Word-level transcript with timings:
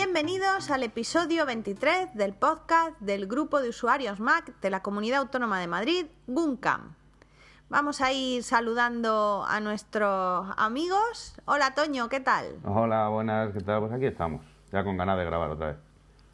Bienvenidos 0.00 0.70
al 0.70 0.84
episodio 0.84 1.44
23 1.44 2.14
del 2.14 2.32
podcast 2.32 2.96
del 3.00 3.26
grupo 3.26 3.60
de 3.60 3.70
usuarios 3.70 4.20
Mac 4.20 4.54
de 4.60 4.70
la 4.70 4.80
Comunidad 4.80 5.18
Autónoma 5.22 5.58
de 5.58 5.66
Madrid, 5.66 6.06
GUNCAM. 6.28 6.94
Vamos 7.68 8.00
a 8.00 8.12
ir 8.12 8.44
saludando 8.44 9.44
a 9.48 9.58
nuestros 9.58 10.46
amigos. 10.56 11.34
Hola 11.46 11.74
Toño, 11.74 12.08
¿qué 12.08 12.20
tal? 12.20 12.60
Hola, 12.62 13.08
buenas, 13.08 13.52
¿qué 13.52 13.60
tal? 13.60 13.80
Pues 13.80 13.92
aquí 13.92 14.06
estamos, 14.06 14.46
ya 14.70 14.84
con 14.84 14.96
ganas 14.96 15.18
de 15.18 15.24
grabar 15.24 15.50
otra 15.50 15.66
vez. 15.66 15.76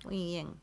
Muy 0.04 0.24
bien. 0.24 0.54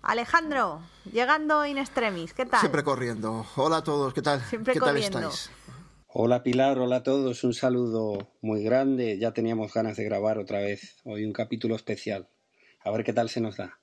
Alejandro, 0.00 0.80
llegando 1.12 1.66
in 1.66 1.76
extremis, 1.76 2.32
¿qué 2.32 2.46
tal? 2.46 2.60
Siempre 2.60 2.82
corriendo. 2.82 3.44
Hola 3.56 3.76
a 3.76 3.84
todos, 3.84 4.14
¿qué 4.14 4.22
tal? 4.22 4.40
Siempre 4.40 4.72
¿Qué 4.72 4.80
corriendo. 4.80 5.20
tal 5.20 5.28
estáis? 5.28 5.50
Hola 6.14 6.42
Pilar, 6.42 6.78
hola 6.78 6.96
a 6.96 7.02
todos, 7.02 7.42
un 7.42 7.54
saludo 7.54 8.28
muy 8.42 8.62
grande. 8.62 9.18
Ya 9.18 9.32
teníamos 9.32 9.72
ganas 9.72 9.96
de 9.96 10.04
grabar 10.04 10.36
otra 10.36 10.58
vez 10.58 10.98
hoy 11.04 11.24
un 11.24 11.32
capítulo 11.32 11.74
especial. 11.74 12.28
A 12.84 12.90
ver 12.90 13.02
qué 13.02 13.14
tal 13.14 13.30
se 13.30 13.40
nos 13.40 13.56
da. 13.56 13.78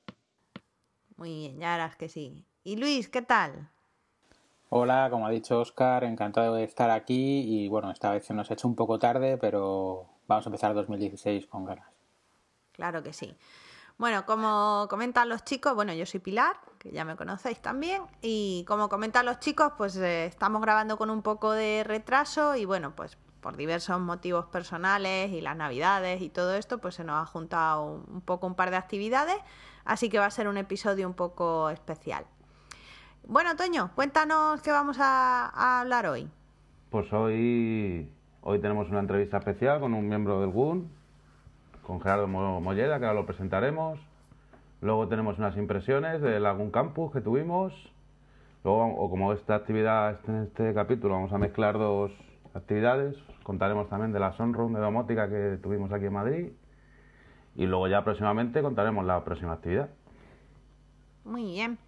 Muy 1.17 1.33
bien, 1.33 1.59
ya 1.59 1.73
harás 1.73 1.95
que 1.95 2.07
sí. 2.07 2.45
Y 2.63 2.75
Luis, 2.75 3.09
¿qué 3.09 3.23
tal? 3.23 3.71
Hola, 4.69 5.07
como 5.09 5.25
ha 5.25 5.31
dicho 5.31 5.59
Oscar, 5.59 6.03
encantado 6.03 6.53
de 6.53 6.65
estar 6.65 6.91
aquí 6.91 7.39
y 7.47 7.67
bueno, 7.67 7.89
esta 7.89 8.11
vez 8.11 8.25
se 8.25 8.35
nos 8.35 8.51
ha 8.51 8.53
hecho 8.53 8.67
un 8.67 8.75
poco 8.75 8.99
tarde, 8.99 9.39
pero 9.39 10.05
vamos 10.27 10.45
a 10.45 10.49
empezar 10.49 10.75
2016 10.75 11.47
con 11.47 11.65
ganas. 11.65 11.89
Claro 12.73 13.01
que 13.01 13.11
sí. 13.11 13.35
Bueno, 13.99 14.25
como 14.25 14.87
comentan 14.89 15.27
los 15.27 15.43
chicos, 15.43 15.75
bueno, 15.75 15.91
yo 15.93 16.05
soy 16.05 16.21
Pilar, 16.21 16.55
que 16.77 16.89
ya 16.89 17.03
me 17.03 17.17
conocéis 17.17 17.59
también, 17.61 18.01
y 18.21 18.63
como 18.65 18.87
comentan 18.87 19.25
los 19.25 19.39
chicos, 19.39 19.73
pues 19.77 19.97
eh, 19.97 20.25
estamos 20.25 20.61
grabando 20.61 20.97
con 20.97 21.09
un 21.09 21.21
poco 21.21 21.51
de 21.51 21.83
retraso 21.85 22.55
y 22.55 22.63
bueno, 22.63 22.95
pues 22.95 23.17
por 23.41 23.57
diversos 23.57 23.99
motivos 23.99 24.45
personales 24.45 25.31
y 25.31 25.41
las 25.41 25.57
navidades 25.57 26.21
y 26.21 26.29
todo 26.29 26.55
esto, 26.55 26.77
pues 26.77 26.95
se 26.95 27.03
nos 27.03 27.21
ha 27.21 27.25
juntado 27.25 28.01
un, 28.09 28.21
poco 28.21 28.47
un 28.47 28.55
par 28.55 28.71
de 28.71 28.77
actividades, 28.77 29.35
así 29.83 30.07
que 30.07 30.17
va 30.17 30.27
a 30.27 30.31
ser 30.31 30.47
un 30.47 30.55
episodio 30.55 31.05
un 31.05 31.13
poco 31.13 31.69
especial. 31.69 32.23
Bueno, 33.27 33.57
Toño, 33.57 33.91
cuéntanos 33.95 34.61
qué 34.61 34.71
vamos 34.71 34.97
a, 35.01 35.51
a 35.53 35.81
hablar 35.81 36.07
hoy. 36.07 36.29
Pues 36.89 37.11
hoy, 37.11 38.09
hoy 38.43 38.59
tenemos 38.61 38.89
una 38.91 39.01
entrevista 39.01 39.39
especial 39.39 39.81
con 39.81 39.93
un 39.93 40.07
miembro 40.07 40.39
del 40.39 40.51
GUN, 40.51 40.89
con 41.89 41.99
Gerardo 42.01 42.27
Mo- 42.27 42.61
Molleda, 42.61 42.99
que 42.99 43.05
ahora 43.05 43.19
lo 43.19 43.25
presentaremos. 43.25 43.99
Luego 44.79 45.07
tenemos 45.07 45.39
unas 45.39 45.57
impresiones 45.57 46.21
de 46.21 46.39
GUN 46.39 46.69
Campus 46.69 47.11
que 47.11 47.19
tuvimos. 47.19 47.73
Luego, 48.63 48.93
o 48.95 49.09
como 49.09 49.33
esta 49.33 49.55
actividad, 49.55 50.11
este- 50.11 50.31
en 50.31 50.43
este 50.43 50.73
capítulo, 50.75 51.15
vamos 51.15 51.33
a 51.33 51.39
mezclar 51.39 51.79
dos 51.79 52.11
actividades. 52.53 53.15
Contaremos 53.41 53.89
también 53.89 54.13
de 54.13 54.19
la 54.19 54.33
Sunroom 54.33 54.73
de 54.75 54.79
domótica 54.81 55.27
que 55.29 55.57
tuvimos 55.63 55.91
aquí 55.91 56.05
en 56.05 56.13
Madrid. 56.13 56.51
Y 57.55 57.65
luego 57.65 57.87
ya 57.87 58.03
próximamente 58.03 58.61
contaremos 58.61 59.03
la 59.03 59.23
próxima 59.23 59.53
actividad. 59.53 59.89
Muy 61.25 61.43
bien. 61.43 61.79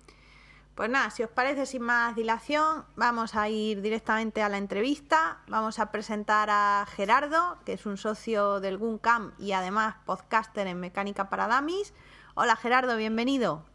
Pues 0.76 0.90
nada, 0.90 1.10
si 1.10 1.22
os 1.22 1.30
parece 1.30 1.66
sin 1.66 1.84
más 1.84 2.16
dilación, 2.16 2.86
vamos 2.96 3.36
a 3.36 3.50
ir 3.50 3.82
directamente 3.82 4.42
a 4.42 4.50
la 4.50 4.58
entrevista. 4.58 5.40
Vamos 5.48 5.80
a 5.80 5.92
presentar 5.92 6.50
a 6.50 6.86
Gerardo, 6.88 7.58
que 7.66 7.74
es 7.74 7.86
un 7.86 7.98
socio 7.98 8.60
del 8.62 8.78
GUNCAM 8.78 9.34
y 9.38 9.52
además 9.52 9.96
podcaster 10.06 10.68
en 10.68 10.80
Mecánica 10.80 11.30
para 11.30 11.48
Dummies. 11.48 11.94
Hola 12.36 12.56
Gerardo, 12.56 12.96
bienvenido. 12.96 13.66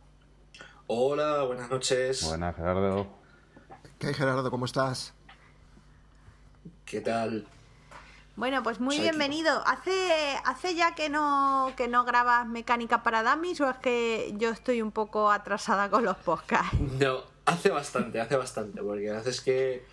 Hola, 0.87 1.43
buenas 1.43 1.69
noches. 1.69 2.25
Buenas, 2.27 2.57
Gerardo. 2.57 3.07
¿Qué 3.99 4.09
hay, 4.09 4.15
Gerardo? 4.15 4.51
¿Cómo 4.51 4.65
estás? 4.65 5.15
¿Qué 6.87 7.01
tal? 7.01 7.47
Bueno, 8.37 8.63
pues 8.63 8.81
muy 8.81 8.99
bienvenido. 9.01 9.63
¿Hace, 9.67 10.13
¿Hace 10.45 10.75
ya 10.75 10.95
que 10.95 11.09
no, 11.09 11.73
que 11.75 11.89
no 11.89 12.05
grabas 12.05 12.47
Mecánica 12.47 13.03
para 13.03 13.23
Dummies 13.23 13.63
o 13.63 13.71
es 13.71 13.79
que 13.79 14.35
yo 14.37 14.51
estoy 14.51 14.83
un 14.83 14.93
poco 14.93 15.31
atrasada 15.31 15.89
con 15.89 16.05
los 16.05 16.19
podcasts? 16.19 16.77
No, 17.01 17.23
hace 17.47 17.71
bastante, 17.71 18.21
hace 18.21 18.37
bastante, 18.37 18.83
porque 18.83 19.11
haces 19.11 19.41
que 19.41 19.85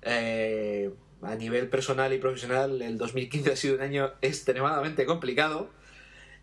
eh, 0.00 0.90
a 1.20 1.34
nivel 1.34 1.68
personal 1.68 2.10
y 2.14 2.18
profesional 2.18 2.80
el 2.80 2.96
2015 2.96 3.52
ha 3.52 3.56
sido 3.56 3.74
un 3.74 3.82
año 3.82 4.12
extremadamente 4.22 5.04
complicado 5.04 5.68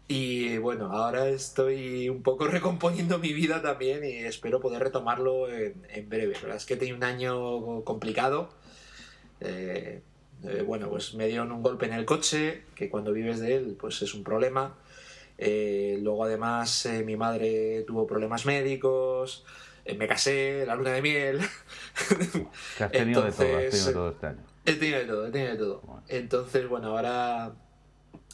y 0.08 0.60
bueno, 0.60 0.92
ahora 0.92 1.28
estoy 1.28 2.08
un 2.08 2.22
poco 2.22 2.48
recomponiendo 2.48 3.18
mi 3.18 3.34
vida 3.34 3.64
también 3.64 4.06
y 4.06 4.18
espero 4.18 4.60
poder 4.60 4.84
retomarlo 4.84 5.52
en, 5.52 5.88
en 5.90 6.08
breve. 6.08 6.36
La 6.36 6.42
verdad 6.42 6.58
es 6.58 6.66
que 6.68 6.76
he 6.76 6.78
tenido 6.78 6.98
un 6.98 7.04
año 7.04 7.84
complicado. 7.84 8.50
Eh, 9.40 10.04
eh, 10.44 10.64
bueno, 10.66 10.90
pues 10.90 11.14
me 11.14 11.28
dieron 11.28 11.52
un 11.52 11.64
golpe 11.64 11.86
en 11.86 11.94
el 11.94 12.06
coche, 12.06 12.64
que 12.76 12.90
cuando 12.90 13.12
vives 13.12 13.40
de 13.40 13.56
él, 13.56 13.78
pues 13.80 14.02
es 14.02 14.14
un 14.14 14.24
problema. 14.24 14.76
Eh, 15.38 16.00
luego 16.02 16.24
además 16.24 16.86
eh, 16.88 17.04
mi 17.04 17.16
madre 17.16 17.84
tuvo 17.86 18.08
problemas 18.08 18.46
médicos, 18.48 19.46
eh, 19.86 19.96
me 19.96 20.08
casé, 20.08 20.66
la 20.66 20.76
luna 20.76 20.92
de 20.92 21.02
miel. 21.02 21.40
Que 22.78 22.84
has 22.84 22.92
tenido 22.92 23.22
de 23.22 23.32
todo, 23.32 23.58
has 23.58 23.70
tenido 23.70 23.94
todo 23.94 24.10
este 24.10 24.28
año. 24.28 24.44
He 24.66 24.74
tenido 24.74 25.00
de 25.00 25.06
todo, 25.06 25.28
he 25.28 25.32
tenido 25.32 25.52
de 25.52 25.58
todo. 25.58 25.82
Bueno. 25.82 26.04
Entonces, 26.08 26.68
bueno, 26.68 26.88
ahora, 26.88 27.54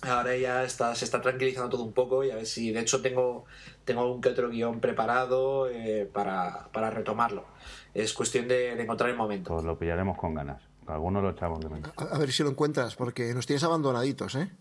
ahora 0.01 0.37
ya 0.37 0.63
está, 0.63 0.95
se 0.95 1.05
está 1.05 1.21
tranquilizando 1.21 1.69
todo 1.69 1.83
un 1.83 1.93
poco 1.93 2.23
y 2.23 2.31
a 2.31 2.35
ver 2.35 2.45
si, 2.45 2.71
de 2.71 2.79
hecho, 2.79 3.01
tengo, 3.01 3.45
tengo 3.85 4.11
un 4.11 4.21
que 4.21 4.29
otro 4.29 4.49
guion 4.49 4.79
preparado 4.79 5.69
eh, 5.69 6.09
para, 6.11 6.69
para 6.71 6.89
retomarlo. 6.89 7.45
Es 7.93 8.13
cuestión 8.13 8.47
de, 8.47 8.75
de 8.75 8.81
encontrar 8.81 9.09
el 9.09 9.17
momento. 9.17 9.53
Pues 9.53 9.65
lo 9.65 9.77
pillaremos 9.77 10.17
con 10.17 10.33
ganas. 10.33 10.61
Algunos 10.87 11.23
lo 11.23 11.29
echamos 11.31 11.59
de 11.59 11.69
menos. 11.69 11.91
A, 11.97 12.15
a 12.15 12.17
ver 12.17 12.31
si 12.31 12.43
lo 12.43 12.49
encuentras, 12.49 12.95
porque 12.95 13.33
nos 13.33 13.45
tienes 13.45 13.63
abandonaditos, 13.63 14.35
¿eh? 14.35 14.51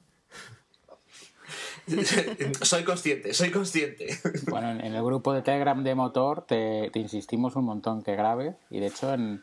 soy 2.62 2.84
consciente, 2.84 3.34
soy 3.34 3.50
consciente. 3.50 4.18
Bueno, 4.48 4.70
en, 4.70 4.94
el 4.94 5.02
grupo 5.02 5.32
de 5.32 5.42
Telegram 5.42 5.82
de 5.82 5.94
motor 5.94 6.46
te, 6.46 6.90
te 6.92 6.98
insistimos 6.98 7.56
un 7.56 7.64
montón 7.64 8.02
que 8.02 8.14
grabes 8.14 8.54
y 8.70 8.80
de 8.80 8.86
hecho 8.86 9.12
en, 9.12 9.42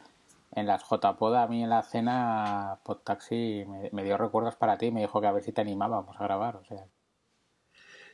en 0.55 0.65
las 0.65 0.83
JPod 0.83 1.35
a 1.35 1.47
mí 1.47 1.63
en 1.63 1.69
la 1.69 1.83
cena 1.83 2.79
Podtaxi 2.83 3.65
me, 3.67 3.89
me 3.91 4.03
dio 4.03 4.17
recuerdos 4.17 4.55
para 4.55 4.77
ti 4.77 4.87
y 4.87 4.91
me 4.91 5.01
dijo 5.01 5.19
que 5.19 5.27
a 5.27 5.31
ver 5.31 5.43
si 5.43 5.51
te 5.51 5.61
animábamos 5.61 6.15
a 6.19 6.23
grabar, 6.23 6.55
o 6.55 6.63
sea. 6.65 6.85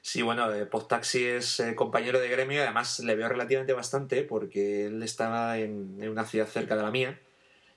Sí, 0.02 0.22
bueno, 0.22 0.52
eh, 0.54 0.66
Podtaxi 0.66 1.24
es 1.24 1.60
eh, 1.60 1.76
compañero 1.76 2.20
de 2.20 2.30
gremio 2.30 2.58
y 2.58 2.62
además 2.62 3.00
le 3.00 3.16
veo 3.16 3.28
relativamente 3.28 3.74
bastante 3.74 4.24
porque 4.24 4.88
él 4.88 5.02
está 5.04 5.58
en, 5.58 5.98
en 6.00 6.10
una 6.10 6.26
ciudad 6.26 6.48
cerca 6.48 6.76
de 6.76 6.84
la 6.84 6.92
mía 6.92 7.20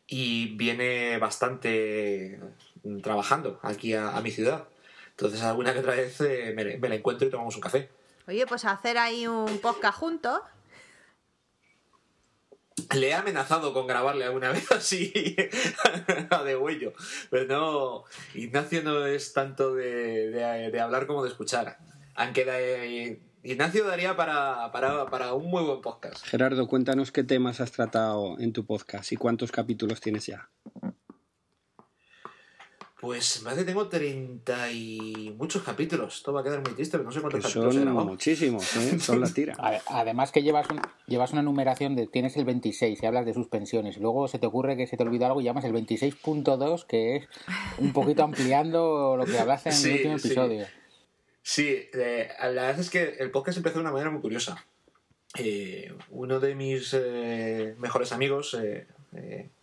y 0.08 0.56
viene 0.56 1.18
bastante 1.18 2.40
mm, 2.82 3.00
trabajando 3.00 3.60
aquí 3.62 3.94
a, 3.94 4.16
a 4.16 4.20
mi 4.22 4.30
ciudad. 4.32 4.64
Entonces 5.10 5.42
alguna 5.42 5.72
que 5.72 5.80
otra 5.80 5.94
vez 5.94 6.20
eh, 6.22 6.52
me, 6.56 6.78
me 6.78 6.88
la 6.88 6.94
encuentro 6.96 7.28
y 7.28 7.30
tomamos 7.30 7.54
un 7.54 7.60
café. 7.60 7.88
Oye, 8.26 8.46
pues 8.46 8.64
hacer 8.64 8.98
ahí 8.98 9.26
un 9.26 9.58
podcast 9.58 9.98
juntos. 9.98 10.40
Le 12.94 13.08
he 13.08 13.14
amenazado 13.14 13.72
con 13.74 13.86
grabarle 13.86 14.24
alguna 14.24 14.50
vez 14.52 14.70
así 14.72 15.12
a 16.30 16.42
de 16.44 16.56
huello. 16.56 16.92
Pero 17.30 17.44
no, 17.46 18.04
Ignacio 18.34 18.82
no 18.82 19.06
es 19.06 19.32
tanto 19.32 19.74
de, 19.74 20.30
de- 20.30 20.70
de 20.70 20.80
hablar 20.80 21.06
como 21.06 21.22
de 21.24 21.30
escuchar. 21.30 21.78
Aunque 22.14 22.44
da- 22.44 22.58
Ignacio 23.42 23.86
daría 23.86 24.16
para, 24.16 24.70
para, 24.72 25.06
para 25.06 25.32
un 25.34 25.48
muy 25.48 25.62
buen 25.62 25.80
podcast. 25.80 26.24
Gerardo, 26.26 26.66
cuéntanos 26.66 27.12
qué 27.12 27.22
temas 27.24 27.60
has 27.60 27.70
tratado 27.72 28.38
en 28.38 28.52
tu 28.52 28.64
podcast 28.66 29.12
y 29.12 29.16
cuántos 29.16 29.52
capítulos 29.52 30.00
tienes 30.00 30.26
ya. 30.26 30.48
Pues 33.00 33.38
me 33.42 33.44
parece 33.44 33.62
que 33.62 33.66
tengo 33.70 33.86
30 33.86 34.72
y 34.72 35.32
muchos 35.38 35.62
capítulos. 35.62 36.16
Esto 36.16 36.32
va 36.32 36.40
a 36.40 36.42
quedar 36.42 36.60
muy 36.62 36.74
triste, 36.74 36.98
pero 36.98 37.04
no 37.04 37.12
sé 37.12 37.18
Que 37.18 37.22
cuántos 37.22 37.42
capítulos 37.44 37.74
he 37.74 37.78
son 37.78 37.84
grabado. 37.84 38.06
muchísimos, 38.08 38.76
¿eh? 38.76 38.98
Son 39.00 39.20
la 39.20 39.28
tira. 39.32 39.54
Ade- 39.56 39.82
Además 39.86 40.32
que 40.32 40.42
llevas, 40.42 40.68
un- 40.68 40.80
llevas 41.06 41.30
una 41.32 41.42
numeración 41.42 41.94
de 41.94 42.08
tienes 42.08 42.36
el 42.36 42.44
26 42.44 43.00
y 43.00 43.06
hablas 43.06 43.24
de 43.24 43.34
suspensiones 43.34 43.98
luego 43.98 44.26
se 44.26 44.40
te 44.40 44.48
ocurre 44.48 44.76
que 44.76 44.88
se 44.88 44.96
te 44.96 45.04
olvidó 45.04 45.26
algo 45.26 45.40
y 45.40 45.44
llamas 45.44 45.64
el 45.64 45.72
26.2 45.74 46.86
que 46.86 47.16
es 47.16 47.28
un 47.78 47.92
poquito 47.92 48.24
ampliando 48.24 49.16
lo 49.16 49.24
que 49.26 49.38
hablaste 49.38 49.68
en 49.68 49.76
Sí, 49.76 49.88
el 49.90 49.94
último 49.94 50.14
episodio. 50.16 50.66
Sí, 50.66 50.72
eh, 51.94 52.28
la 52.40 52.48
verdad 52.66 52.80
es 52.80 52.90
que 52.90 53.16
el 53.20 53.30
podcast 53.30 53.56
empezó 53.56 53.76
de 53.76 53.80
una 53.80 53.92
manera 53.92 54.10
muy 54.10 54.20
curiosa. 54.20 54.66
Eh, 55.38 55.92
uno 56.10 56.40
de 56.40 56.54
mis 56.54 56.92
eh, 56.94 57.74
mejores 57.78 58.12
amigos, 58.12 58.56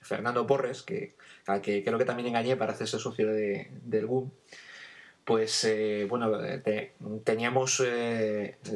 Fernando 0.02 0.48
Porres, 0.48 0.82
que, 0.82 1.14
al 1.46 1.62
que 1.62 1.84
creo 1.84 2.00
que 2.00 2.06
también 2.06 2.28
engañé 2.30 2.56
para 2.56 2.74
hacerse 2.74 2.98
socio 2.98 3.28
de, 3.32 3.70
del 3.84 4.08
GUM, 4.08 4.32
pues 5.26 5.68
bueno, 6.10 6.32
te- 6.64 6.94
teníamos 7.24 7.84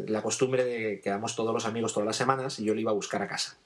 la 0.08 0.22
costumbre 0.22 0.64
de 0.64 0.78
que 0.78 1.02
quedamos 1.02 1.36
todos 1.36 1.54
los 1.54 1.66
amigos 1.66 1.94
todas 1.94 2.06
las 2.08 2.16
semanas 2.16 2.60
y 2.60 2.66
yo 2.66 2.76
le 2.76 2.82
iba 2.82 2.92
a 2.92 2.96
buscar 2.96 3.22
a 3.24 3.28
casa. 3.28 3.58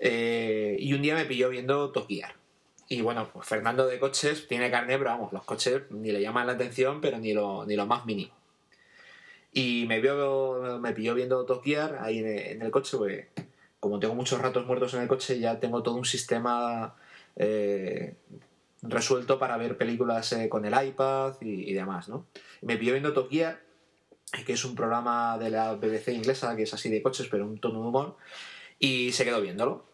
Y 0.00 0.92
un 0.92 1.02
día 1.02 1.14
me 1.14 1.24
pilló 1.26 1.48
viendo 1.48 1.92
Top. 1.92 2.08
Y 2.88 3.00
bueno, 3.00 3.28
pues 3.32 3.46
Fernando 3.48 3.86
de 3.86 3.98
coches 3.98 4.46
tiene 4.46 4.70
carne, 4.70 4.96
pero 4.98 5.10
vamos, 5.10 5.32
los 5.32 5.44
coches 5.44 5.82
ni 5.90 6.12
le 6.12 6.20
llaman 6.20 6.46
la 6.46 6.52
atención, 6.52 7.00
pero 7.00 7.18
ni 7.18 7.32
lo, 7.32 7.66
ni 7.66 7.74
lo 7.74 7.86
más 7.86 8.06
mínimo. 8.06 8.32
Y 9.52 9.86
me, 9.88 10.00
vio, 10.00 10.78
me 10.80 10.92
pilló 10.92 11.14
viendo 11.14 11.44
Top 11.46 11.64
Gear 11.64 11.98
ahí 12.00 12.18
en 12.18 12.62
el, 12.62 12.70
coche, 12.70 12.96
pues 12.96 13.26
como 13.80 13.98
tengo 13.98 14.14
muchos 14.14 14.40
ratos 14.40 14.66
muertos 14.66 14.94
en 14.94 15.02
el 15.02 15.08
coche, 15.08 15.38
ya 15.40 15.58
tengo 15.58 15.82
todo 15.82 15.94
un 15.94 16.04
sistema 16.04 16.94
eh, 17.36 18.14
resuelto 18.82 19.38
para 19.38 19.56
ver 19.56 19.76
películas 19.76 20.32
eh, 20.32 20.48
con 20.48 20.64
el 20.64 20.74
iPad 20.86 21.34
y, 21.40 21.72
demás, 21.72 22.08
¿no? 22.08 22.26
Me 22.60 22.76
pilló 22.76 22.92
viendo 22.92 23.12
Top 23.12 23.30
que 23.30 24.52
es 24.52 24.64
un 24.64 24.74
programa 24.74 25.38
de 25.38 25.50
la 25.50 25.74
BBC 25.74 26.08
inglesa, 26.08 26.54
que 26.56 26.64
es 26.64 26.74
así 26.74 26.90
de 26.90 27.02
coches, 27.02 27.28
pero 27.30 27.46
un 27.46 27.58
tono 27.58 27.80
de 27.80 27.88
humor, 27.88 28.16
y 28.78 29.12
se 29.12 29.24
quedó 29.24 29.40
viéndolo. 29.40 29.84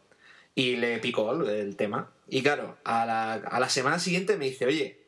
Y 0.54 0.76
le 0.76 0.98
picó 0.98 1.32
el, 1.32 1.76
tema. 1.76 2.10
Y 2.28 2.42
claro, 2.42 2.76
a 2.84 3.06
la, 3.06 3.34
a 3.34 3.60
la 3.60 3.68
semana 3.68 3.98
siguiente 3.98 4.36
me 4.36 4.46
dice, 4.46 4.66
oye, 4.66 5.00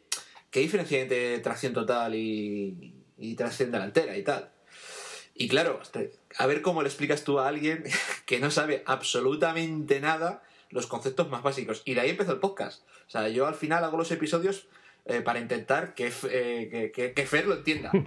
¿qué 0.50 0.60
diferencia 0.60 0.96
hay 0.96 1.02
entre 1.02 1.38
tracción 1.40 1.72
total 1.72 2.14
y, 2.14 2.94
y 3.18 3.34
tracción 3.34 3.70
delantera 3.70 4.16
y 4.16 4.22
tal? 4.22 4.50
Y 5.34 5.48
claro, 5.48 5.80
a 6.38 6.46
ver 6.46 6.62
cómo 6.62 6.82
le 6.82 6.88
explicas 6.88 7.24
tú 7.24 7.40
a 7.40 7.48
alguien 7.48 7.84
que 8.26 8.38
no 8.38 8.50
sabe 8.50 8.82
absolutamente 8.86 10.00
nada 10.00 10.42
los 10.70 10.86
conceptos 10.86 11.28
más 11.28 11.42
básicos. 11.42 11.82
Y 11.84 11.94
de 11.94 12.00
ahí 12.00 12.10
empezó 12.10 12.32
el 12.32 12.40
podcast. 12.40 12.82
O 13.06 13.10
sea, 13.10 13.28
yo 13.28 13.46
al 13.46 13.54
final 13.54 13.84
hago 13.84 13.98
los 13.98 14.10
episodios 14.10 14.68
eh, 15.04 15.20
para 15.20 15.40
intentar 15.40 15.94
que, 15.94 16.12
eh, 16.30 16.68
que, 16.70 16.92
que, 16.92 17.12
que 17.12 17.26
Fer 17.26 17.46
lo 17.46 17.54
entienda. 17.54 17.90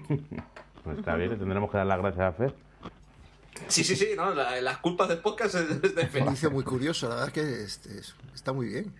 Pues 0.83 0.99
está 0.99 1.17
bien, 1.17 1.31
le 1.31 1.35
tendremos 1.35 1.69
que 1.69 1.75
dar 1.75 1.85
las 1.85 1.99
gracias 1.99 2.23
a 2.25 2.31
Fer. 2.31 2.55
Sí, 3.67 3.83
sí, 3.83 3.95
sí, 3.95 4.09
no, 4.15 4.33
la- 4.33 4.59
las 4.61 4.77
culpas 4.79 5.09
del 5.09 5.19
podcast 5.19 5.55
es 5.55 5.95
de. 5.95 6.21
Un 6.21 6.27
inicio 6.27 6.51
muy 6.51 6.63
curioso, 6.63 7.09
la 7.09 7.15
verdad 7.15 7.27
es 7.29 7.33
que 7.33 7.63
este, 7.63 7.99
es- 7.99 8.15
está 8.33 8.53
muy 8.53 8.67
bien. 8.67 8.93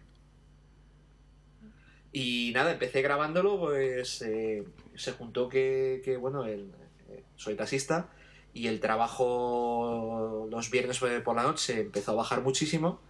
Y 2.12 2.52
nada, 2.54 2.72
empecé 2.72 3.02
grabándolo, 3.02 3.60
pues 3.60 4.22
eh, 4.22 4.64
se 4.96 5.12
juntó 5.12 5.50
que, 5.50 6.02
que, 6.04 6.18
bueno, 6.18 6.46
el- 6.46 6.72
eh, 7.10 7.24
soy 7.36 7.56
taxista 7.56 8.10
y 8.54 8.68
el 8.68 8.80
trabajo 8.80 10.48
los 10.50 10.72
viernes 10.72 11.00
por 11.24 11.36
la 11.36 11.44
noche 11.44 11.82
empezó 11.82 12.12
a 12.12 12.16
bajar 12.16 12.42
muchísimo. 12.42 13.02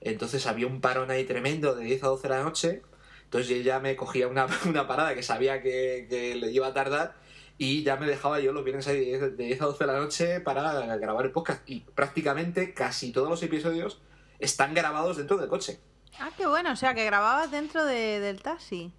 Entonces 0.00 0.46
había 0.46 0.66
un 0.66 0.80
parón 0.80 1.10
ahí 1.10 1.24
tremendo 1.24 1.74
de 1.74 1.84
10 1.84 2.02
a 2.04 2.08
12 2.08 2.28
de 2.28 2.34
la 2.34 2.42
noche. 2.42 2.82
Entonces 3.24 3.48
yo 3.50 3.56
ya 3.62 3.80
me 3.80 3.96
cogía 3.96 4.28
una, 4.28 4.46
una 4.66 4.86
parada 4.86 5.14
que 5.14 5.22
sabía 5.22 5.60
que, 5.60 6.06
que 6.08 6.34
le 6.36 6.50
iba 6.50 6.68
a 6.68 6.74
tardar 6.74 7.16
y 7.58 7.82
ya 7.82 7.96
me 7.96 8.06
dejaba 8.06 8.40
yo 8.40 8.52
los 8.52 8.64
viernes 8.64 8.86
ahí 8.88 8.98
de 8.98 9.04
10, 9.06 9.20
de 9.36 9.44
10 9.44 9.62
a 9.62 9.64
12 9.66 9.84
de 9.84 9.92
la 9.92 9.98
noche 9.98 10.40
para 10.40 10.96
grabar 10.96 11.24
el 11.26 11.32
podcast. 11.32 11.62
Y 11.68 11.80
prácticamente 11.80 12.74
casi 12.74 13.12
todos 13.12 13.28
los 13.28 13.42
episodios 13.42 14.00
están 14.38 14.74
grabados 14.74 15.16
dentro 15.16 15.36
del 15.36 15.48
coche. 15.48 15.78
Ah, 16.18 16.30
qué 16.36 16.46
bueno, 16.46 16.72
o 16.72 16.76
sea, 16.76 16.94
que 16.94 17.04
grababas 17.04 17.50
dentro 17.50 17.84
de- 17.84 18.20
del 18.20 18.40
taxi. 18.42 18.92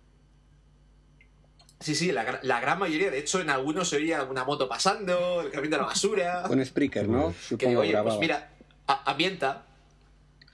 Sí, 1.80 1.94
sí, 1.94 2.12
la, 2.12 2.40
la 2.42 2.60
gran 2.62 2.80
mayoría. 2.80 3.12
De 3.12 3.20
hecho, 3.20 3.42
en 3.42 3.50
algunos 3.50 3.90
se 3.90 3.98
oía 3.98 4.24
una 4.24 4.44
moto 4.46 4.68
pasando, 4.68 5.42
el 5.42 5.52
camión 5.52 5.72
de 5.72 5.78
la 5.78 5.84
basura. 5.86 6.44
Con 6.48 6.64
Spreaker, 6.66 7.08
¿no? 7.08 7.30
Que 7.30 7.34
Supongo 7.40 7.70
digo, 7.70 7.82
oye, 7.82 7.92
grababa. 7.92 8.12
pues 8.12 8.20
mira, 8.22 8.52
a- 8.88 9.12
ambienta. 9.12 9.66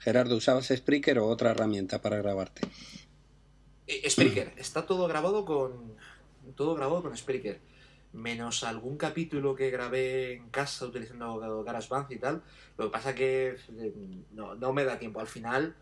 Gerardo, 0.00 0.36
¿usabas 0.36 0.66
Spreaker 0.66 1.20
o 1.20 1.28
otra 1.28 1.52
herramienta 1.52 2.02
para 2.02 2.16
grabarte? 2.16 2.62
Eh, 3.86 4.10
Spreaker, 4.10 4.52
está 4.56 4.84
todo 4.86 5.06
grabado 5.06 5.44
con. 5.44 5.94
Todo 6.56 6.74
grabado 6.74 7.02
con 7.02 7.16
Spreaker. 7.16 7.60
Menos 8.12 8.62
algún 8.62 8.98
capítulo 8.98 9.54
que 9.54 9.70
grabé 9.70 10.34
en 10.34 10.50
casa 10.50 10.84
utilizando 10.84 11.62
GarageBand 11.64 12.12
y 12.12 12.18
tal. 12.18 12.42
Lo 12.76 12.86
que 12.86 12.90
pasa 12.90 13.14
que 13.14 13.56
eh, 13.78 13.94
no, 14.32 14.54
no 14.54 14.72
me 14.74 14.84
da 14.84 14.98
tiempo. 14.98 15.18
Al 15.20 15.26
final, 15.26 15.74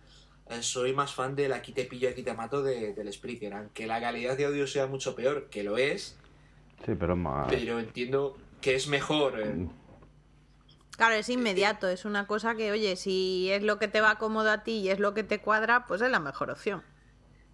eh, 0.49 0.63
soy 0.63 0.93
más 0.93 1.13
fan 1.13 1.35
del 1.35 1.53
aquí 1.53 1.73
te 1.73 1.85
pillo, 1.87 2.09
aquí 2.09 2.23
te 2.23 2.33
mato 2.33 2.63
de- 2.63 2.93
del 2.95 3.13
Spreaker. 3.13 3.53
Aunque 3.55 3.87
la 3.87 4.01
calidad 4.01 4.37
de 4.37 4.45
audio 4.45 4.67
sea 4.69 4.87
mucho 4.87 5.17
peor, 5.17 5.49
que 5.51 5.65
lo 5.65 5.77
es, 5.77 6.17
Sí, 6.87 6.93
pero 6.99 7.15
es 7.15 7.19
más. 7.19 7.47
pero 7.49 7.81
entiendo 7.81 8.37
que 8.61 8.77
es 8.77 8.87
mejor. 8.87 9.41
eh, 9.41 9.67
Claro, 10.97 11.15
es 11.15 11.29
inmediato, 11.31 11.89
es 11.89 12.05
una 12.05 12.27
cosa 12.27 12.55
que, 12.55 12.71
oye, 12.73 12.95
si 12.95 13.51
es 13.51 13.63
lo 13.63 13.79
que 13.79 13.89
te 13.89 14.01
va 14.03 14.19
cómodo 14.19 14.51
a 14.51 14.63
ti 14.65 14.81
y 14.81 14.91
es 14.91 14.99
lo 15.01 15.15
que 15.15 15.25
te 15.25 15.41
cuadra, 15.41 15.87
pues 15.87 16.03
es 16.03 16.11
la 16.11 16.21
mejor 16.21 16.51
opción. 16.51 16.83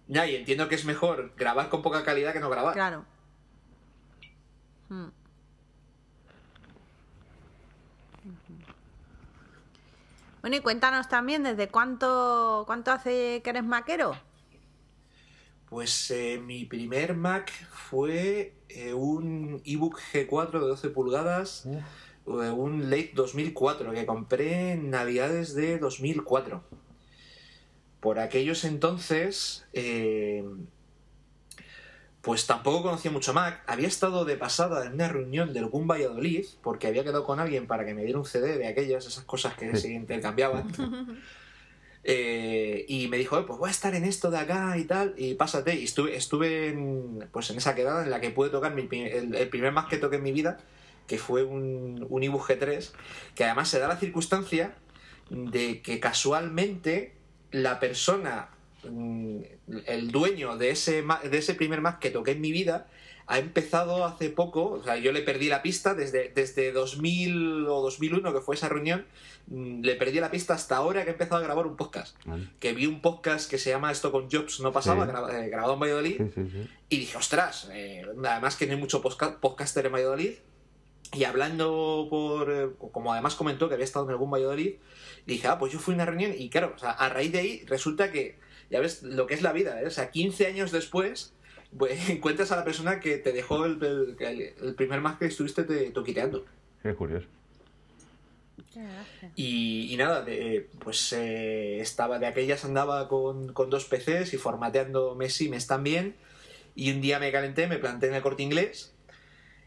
Ya, 0.07 0.27
y 0.27 0.35
entiendo 0.35 0.67
que 0.67 0.75
es 0.75 0.83
mejor 0.85 1.33
grabar 1.37 1.69
con 1.69 1.81
poca 1.81 2.03
calidad 2.03 2.33
que 2.33 2.41
no 2.41 2.49
grabar. 2.49 2.73
Claro. 2.73 3.05
Bueno, 10.41 10.55
y 10.55 10.59
cuéntanos 10.61 11.09
también, 11.09 11.43
¿desde 11.43 11.67
cuánto, 11.67 12.63
cuánto 12.67 12.91
hace 12.91 13.41
que 13.43 13.49
eres 13.49 13.63
maquero? 13.63 14.15
Pues 15.69 16.11
eh, 16.11 16.41
mi 16.41 16.63
primer 16.63 17.15
Mac 17.15 17.51
fue 17.69 18.53
eh, 18.69 18.93
un 18.93 19.61
ebook 19.65 19.99
G4 20.13 20.51
de 20.51 20.59
12 20.59 20.89
pulgadas, 20.89 21.65
eh, 21.65 21.81
un 22.25 22.89
late 22.89 23.11
2004 23.15 23.91
que 23.91 24.05
compré 24.05 24.71
en 24.71 24.89
Navidades 24.89 25.55
de 25.55 25.77
2004. 25.79 26.63
Por 27.99 28.19
aquellos 28.19 28.63
entonces, 28.63 29.65
eh, 29.73 30.45
pues 32.27 32.45
tampoco 32.45 32.83
conocía 32.83 33.09
mucho 33.09 33.33
Mac. 33.33 33.63
Había 33.67 33.87
estado 33.87 34.25
de 34.25 34.35
pasada 34.35 34.85
en 34.85 34.95
una 34.95 35.07
reunión 35.07 35.53
del 35.53 35.67
GUM 35.67 35.87
Valladolid, 35.87 36.45
porque 36.61 36.87
había 36.87 37.05
quedado 37.05 37.23
con 37.23 37.39
alguien 37.39 37.67
para 37.67 37.85
que 37.85 37.93
me 37.93 38.03
diera 38.03 38.19
un 38.19 38.25
CD 38.25 38.57
de 38.57 38.67
aquellas, 38.67 39.07
esas 39.07 39.23
cosas 39.23 39.53
que 39.53 39.73
se 39.77 39.93
intercambiaban. 39.93 40.67
Eh, 42.09 42.85
y 42.87 43.09
me 43.09 43.17
dijo, 43.17 43.37
"Eh, 43.37 43.43
pues 43.45 43.59
voy 43.59 43.67
a 43.67 43.71
estar 43.71 43.93
en 43.93 44.05
esto 44.05 44.31
de 44.31 44.37
acá 44.37 44.77
y 44.77 44.85
tal, 44.85 45.13
y 45.17 45.33
pásate. 45.33 45.75
Y 45.75 45.83
estuve, 45.83 46.15
estuve 46.15 46.69
en, 46.69 47.27
pues 47.33 47.49
en 47.49 47.57
esa 47.57 47.75
quedada 47.75 48.01
en 48.05 48.09
la 48.11 48.21
que 48.21 48.29
pude 48.29 48.49
tocar 48.49 48.73
mi 48.73 48.87
el, 48.91 49.35
el 49.35 49.49
primer 49.49 49.73
Mac 49.73 49.89
que 49.89 49.97
toqué 49.97 50.15
en 50.15 50.23
mi 50.23 50.31
vida, 50.31 50.57
que 51.05 51.17
fue 51.17 51.43
un, 51.43 52.05
un 52.09 52.23
ebook 52.23 52.47
G3, 52.47 52.91
que 53.35 53.43
además 53.43 53.67
se 53.67 53.79
da 53.79 53.89
la 53.89 53.97
circunstancia 53.97 54.75
de 55.29 55.81
que 55.81 55.99
casualmente 55.99 57.13
la 57.51 57.81
persona, 57.81 58.51
el 59.85 60.11
dueño 60.11 60.57
de 60.57 60.69
ese, 60.71 61.03
de 61.29 61.37
ese 61.37 61.53
primer 61.53 61.81
Mac 61.81 61.99
que 61.99 62.09
toqué 62.11 62.31
en 62.31 62.41
mi 62.41 62.51
vida, 62.51 62.87
ha 63.29 63.39
empezado 63.39 64.05
hace 64.05 64.29
poco, 64.29 64.69
o 64.71 64.83
sea, 64.83 64.95
yo 64.95 65.11
le 65.11 65.21
perdí 65.21 65.49
la 65.49 65.61
pista 65.61 65.93
desde, 65.93 66.29
desde 66.33 66.71
2000 66.71 67.65
o 67.67 67.81
2001, 67.81 68.33
que 68.33 68.39
fue 68.39 68.55
esa 68.55 68.69
reunión, 68.69 69.05
mm, 69.47 69.81
le 69.81 69.95
perdí 69.95 70.21
la 70.21 70.31
pista 70.31 70.53
hasta 70.53 70.77
ahora 70.77 71.03
que 71.03 71.09
he 71.09 71.11
empezado 71.13 71.35
a 71.41 71.43
grabar 71.43 71.67
un 71.67 71.75
podcast. 71.75 72.15
Vale. 72.25 72.47
Que 72.61 72.71
vi 72.73 72.85
un 72.85 73.01
podcast 73.01 73.49
que 73.49 73.57
se 73.57 73.69
llama 73.69 73.91
Esto 73.91 74.13
con 74.13 74.29
Jobs 74.31 74.61
no 74.61 74.71
pasaba, 74.71 75.05
Sí. 75.29 75.35
eh, 75.35 75.49
grabado 75.49 75.73
en 75.73 75.79
Valladolid, 75.81 76.17
Sí, 76.17 76.31
sí, 76.35 76.49
sí. 76.49 76.69
y 76.87 76.97
dije, 76.99 77.17
ostras, 77.17 77.69
eh, 77.73 78.05
además 78.25 78.55
que 78.55 78.65
no 78.65 78.73
hay 78.73 78.79
mucho 78.79 79.01
podcaster 79.01 79.85
en 79.85 79.91
Valladolid. 79.93 80.31
Y 81.13 81.23
hablando 81.23 82.07
por. 82.09 82.51
eh, 82.51 82.67
como 82.91 83.13
además 83.13 83.35
comentó 83.35 83.67
que 83.69 83.73
había 83.75 83.85
estado 83.85 84.05
en 84.05 84.11
algún 84.11 84.29
Valladolid, 84.29 84.75
dije, 85.25 85.47
ah, 85.47 85.57
pues 85.57 85.71
yo 85.71 85.79
fui 85.79 85.93
a 85.93 85.95
una 85.95 86.05
reunión. 86.05 86.33
Y 86.37 86.49
claro, 86.49 86.73
o 86.75 86.79
sea, 86.79 86.91
a 86.91 87.07
raíz 87.09 87.31
de 87.31 87.39
ahí 87.39 87.63
resulta 87.65 88.11
que, 88.11 88.37
ya 88.69 88.79
ves 88.79 89.03
lo 89.03 89.27
que 89.27 89.33
es 89.33 89.41
la 89.41 89.53
vida, 89.53 89.81
¿eh? 89.81 89.85
O 89.87 89.91
sea, 89.91 90.09
15 90.11 90.47
años 90.47 90.71
después, 90.71 91.33
pues, 91.77 92.09
encuentras 92.09 92.51
a 92.51 92.55
la 92.57 92.63
persona 92.65 92.99
que 92.99 93.17
te 93.17 93.31
dejó 93.31 93.65
el, 93.65 93.77
el- 94.19 94.53
el- 94.61 94.75
primer 94.75 95.01
más 95.01 95.17
que 95.17 95.25
estuviste 95.25 95.63
te, 95.63 95.91
toquiteando. 95.91 96.45
Qué 96.83 96.93
curioso. 96.95 97.27
Y, 99.35 99.91
y 99.93 99.97
nada, 99.97 100.23
de- 100.23 100.67
pues 100.83 101.11
eh, 101.13 101.79
estaba 101.79 102.19
de 102.19 102.27
aquellas 102.27 102.63
andaba 102.65 103.07
con, 103.07 103.53
con 103.53 103.69
dos 103.69 103.85
PCs 103.85 104.33
y 104.33 104.37
formateando 104.37 105.15
mes 105.15 105.39
y 105.41 105.49
mes 105.49 105.67
también. 105.67 106.15
Y 106.75 106.91
un 106.91 107.01
día 107.01 107.17
me 107.19 107.31
calenté, 107.31 107.67
me 107.67 107.77
planté 107.79 108.07
en 108.07 108.15
el 108.15 108.21
corte 108.21 108.43
inglés. 108.43 108.93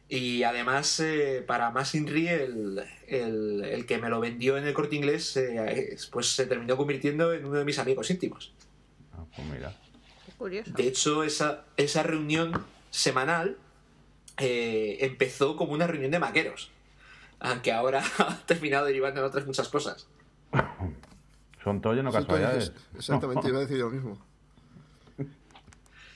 Y 0.08 0.42
además, 0.42 0.98
eh, 1.00 1.42
para 1.46 1.70
más 1.70 1.94
Inri, 1.94 2.28
el, 2.28 2.82
el, 3.06 3.64
el 3.64 3.86
que 3.86 3.98
me 3.98 4.08
lo 4.08 4.18
vendió 4.20 4.56
en 4.58 4.66
el 4.66 4.74
corte 4.74 4.96
inglés, 4.96 5.36
eh, 5.36 5.96
pues 6.10 6.34
se 6.34 6.46
terminó 6.46 6.76
convirtiendo 6.76 7.32
en 7.32 7.44
uno 7.44 7.58
de 7.58 7.64
mis 7.64 7.78
amigos 7.78 8.10
íntimos. 8.10 8.52
Pues 9.36 9.48
mira. 9.48 9.76
Qué 10.26 10.32
curioso. 10.32 10.70
De 10.72 10.86
hecho, 10.86 11.24
esa, 11.24 11.64
esa 11.76 12.02
reunión 12.02 12.64
semanal 12.90 13.56
eh, 14.36 14.98
empezó 15.00 15.56
como 15.56 15.72
una 15.72 15.86
reunión 15.86 16.10
de 16.10 16.18
maqueros. 16.18 16.70
Aunque 17.38 17.72
ahora 17.72 18.02
ha 18.18 18.36
terminado 18.46 18.86
derivando 18.86 19.20
en 19.20 19.26
otras 19.26 19.46
muchas 19.46 19.68
cosas. 19.68 20.06
Son 21.62 21.80
todo 21.80 21.94
lleno 21.94 22.10
casualidades. 22.10 22.72
Exactamente, 22.94 23.48
iba 23.48 23.58
a 23.58 23.62
decir 23.62 23.78
lo 23.78 23.90
mismo. 23.90 24.18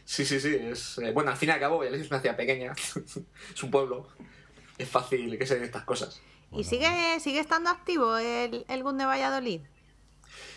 Sí, 0.04 0.24
sí, 0.24 0.38
sí. 0.38 0.54
Es, 0.54 0.98
eh, 0.98 1.12
bueno, 1.12 1.30
al 1.30 1.36
fin 1.36 1.48
y 1.48 1.52
al 1.52 1.60
cabo, 1.60 1.82
es 1.82 2.10
una 2.10 2.20
ciudad 2.20 2.36
pequeña. 2.36 2.72
es 3.54 3.62
un 3.62 3.70
pueblo. 3.70 4.08
Es 4.76 4.88
fácil 4.88 5.38
que 5.38 5.46
se 5.46 5.54
den 5.54 5.64
estas 5.64 5.84
cosas. 5.84 6.20
¿Y 6.52 6.64
sigue, 6.64 7.18
sigue 7.20 7.40
estando 7.40 7.70
activo 7.70 8.16
el, 8.16 8.64
el 8.68 8.82
GUN 8.82 8.98
de 8.98 9.06
Valladolid? 9.06 9.60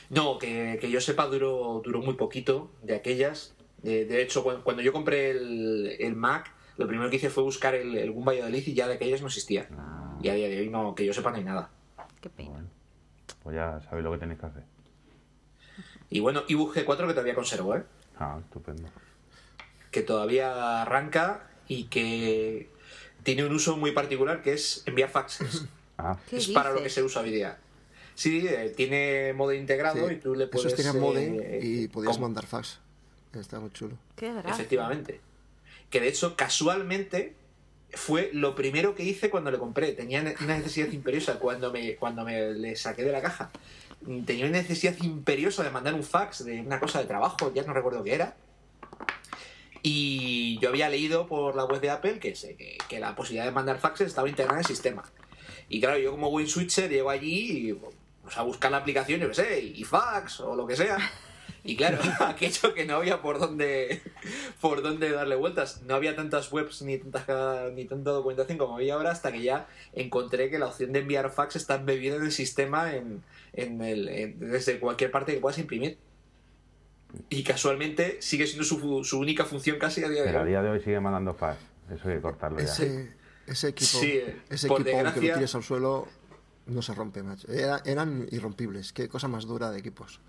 No, 0.10 0.38
que, 0.38 0.78
que 0.80 0.90
yo 0.90 1.02
sepa, 1.02 1.26
duró, 1.26 1.82
duró 1.84 2.02
muy 2.02 2.16
poquito 2.16 2.72
de 2.82 2.96
aquellas. 2.96 3.54
De, 3.82 4.06
de 4.06 4.22
hecho, 4.22 4.44
cuando, 4.44 4.64
cuando 4.64 4.82
yo 4.82 4.94
compré 4.94 5.32
el, 5.32 5.96
el 6.00 6.16
Mac, 6.16 6.52
lo 6.78 6.88
primero 6.88 7.10
que 7.10 7.18
hice 7.18 7.30
fue 7.30 7.44
buscar 7.44 7.76
el, 7.76 7.98
el 7.98 8.12
Valladolid 8.12 8.66
y 8.66 8.74
ya 8.74 8.88
de 8.88 8.96
aquellas 8.96 9.22
no 9.22 9.28
existía. 9.28 9.68
Y 10.22 10.30
a 10.30 10.34
día 10.34 10.48
de 10.48 10.60
hoy, 10.60 10.70
no, 10.70 10.96
que 10.96 11.06
yo 11.06 11.14
sepa, 11.14 11.32
no 11.32 11.38
hay 11.38 11.44
nada. 11.44 11.70
Qué 12.22 12.30
pena. 12.30 12.50
Bueno, 12.52 12.68
pues 13.44 13.56
ya 13.56 13.82
sabéis 13.82 14.04
lo 14.04 14.12
que 14.12 14.18
tenéis 14.18 14.40
que 14.40 14.46
hacer. 14.46 14.64
Y 16.10 16.20
bueno, 16.22 16.44
ebook 16.48 16.76
G4 16.76 17.08
que 17.08 17.14
todavía 17.14 17.36
conservo, 17.36 17.76
¿eh? 17.76 17.84
Ah, 18.18 18.40
estupendo. 18.42 18.90
que 19.92 20.02
todavía 20.02 20.82
arranca 20.82 21.50
y 21.68 21.86
que 21.86 22.70
tiene 23.24 23.46
un 23.46 23.54
uso 23.54 23.78
muy 23.78 23.92
particular 23.92 24.42
que 24.42 24.54
es 24.54 24.84
enviar 24.86 25.10
faxes. 25.10 25.66
Ah, 26.00 26.16
¿Qué 26.30 26.38
es 26.38 26.50
para 26.50 26.70
lo 26.74 26.84
que 26.84 26.92
se 26.92 27.02
usa 27.02 27.24
hoy 27.24 27.32
día. 27.32 27.58
Sí, 28.18 28.48
eh, 28.48 28.74
tiene 28.76 29.32
modem 29.34 29.60
integrado 29.60 30.08
Sí, 30.10 30.16
y 30.16 30.18
tú 30.18 30.34
le 30.34 30.48
puedes... 30.48 30.74
Esos 30.74 30.96
eh, 30.96 31.60
y 31.62 31.88
podías 31.88 32.14
com- 32.18 32.24
mandar 32.24 32.48
fax. 32.48 32.80
Está 33.34 33.60
muy 33.60 33.70
chulo. 33.70 33.96
Qué 34.16 34.34
gracia. 34.34 34.52
Efectivamente. 34.52 35.22
Que 35.92 36.02
de 36.02 36.08
hecho, 36.08 36.36
casualmente, 36.36 37.36
fue 37.92 38.32
lo 38.34 38.56
primero 38.56 38.96
que 38.96 39.04
hice 39.04 39.30
cuando 39.30 39.52
le 39.52 39.60
compré. 39.60 39.92
Tenía 39.92 40.22
una 40.42 40.58
necesidad 40.58 40.92
imperiosa 40.92 41.38
cuando 41.38 41.72
me, 41.72 41.96
cuando 41.96 42.24
me 42.24 42.54
le 42.54 42.76
saqué 42.76 43.04
de 43.04 43.12
la 43.12 43.22
caja. 43.22 43.52
Tenía 44.26 44.48
una 44.48 44.58
necesidad 44.58 44.96
imperiosa 45.04 45.62
de 45.62 45.70
mandar 45.70 45.94
un 45.94 46.04
fax 46.04 46.44
de 46.44 46.60
una 46.62 46.80
cosa 46.80 47.00
de 47.00 47.06
trabajo, 47.06 47.54
ya 47.54 47.64
no 47.66 47.74
recuerdo 47.74 48.04
qué 48.04 48.16
era. 48.16 48.36
Y 49.84 50.58
yo 50.60 50.70
había 50.70 50.90
leído 50.90 51.28
por 51.28 51.56
la 51.56 51.66
web 51.66 51.82
de 51.82 51.92
Apple 51.92 52.18
que, 52.18 52.34
que, 52.34 52.80
que 52.90 53.00
la 53.00 53.16
posibilidad 53.16 53.46
de 53.46 53.52
mandar 53.52 53.80
faxes 53.80 54.08
estaba 54.08 54.28
integrada 54.28 54.56
en 54.60 54.62
el 54.62 54.66
sistema. 54.66 55.04
Y 55.70 55.80
claro, 55.80 56.00
yo 56.00 56.12
como 56.12 56.32
buen 56.32 56.48
switcher 56.48 56.90
llego 56.90 57.12
allí 57.12 57.70
y, 57.70 57.78
pues, 58.28 58.38
a 58.38 58.44
buscar 58.44 58.72
la 58.72 58.78
aplicación, 58.78 59.20
yo 59.22 59.28
qué 59.30 59.34
sé, 59.34 59.60
y 59.62 59.84
fax 59.84 60.40
o 60.42 60.56
lo 60.56 60.68
que 60.68 60.76
sea. 60.76 60.98
Y 61.64 61.76
claro, 61.76 61.98
aquello 62.22 62.74
que 62.74 62.86
no 62.86 62.96
había 62.98 63.22
por 63.22 63.40
dónde, 63.40 64.02
por 64.62 64.82
dónde 64.82 65.12
darle 65.12 65.36
vueltas. 65.36 65.82
No 65.84 65.96
había 65.96 66.16
tantas 66.16 66.52
webs 66.52 66.82
ni, 66.82 66.98
tantas, 66.98 67.74
ni 67.74 67.86
tanta 67.86 68.12
documentación 68.12 68.58
como 68.58 68.76
había 68.76 68.94
ahora 68.94 69.12
hasta 69.12 69.32
que 69.32 69.42
ya 69.42 69.68
encontré 69.94 70.50
que 70.50 70.60
la 70.60 70.68
opción 70.68 70.94
de 70.94 71.00
enviar 71.00 71.30
fax 71.32 71.56
está 71.58 71.76
embebida 71.76 72.16
en 72.16 72.24
el 72.24 72.32
sistema 72.32 72.94
en, 72.96 73.22
en 73.54 73.82
el, 73.82 74.36
desde 74.40 74.80
cualquier 74.80 75.12
parte 75.12 75.34
que 75.34 75.40
puedas 75.42 75.58
imprimir. 75.58 75.98
Y 77.30 77.44
casualmente 77.44 78.18
sigue 78.22 78.46
siendo 78.48 78.64
su, 78.64 79.04
su 79.04 79.20
única 79.20 79.46
función 79.46 79.78
casi 79.80 80.04
a 80.04 80.10
día 80.10 80.22
de 80.22 80.28
Pero 80.28 80.40
hoy. 80.40 80.44
a 80.44 80.48
día 80.48 80.62
de 80.62 80.70
hoy 80.70 80.80
sigue 80.82 81.00
mandando 81.00 81.34
fax. 81.34 81.58
Eso 81.94 82.10
hay 82.10 82.16
que 82.16 82.22
cortarlo 82.22 82.60
ya. 82.60 82.66
Ese, 82.66 83.12
ese 83.48 83.70
equipo, 83.70 84.00
Sí, 84.00 84.22
ese 84.50 84.68
equipo 84.68 84.84
desgracia- 84.84 85.30
lo 85.30 85.34
tires 85.36 85.56
al 85.56 85.64
suelo, 85.64 86.08
no 86.68 86.82
se 86.82 86.94
rompe, 86.94 87.24
macho. 87.24 87.48
Era- 87.52 87.82
eran 87.86 88.28
irrompibles. 88.32 88.94
Qué 88.94 89.08
cosa 89.10 89.28
más 89.28 89.46
dura 89.46 89.72
de 89.72 89.80
equipos. 89.80 90.20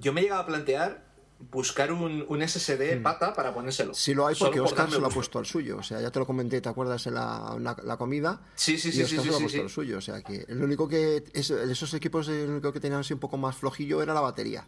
Yo 0.00 0.12
me 0.12 0.20
he 0.20 0.24
llegado 0.24 0.42
a 0.42 0.46
plantear 0.46 1.10
buscar 1.50 1.92
un, 1.92 2.24
un 2.28 2.40
SSD 2.42 2.98
Hmm. 2.98 3.02
pata 3.02 3.34
para 3.34 3.52
ponérselo. 3.52 3.94
Si 3.94 4.14
lo 4.14 4.26
hay, 4.28 4.36
porque 4.36 4.58
por 4.58 4.68
Oscar 4.68 4.88
se 4.90 5.00
lo 5.00 5.06
ha 5.06 5.10
puesto 5.10 5.38
al 5.40 5.46
suyo. 5.46 5.78
O 5.78 5.82
sea, 5.82 6.00
ya 6.00 6.10
te 6.10 6.20
lo 6.20 6.26
comenté, 6.26 6.60
¿te 6.60 6.68
acuerdas 6.68 7.04
en 7.08 7.14
la, 7.14 7.56
la- 7.58 7.76
la 7.82 7.96
comida? 7.96 8.40
Sí, 8.54 8.78
sí, 8.78 8.90
y 8.90 8.92
sí, 8.92 9.02
Oscar 9.02 9.08
sí, 9.08 9.16
se 9.16 9.22
sí, 9.22 9.28
lo 9.28 9.34
ha 9.34 9.38
sí, 9.38 9.42
puesto 9.44 9.58
sí. 9.58 9.62
al 9.64 9.70
suyo. 9.70 9.98
O 9.98 10.00
sea, 10.00 10.22
que 10.22 10.44
el 10.48 10.62
único 10.62 10.86
que. 10.88 11.24
es- 11.32 11.50
esos 11.50 11.92
equipos, 11.94 12.28
el 12.28 12.48
único 12.48 12.72
que 12.72 12.78
tenían 12.80 13.00
así 13.00 13.12
un 13.12 13.20
poco 13.20 13.36
más 13.38 13.56
flojillo 13.56 14.02
era 14.02 14.14
la 14.14 14.20
batería. 14.20 14.66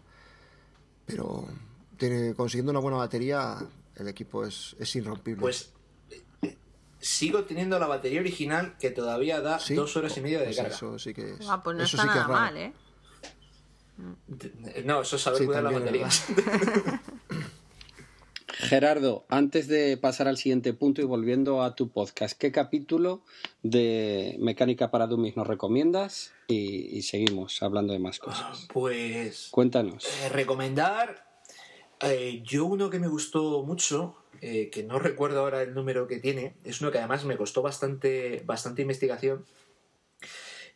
Pero 1.07 1.47
tiene- 1.97 2.35
consiguiendo 2.35 2.73
una 2.73 2.81
buena 2.81 2.97
batería, 2.99 3.57
el 3.95 4.09
equipo 4.09 4.45
es, 4.45 4.75
es 4.81 4.97
irrompible. 4.97 5.41
Pues 5.43 5.71
sigo 7.05 7.45
teniendo 7.45 7.79
la 7.79 7.87
batería 7.87 8.21
original 8.21 8.77
que 8.79 8.91
todavía 8.91 9.41
da 9.41 9.59
Sí, 9.59 9.75
dos 9.75 9.97
horas 9.97 10.17
y 10.17 10.21
media 10.23 10.39
de 10.41 10.47
pues 10.47 10.57
carga. 10.57 10.75
Eso 10.75 10.99
sí 10.99 11.13
que 11.15 11.33
es. 11.35 11.49
Ah, 11.49 11.63
pues 11.63 11.77
no 11.77 11.83
eso 11.85 11.97
está 11.97 12.03
sí 12.03 12.09
que 12.09 12.19
nada 12.21 12.23
es 12.23 12.29
mal, 12.41 12.57
¿eh? 12.57 12.73
No, 14.85 15.03
eso 15.03 15.17
es 15.17 15.23
saber 15.23 15.39
Sí, 15.41 15.47
cuidar 15.47 15.63
las 15.63 15.73
también, 15.73 16.03
baterías. 16.03 16.27
Gerardo, 18.57 19.27
antes 19.29 19.67
de 19.69 19.97
pasar 19.97 20.29
al 20.29 20.37
siguiente 20.37 20.73
punto 20.75 21.01
y 21.01 21.05
volviendo 21.05 21.63
a 21.63 21.75
tu 21.75 21.91
podcast, 21.91 22.39
¿qué 22.39 22.53
capítulo 22.53 23.23
de 23.63 24.37
Mecánica 24.39 24.91
para 24.91 25.07
Dummies 25.07 25.37
nos 25.37 25.47
recomiendas? 25.47 26.33
Y, 26.47 26.97
y 26.97 27.03
seguimos 27.03 27.63
hablando 27.63 27.93
de 27.93 27.99
más 27.99 28.19
cosas. 28.21 28.67
Pues 28.73 29.49
Cuéntanos. 29.51 30.05
eh, 30.23 30.29
recomendar. 30.29 31.27
eh, 32.01 32.43
yo 32.45 32.67
uno 32.67 32.91
que 32.91 32.99
me 33.01 33.09
gustó 33.09 33.63
mucho, 33.65 34.17
eh, 34.47 34.69
que 34.69 34.83
no 34.83 34.99
recuerdo 34.99 35.41
ahora 35.41 35.63
el 35.63 35.73
número 35.73 36.07
que 36.07 36.19
tiene, 36.19 36.53
es 36.65 36.83
uno 36.83 36.93
que 36.93 36.99
además 36.99 37.25
me 37.25 37.39
costó 37.39 37.63
bastante, 37.63 38.43
bastante 38.45 38.83
investigación, 38.83 39.47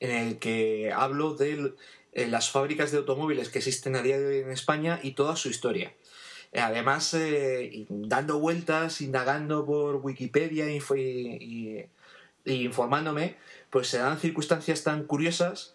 en 0.01 0.11
el 0.11 0.39
que 0.39 0.91
hablo 0.91 1.35
de 1.35 1.75
eh, 2.15 2.27
las 2.29 2.51
fábricas 2.51 2.93
de 2.93 2.97
automóviles 2.97 3.51
que 3.51 3.59
existen 3.59 3.95
a 3.95 4.01
día 4.01 4.19
de 4.19 4.27
hoy 4.27 4.39
en 4.39 4.51
España 4.53 5.01
y 5.03 5.11
toda 5.13 5.37
su 5.37 5.51
historia. 5.51 5.93
Eh, 6.53 6.61
Además, 6.61 7.15
dando 7.91 8.39
vueltas, 8.39 9.03
indagando 9.03 9.67
por 9.67 9.97
Wikipedia 9.97 10.65
y, 10.71 11.85
informándome, 12.47 13.37
pues 13.69 13.89
se 13.89 13.99
dan 13.99 14.19
circunstancias 14.19 14.83
tan 14.83 15.05
curiosas 15.05 15.75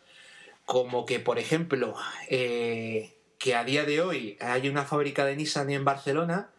como 0.65 1.05
que, 1.05 1.19
por 1.19 1.37
ejemplo, 1.37 1.93
que 2.27 3.55
a 3.55 3.63
día 3.63 3.85
de 3.85 4.01
hoy 4.01 4.35
hay 4.39 4.67
una 4.67 4.83
fábrica 4.83 5.25
de 5.25 5.35
Nissan 5.35 5.69
en 5.69 5.85
Barcelona, 5.85 6.52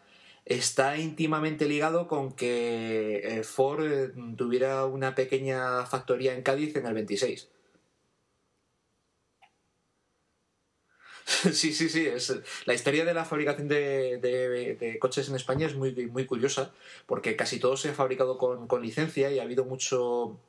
está 0.45 0.97
íntimamente 0.97 1.65
ligado 1.65 2.07
con 2.07 2.33
que 2.33 3.21
eh, 3.23 3.43
Ford 3.43 3.85
eh, 3.85 4.11
tuviera 4.37 4.85
una 4.85 5.15
pequeña 5.15 5.85
factoría 5.85 6.33
en 6.35 6.43
Cádiz 6.43 6.75
en 6.75 6.85
el 6.85 6.93
26. 6.93 7.49
Sí, 11.53 11.73
sí, 11.73 11.89
sí. 11.89 12.05
Es, 12.05 12.33
la 12.65 12.73
historia 12.75 13.03
de 13.03 13.13
la 13.13 13.25
fabricación 13.25 13.67
de, 13.67 14.97
coches 14.99 15.27
en 15.29 15.35
España 15.35 15.65
es 15.65 15.75
muy, 15.75 15.91
muy 16.07 16.25
curiosa, 16.25 16.71
porque 17.07 17.35
casi 17.35 17.59
todo 17.59 17.77
se 17.77 17.89
ha 17.89 17.93
fabricado 17.93 18.37
con, 18.37 18.67
con 18.67 18.81
licencia 18.83 19.31
y 19.31 19.39
ha 19.39 19.43
habido 19.43 19.65
mucho, 19.65 20.39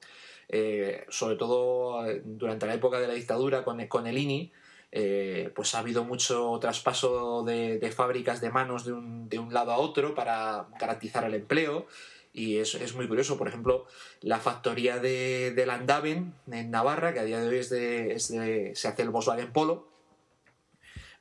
eh, 0.48 1.06
sobre 1.08 1.36
todo 1.36 2.04
durante 2.24 2.66
la 2.66 2.74
época 2.74 3.00
de 3.00 3.08
la 3.08 3.14
dictadura 3.14 3.64
con, 3.64 3.86
con 3.86 4.06
el 4.06 4.18
INI, 4.18 4.52
eh, 4.92 5.50
pues 5.54 5.74
ha 5.74 5.80
habido 5.80 6.04
mucho 6.04 6.58
traspaso 6.60 7.42
de, 7.44 7.92
fábricas 7.94 8.40
de 8.40 8.50
manos 8.50 8.84
de 8.84 8.92
un, 8.92 9.28
de 9.28 9.38
un 9.38 9.52
lado 9.52 9.72
a 9.72 9.78
otro 9.78 10.14
para 10.14 10.68
garantizar 10.78 11.24
el 11.24 11.34
empleo. 11.34 11.86
Y 12.32 12.58
es, 12.58 12.74
es 12.74 12.94
muy 12.94 13.08
curioso, 13.08 13.38
por 13.38 13.48
ejemplo, 13.48 13.86
la 14.20 14.38
factoría 14.38 14.98
de, 14.98 15.52
de 15.52 15.66
Landaven 15.66 16.34
en 16.50 16.70
Navarra, 16.70 17.14
que 17.14 17.20
a 17.20 17.24
día 17.24 17.40
de 17.40 17.48
hoy 17.48 17.56
es 17.56 17.70
de, 17.70 18.74
se 18.74 18.88
hace 18.88 19.02
el 19.02 19.10
Volkswagen 19.10 19.52
Polo, 19.52 19.88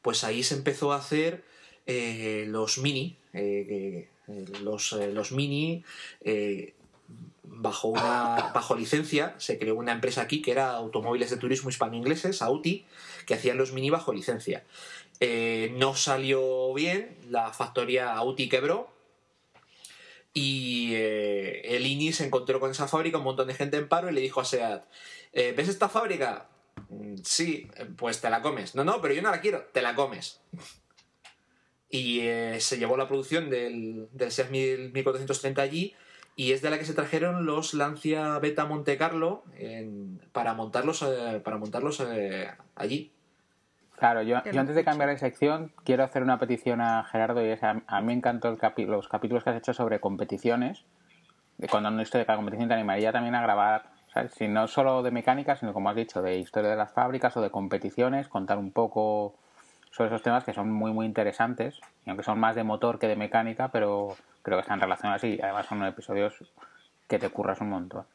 pues 0.02 0.26
ahí 0.26 0.44
se 0.44 0.56
empezó 0.56 0.92
a 0.92 0.98
hacer 0.98 1.46
eh, 1.86 2.46
los 2.50 2.80
mini, 2.80 3.18
eh, 3.34 4.10
los, 4.62 4.92
los 4.92 5.32
mini 5.32 5.86
bajo 7.56 7.88
una 7.90 8.52
bajo 8.54 8.76
licencia 8.76 9.36
se 9.38 9.58
creó 9.58 9.76
una 9.76 9.92
empresa 9.92 10.22
aquí 10.22 10.42
que 10.42 10.52
era 10.52 10.72
automóviles 10.72 11.30
de 11.30 11.38
turismo 11.38 11.70
hispano-ingleses, 11.70 12.42
Auti, 12.42 12.86
que 13.26 13.34
hacían 13.34 13.58
los 13.58 13.72
mini 13.72 13.90
bajo 13.90 14.14
licencia. 14.14 14.64
Eh, 15.20 15.74
no 15.78 15.96
salió 15.96 16.74
bien, 16.74 17.18
la 17.30 17.52
factoría 17.54 18.14
Auti 18.14 18.50
quebró 18.50 18.94
y 20.34 20.92
eh, 20.94 21.62
el 21.76 21.86
INI 21.86 22.12
se 22.12 22.26
encontró 22.26 22.60
con 22.60 22.72
esa 22.72 22.88
fábrica, 22.88 23.18
un 23.18 23.24
montón 23.24 23.48
de 23.48 23.54
gente 23.54 23.78
en 23.78 23.88
paro 23.88 24.10
y 24.10 24.14
le 24.14 24.22
dijo 24.22 24.42
a 24.42 24.46
SEAT, 24.46 24.84
eh, 25.34 25.54
¿ves 25.56 25.70
esta 25.70 25.88
fábrica? 25.90 26.50
"Mm, 26.90 27.16
Sí, 27.24 27.70
pues 27.98 28.20
te 28.20 28.30
la 28.30 28.42
comes. 28.42 28.76
No, 28.76 28.84
no, 28.84 29.02
pero 29.02 29.14
yo 29.14 29.22
no 29.22 29.32
la 29.32 29.40
quiero, 29.40 29.62
te 29.72 29.82
la 29.82 29.96
comes. 29.96 30.42
Y 31.90 32.20
se 32.60 32.78
llevó 32.78 32.98
la 32.98 33.08
producción 33.08 33.50
del, 33.50 34.10
del 34.12 34.32
SEAT 34.32 34.50
1000 34.50 34.92
1430 34.92 35.62
allí 35.62 35.96
y 36.36 36.52
es 36.52 36.62
de 36.62 36.70
la 36.70 36.78
que 36.78 36.86
se 36.86 36.94
trajeron 36.94 37.46
los 37.46 37.74
Lancia 37.74 38.38
Beta 38.40 38.66
Monte 38.66 38.98
Carlo 38.98 39.44
en- 39.58 40.20
para 40.32 40.54
montarlos, 40.54 41.02
eh, 41.04 41.42
para 41.44 41.58
montarlos 41.58 42.00
eh, 42.02 42.50
allí. 42.76 43.12
Claro, 43.98 44.22
yo, 44.22 44.44
yo 44.44 44.52
no 44.54 44.60
antes 44.62 44.76
de 44.76 44.84
cambiar 44.84 45.10
de 45.10 45.18
sección 45.18 45.72
quiero 45.86 46.04
hacer 46.04 46.22
una 46.22 46.38
petición 46.38 46.82
a 46.82 47.04
Gerardo 47.06 47.42
y 47.46 47.50
es 47.50 47.64
a, 47.64 47.82
a 47.88 48.02
mí 48.02 48.08
me 48.08 48.14
encantó 48.14 48.50
el 48.50 48.58
capi- 48.58 48.86
los 48.86 49.08
capítulos 49.08 49.44
que 49.44 49.52
has 49.52 49.58
hecho 49.58 49.74
sobre 49.74 50.02
competiciones, 50.02 50.84
de 51.58 51.70
contando 51.70 52.02
historia 52.02 52.24
de 52.24 52.26
cada 52.26 52.38
competición, 52.38 52.68
te 52.68 52.74
animaría 52.74 53.14
también 53.14 53.36
a 53.36 53.42
grabar, 53.42 53.92
¿sabes? 54.14 54.34
Si 54.34 54.50
no 54.50 54.68
solo 54.68 55.02
de 55.04 55.12
mecánica, 55.12 55.56
sino 55.56 55.72
como 55.72 55.90
has 55.90 55.96
dicho, 55.96 56.22
de 56.22 56.38
historia 56.40 56.70
de 56.72 56.76
las 56.76 56.92
fábricas 56.92 57.38
o 57.38 57.42
de 57.42 57.50
competiciones, 57.52 58.28
contar 58.28 58.58
un 58.58 58.72
poco 58.74 59.38
sobre 59.96 60.10
esos 60.10 60.24
temas 60.24 60.44
que 60.44 60.54
son 60.54 60.72
muy 60.72 60.92
muy 60.92 61.06
interesantes, 61.06 61.80
y 62.06 62.10
aunque 62.10 62.24
son 62.24 62.40
más 62.40 62.56
de 62.56 62.64
motor 62.64 63.00
que 63.00 63.08
de 63.08 63.16
mecánica, 63.16 63.70
pero 63.72 64.18
creo 64.42 64.58
que 64.58 64.62
están 64.62 64.82
relacionados 64.82 65.24
y 65.24 65.40
además 65.42 65.68
son 65.68 65.84
episodios 65.86 66.34
que 67.08 67.18
te 67.20 67.30
curras 67.30 67.62
un 67.62 67.70
montón. 67.70 68.06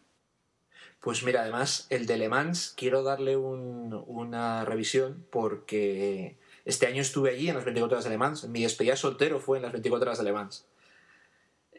Pues 1.00 1.22
mira, 1.22 1.40
además, 1.40 1.86
el 1.88 2.04
de 2.04 2.18
Le 2.18 2.28
Mans 2.28 2.74
quiero 2.76 3.02
darle 3.02 3.36
un- 3.38 4.04
una 4.06 4.66
revisión 4.66 5.24
porque 5.30 6.36
este 6.66 6.86
año 6.86 7.00
estuve 7.00 7.30
allí 7.30 7.48
en 7.48 7.54
las 7.54 7.64
24 7.64 7.96
horas 7.96 8.04
de 8.04 8.10
Le 8.10 8.18
Mans. 8.18 8.46
Mi 8.48 8.62
despedida 8.62 8.96
soltero 8.96 9.40
fue 9.40 9.56
en 9.56 9.62
las 9.62 9.72
24 9.72 10.08
horas 10.10 10.18
de 10.18 10.24
Le 10.24 10.32
Mans. 10.32 10.66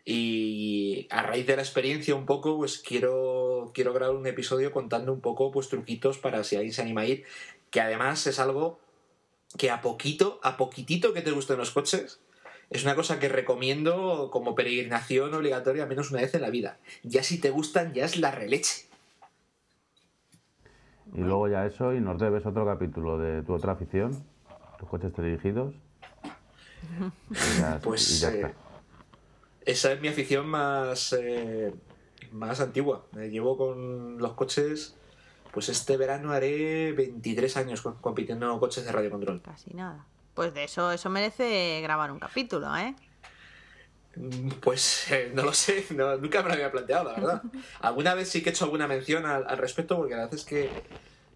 Y 0.03 1.07
a 1.11 1.21
raíz 1.21 1.45
de 1.45 1.55
la 1.55 1.61
experiencia 1.61 2.15
un 2.15 2.25
poco, 2.25 2.57
pues 2.57 2.79
quiero, 2.79 3.69
quiero 3.75 3.93
grabar 3.93 4.15
un 4.15 4.25
episodio 4.25 4.71
contando 4.71 5.13
un 5.13 5.21
poco 5.21 5.51
pues 5.51 5.69
truquitos 5.69 6.17
para 6.17 6.43
si 6.43 6.55
alguien 6.55 6.73
se 6.73 6.81
anima 6.81 7.01
a 7.01 7.05
ir, 7.05 7.23
que 7.69 7.81
además 7.81 8.25
es 8.25 8.39
algo 8.39 8.79
que 9.57 9.69
a 9.69 9.81
poquito, 9.81 10.39
a 10.43 10.57
poquitito 10.57 11.13
que 11.13 11.21
te 11.21 11.31
gusten 11.31 11.57
los 11.57 11.71
coches, 11.71 12.19
es 12.69 12.83
una 12.83 12.95
cosa 12.95 13.19
que 13.19 13.27
recomiendo 13.27 14.29
como 14.31 14.55
peregrinación 14.55 15.33
obligatoria 15.33 15.83
al 15.83 15.89
menos 15.89 16.11
una 16.11 16.21
vez 16.21 16.33
en 16.35 16.41
la 16.41 16.49
vida. 16.49 16.77
Ya 17.03 17.21
si 17.21 17.39
te 17.39 17.49
gustan, 17.49 17.93
ya 17.93 18.05
es 18.05 18.17
la 18.17 18.31
releche. 18.31 18.85
Y 21.13 21.19
luego 21.19 21.49
ya 21.49 21.65
eso, 21.65 21.93
y 21.93 21.99
nos 21.99 22.19
debes 22.19 22.45
otro 22.45 22.65
capítulo 22.65 23.17
de 23.17 23.43
tu 23.43 23.53
otra 23.53 23.73
afición, 23.73 24.23
tus 24.79 24.87
coches 24.87 25.11
dirigidos. 25.15 25.73
Y 27.29 27.59
ya, 27.59 27.79
Pues, 27.83 28.09
y 28.17 28.19
ya 28.21 28.31
eh, 28.31 28.35
está. 28.37 28.53
Esa 29.65 29.91
es 29.91 30.01
mi 30.01 30.07
afición 30.07 30.47
más, 30.47 31.13
eh, 31.13 31.73
más 32.31 32.59
antigua. 32.59 33.05
Me 33.11 33.29
llevo 33.29 33.57
con 33.57 34.17
los 34.17 34.33
coches. 34.33 34.95
Pues 35.53 35.69
este 35.69 35.97
verano 35.97 36.31
haré 36.31 36.93
23 36.93 37.57
años 37.57 37.81
co- 37.81 37.97
compitiendo 38.01 38.51
en 38.51 38.59
coches 38.59 38.85
de 38.85 38.91
radiocontrol. 38.91 39.41
Casi 39.41 39.73
nada. 39.73 40.05
Pues 40.33 40.53
de 40.53 40.63
eso, 40.63 40.91
eso 40.91 41.09
merece 41.09 41.81
grabar 41.81 42.11
un 42.11 42.19
capítulo, 42.19 42.75
¿eh? 42.77 42.95
Mm, 44.15 44.49
Pues 44.61 45.11
eh, 45.11 45.31
no 45.33 45.43
lo 45.43 45.53
sé, 45.53 45.85
no- 45.95 46.17
nunca 46.17 46.41
me 46.41 46.49
lo 46.49 46.53
había 46.53 46.71
planteado, 46.71 47.05
la 47.05 47.13
verdad. 47.13 47.43
Alguna 47.81 48.13
vez 48.13 48.29
sí 48.29 48.41
que 48.41 48.49
he 48.49 48.53
hecho 48.53 48.65
alguna 48.65 48.87
mención 48.87 49.25
al, 49.25 49.45
al 49.47 49.57
respecto, 49.57 49.97
porque 49.97 50.13
la 50.15 50.21
verdad 50.21 50.35
es 50.35 50.45
que, 50.45 50.69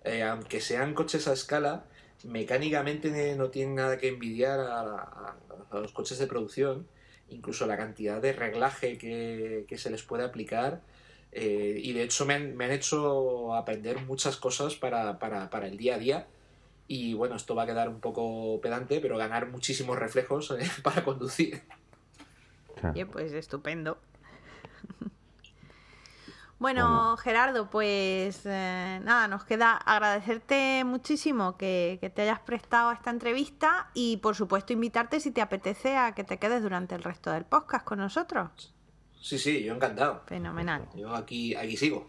eh, 0.04 0.24
aunque 0.24 0.62
sean 0.62 0.94
coches 0.94 1.28
a 1.28 1.34
escala, 1.34 1.86
mecánicamente 2.24 3.36
no 3.36 3.50
tienen 3.50 3.76
nada 3.76 3.98
que 3.98 4.08
envidiar 4.08 4.60
a, 4.60 4.80
a- 4.82 5.36
a 5.72 5.80
los 5.80 5.92
coches 5.92 6.18
de 6.20 6.28
producción. 6.28 6.88
Incluso 7.28 7.66
la 7.66 7.76
cantidad 7.76 8.22
de 8.22 8.34
reglaje 8.34 8.98
que, 8.98 9.66
que 9.68 9.78
se 9.78 9.90
les 9.90 10.04
puede 10.04 10.24
aplicar. 10.24 10.82
Eh, 11.38 11.82
y 11.84 11.92
de 11.92 12.04
hecho 12.04 12.26
me 12.26 12.34
han, 12.34 12.56
me 12.56 12.64
han 12.64 12.72
hecho 12.72 13.54
aprender 13.56 14.00
muchas 14.06 14.38
cosas 14.38 14.76
para, 14.76 15.20
para, 15.20 15.50
para 15.50 15.68
el 15.68 15.76
día 15.76 15.96
a 15.96 15.98
día. 15.98 16.28
Y 16.88 17.14
bueno, 17.14 17.36
esto 17.36 17.56
va 17.56 17.64
a 17.64 17.66
quedar 17.66 17.90
un 17.90 18.00
poco 18.00 18.62
pedante, 18.62 19.02
pero 19.02 19.18
ganar 19.18 19.50
muchísimos 19.50 20.00
reflejos 20.00 20.52
eh, 20.52 20.72
para 20.84 21.04
conducir. 21.04 21.62
Oye, 22.90 23.06
pues 23.06 23.34
estupendo. 23.34 23.98
Bueno, 26.58 27.18
Gerardo, 27.18 27.70
pues 27.70 28.46
eh, 28.46 29.02
nada, 29.04 29.28
nos 29.28 29.44
queda 29.44 29.74
agradecerte 29.74 30.86
muchísimo 30.86 31.58
que, 31.58 31.98
que 32.00 32.10
te 32.10 32.22
hayas 32.22 32.40
prestado 32.40 32.90
a 32.90 32.94
esta 32.94 33.10
entrevista 33.10 33.90
y 33.94 34.18
por 34.18 34.36
supuesto 34.36 34.72
invitarte 34.72 35.20
si 35.20 35.32
te 35.32 35.42
apetece 35.42 35.98
a 35.98 36.16
que 36.16 36.24
te 36.24 36.40
quedes 36.40 36.64
durante 36.64 36.96
el 36.96 37.04
resto 37.04 37.30
del 37.30 37.44
podcast 37.44 37.84
con 37.84 38.00
nosotros. 38.00 38.75
Sí, 39.26 39.40
sí, 39.40 39.64
yo 39.64 39.74
encantado. 39.74 40.22
Fenomenal. 40.28 40.88
Yo 40.94 41.16
aquí, 41.16 41.56
aquí 41.56 41.76
sigo. 41.78 42.08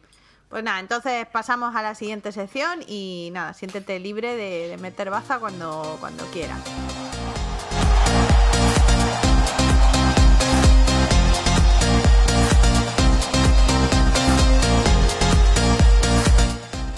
Pues 0.50 0.62
nada, 0.62 0.80
entonces 0.80 1.26
pasamos 1.26 1.74
a 1.74 1.80
la 1.80 1.94
siguiente 1.94 2.30
sección 2.30 2.80
y 2.86 3.30
nada, 3.32 3.54
siéntete 3.54 3.98
libre 3.98 4.36
de, 4.36 4.68
de 4.68 4.76
meter 4.76 5.08
baza 5.08 5.38
cuando, 5.38 5.96
cuando 5.98 6.26
quieras. 6.26 6.60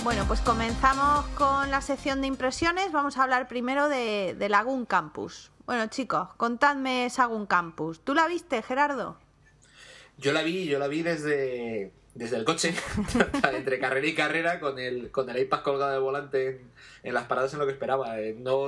Bueno, 0.03 0.25
pues 0.27 0.41
comenzamos 0.41 1.27
con 1.37 1.71
la 1.71 1.81
sección 1.81 2.21
de 2.23 2.27
impresiones. 2.27 2.91
Vamos 2.91 3.19
a 3.19 3.23
hablar 3.23 3.47
primero 3.47 3.89
de, 3.89 4.35
de 4.37 4.49
Lagoon 4.49 4.85
Campus. 4.85 5.53
Bueno, 5.65 5.87
chicos, 5.87 6.31
contadme 6.37 7.09
Sagun 7.09 7.47
Campus. 7.47 8.01
¿Tú 8.01 8.15
la 8.15 8.27
viste, 8.27 8.63
Gerardo? 8.63 9.17
Yo 10.19 10.33
la 10.33 10.43
vi, 10.43 10.67
yo 10.67 10.79
la 10.79 10.89
vi 10.89 11.03
desde, 11.03 11.93
desde 12.15 12.37
el 12.37 12.45
coche, 12.45 12.75
entre 13.55 13.79
carrera 13.79 14.07
y 14.07 14.15
carrera, 14.15 14.61
con 14.61 14.79
el, 14.79 15.11
con 15.11 15.31
el 15.31 15.39
iPad 15.39 15.63
colgado 15.63 15.93
del 15.93 16.01
volante 16.01 16.49
en, 16.49 16.71
en 17.05 17.15
las 17.15 17.25
paradas 17.27 17.53
en 17.53 17.61
lo 17.61 17.67
que 17.67 17.73
esperaba. 17.73 18.21
Eh, 18.21 18.35
No, 18.39 18.67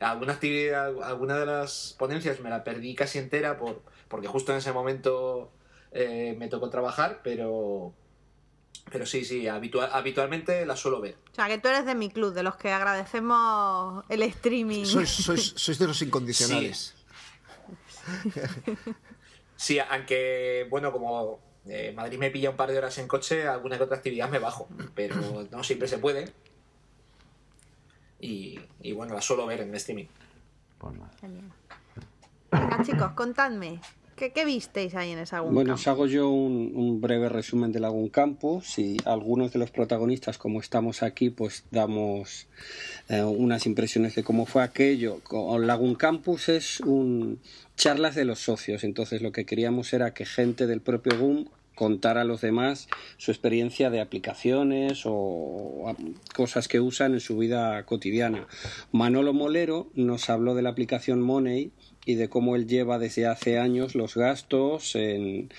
alguna 0.00 0.32
actividad, 0.32 0.92
alguna 1.02 1.38
de 1.38 1.46
las 1.46 1.94
ponencias 1.98 2.40
me 2.40 2.50
la 2.50 2.64
perdí 2.64 2.94
casi 2.94 3.18
entera 3.18 3.58
por, 3.58 3.80
porque 4.08 4.26
justo 4.26 4.50
en 4.52 4.58
ese 4.58 4.72
momento 4.72 5.52
eh, 5.92 6.34
me 6.38 6.48
tocó 6.48 6.68
trabajar, 6.68 7.20
pero, 7.22 7.92
pero 8.90 9.06
sí, 9.06 9.24
sí, 9.24 9.46
habitual, 9.46 9.88
habitualmente 9.92 10.66
la 10.66 10.74
suelo 10.74 11.00
ver. 11.00 11.16
O 11.30 11.34
sea, 11.36 11.46
que 11.46 11.58
tú 11.58 11.68
eres 11.68 11.86
de 11.86 11.94
mi 11.94 12.10
club, 12.10 12.34
de 12.34 12.42
los 12.42 12.56
que 12.56 12.72
agradecemos 12.72 14.04
el 14.08 14.22
streaming. 14.24 14.84
Sois, 14.84 15.08
sois, 15.08 15.52
sois 15.56 15.78
de 15.78 15.86
los 15.86 16.02
incondicionales. 16.02 16.94
Sí, 18.24 18.32
aunque, 19.88 20.66
bueno, 20.70 20.92
como 20.92 21.40
eh, 21.66 21.92
Madrid 21.94 22.18
me 22.18 22.30
pilla 22.30 22.50
un 22.50 22.56
par 22.56 22.70
de 22.70 22.78
horas 22.78 22.98
en 22.98 23.06
coche, 23.08 23.46
alguna 23.46 23.76
que 23.78 23.84
otra 23.84 23.96
actividad 23.96 24.28
me 24.28 24.38
bajo, 24.38 24.68
pero 24.94 25.46
no 25.50 25.62
siempre 25.62 25.88
se 25.88 25.98
puede. 25.98 26.32
Y, 28.20 28.60
y 28.80 28.92
bueno, 28.92 29.14
la 29.14 29.20
suelo 29.20 29.46
ver 29.46 29.60
en 29.60 29.74
streaming. 29.74 30.06
pues 30.78 30.94
nada. 30.94 31.10
Genial. 31.20 31.52
Venga, 32.50 32.82
chicos, 32.84 33.12
contadme. 33.12 33.80
¿Qué, 34.16 34.30
qué 34.32 34.44
visteis 34.44 34.94
ahí 34.94 35.10
en 35.10 35.18
esa 35.18 35.40
Bueno, 35.40 35.70
Campus? 35.70 35.80
os 35.80 35.88
hago 35.88 36.06
yo 36.06 36.28
un, 36.28 36.72
un 36.74 37.00
breve 37.00 37.28
resumen 37.28 37.72
de 37.72 37.80
Lagoon 37.80 38.08
Campus 38.08 38.78
y 38.78 38.96
algunos 39.04 39.52
de 39.52 39.58
los 39.58 39.70
protagonistas, 39.70 40.38
como 40.38 40.60
estamos 40.60 41.02
aquí, 41.02 41.30
pues 41.30 41.64
damos 41.70 42.46
eh, 43.08 43.22
unas 43.22 43.66
impresiones 43.66 44.14
de 44.14 44.22
cómo 44.22 44.46
fue 44.46 44.62
aquello. 44.62 45.20
Lagoon 45.60 45.94
Campus 45.94 46.48
es 46.48 46.80
un 46.80 47.40
charlas 47.76 48.14
de 48.14 48.24
los 48.24 48.38
socios, 48.38 48.84
entonces 48.84 49.22
lo 49.22 49.32
que 49.32 49.44
queríamos 49.44 49.92
era 49.92 50.14
que 50.14 50.26
gente 50.26 50.66
del 50.66 50.80
propio 50.80 51.18
GUM 51.18 51.46
contar 51.74 52.18
a 52.18 52.24
los 52.24 52.42
demás 52.42 52.86
su 53.16 53.30
experiencia 53.30 53.90
de 53.90 54.00
aplicaciones 54.00 55.02
o 55.04 55.94
cosas 56.34 56.68
que 56.68 56.80
usan 56.80 57.14
en 57.14 57.20
su 57.20 57.38
vida 57.38 57.82
cotidiana. 57.84 58.46
Manolo 58.92 59.32
Molero 59.32 59.88
nos 59.94 60.28
habló 60.28 60.54
de 60.54 60.62
la 60.62 60.70
aplicación 60.70 61.22
Money 61.22 61.72
y 62.04 62.16
de 62.16 62.28
cómo 62.28 62.56
él 62.56 62.66
lleva 62.66 62.98
desde 62.98 63.26
hace 63.26 63.58
años 63.58 63.94
los 63.94 64.16
gastos 64.16 64.96
en- 64.96 65.50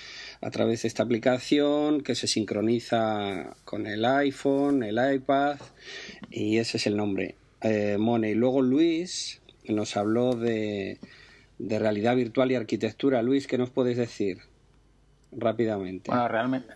a 0.42 0.50
través 0.52 0.82
de 0.82 0.88
esta 0.90 1.04
aplicación 1.04 2.02
que 2.02 2.16
se 2.16 2.28
sincroniza 2.28 3.56
con 3.64 3.88
el 3.88 4.04
iPhone, 4.06 4.84
el 4.84 5.00
iPad 5.16 5.58
y 6.30 6.58
ese 6.58 6.78
es 6.78 6.88
el 6.88 6.98
nombre, 6.98 7.36
eh, 7.62 7.98
Money. 7.98 8.34
Luego 8.36 8.62
Luis 8.62 9.42
nos 9.70 9.96
habló 9.96 10.36
de, 10.36 11.00
de 11.60 11.80
realidad 11.80 12.16
virtual 12.16 12.52
y 12.52 12.56
arquitectura. 12.56 13.22
Luis, 13.22 13.48
¿qué 13.48 13.58
nos 13.58 13.70
puedes 13.70 13.96
decir? 13.96 14.40
Rápidamente. 15.32 16.12
Bueno, 16.12 16.28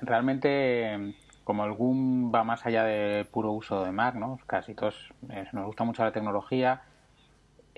realmente, 0.02 1.14
como 1.44 1.66
el 1.66 1.74
GUM 1.74 2.34
va 2.34 2.44
más 2.44 2.66
allá 2.66 2.84
del 2.86 3.26
puro 3.26 3.52
uso 3.52 3.84
de 3.84 3.92
Mac, 3.92 4.16
¿no? 4.16 4.40
Casi 4.48 4.74
todos 4.74 4.96
eh, 5.30 5.46
nos 5.54 5.66
gusta 5.66 5.84
mucho 5.84 6.04
la 6.04 6.12
tecnología. 6.12 6.82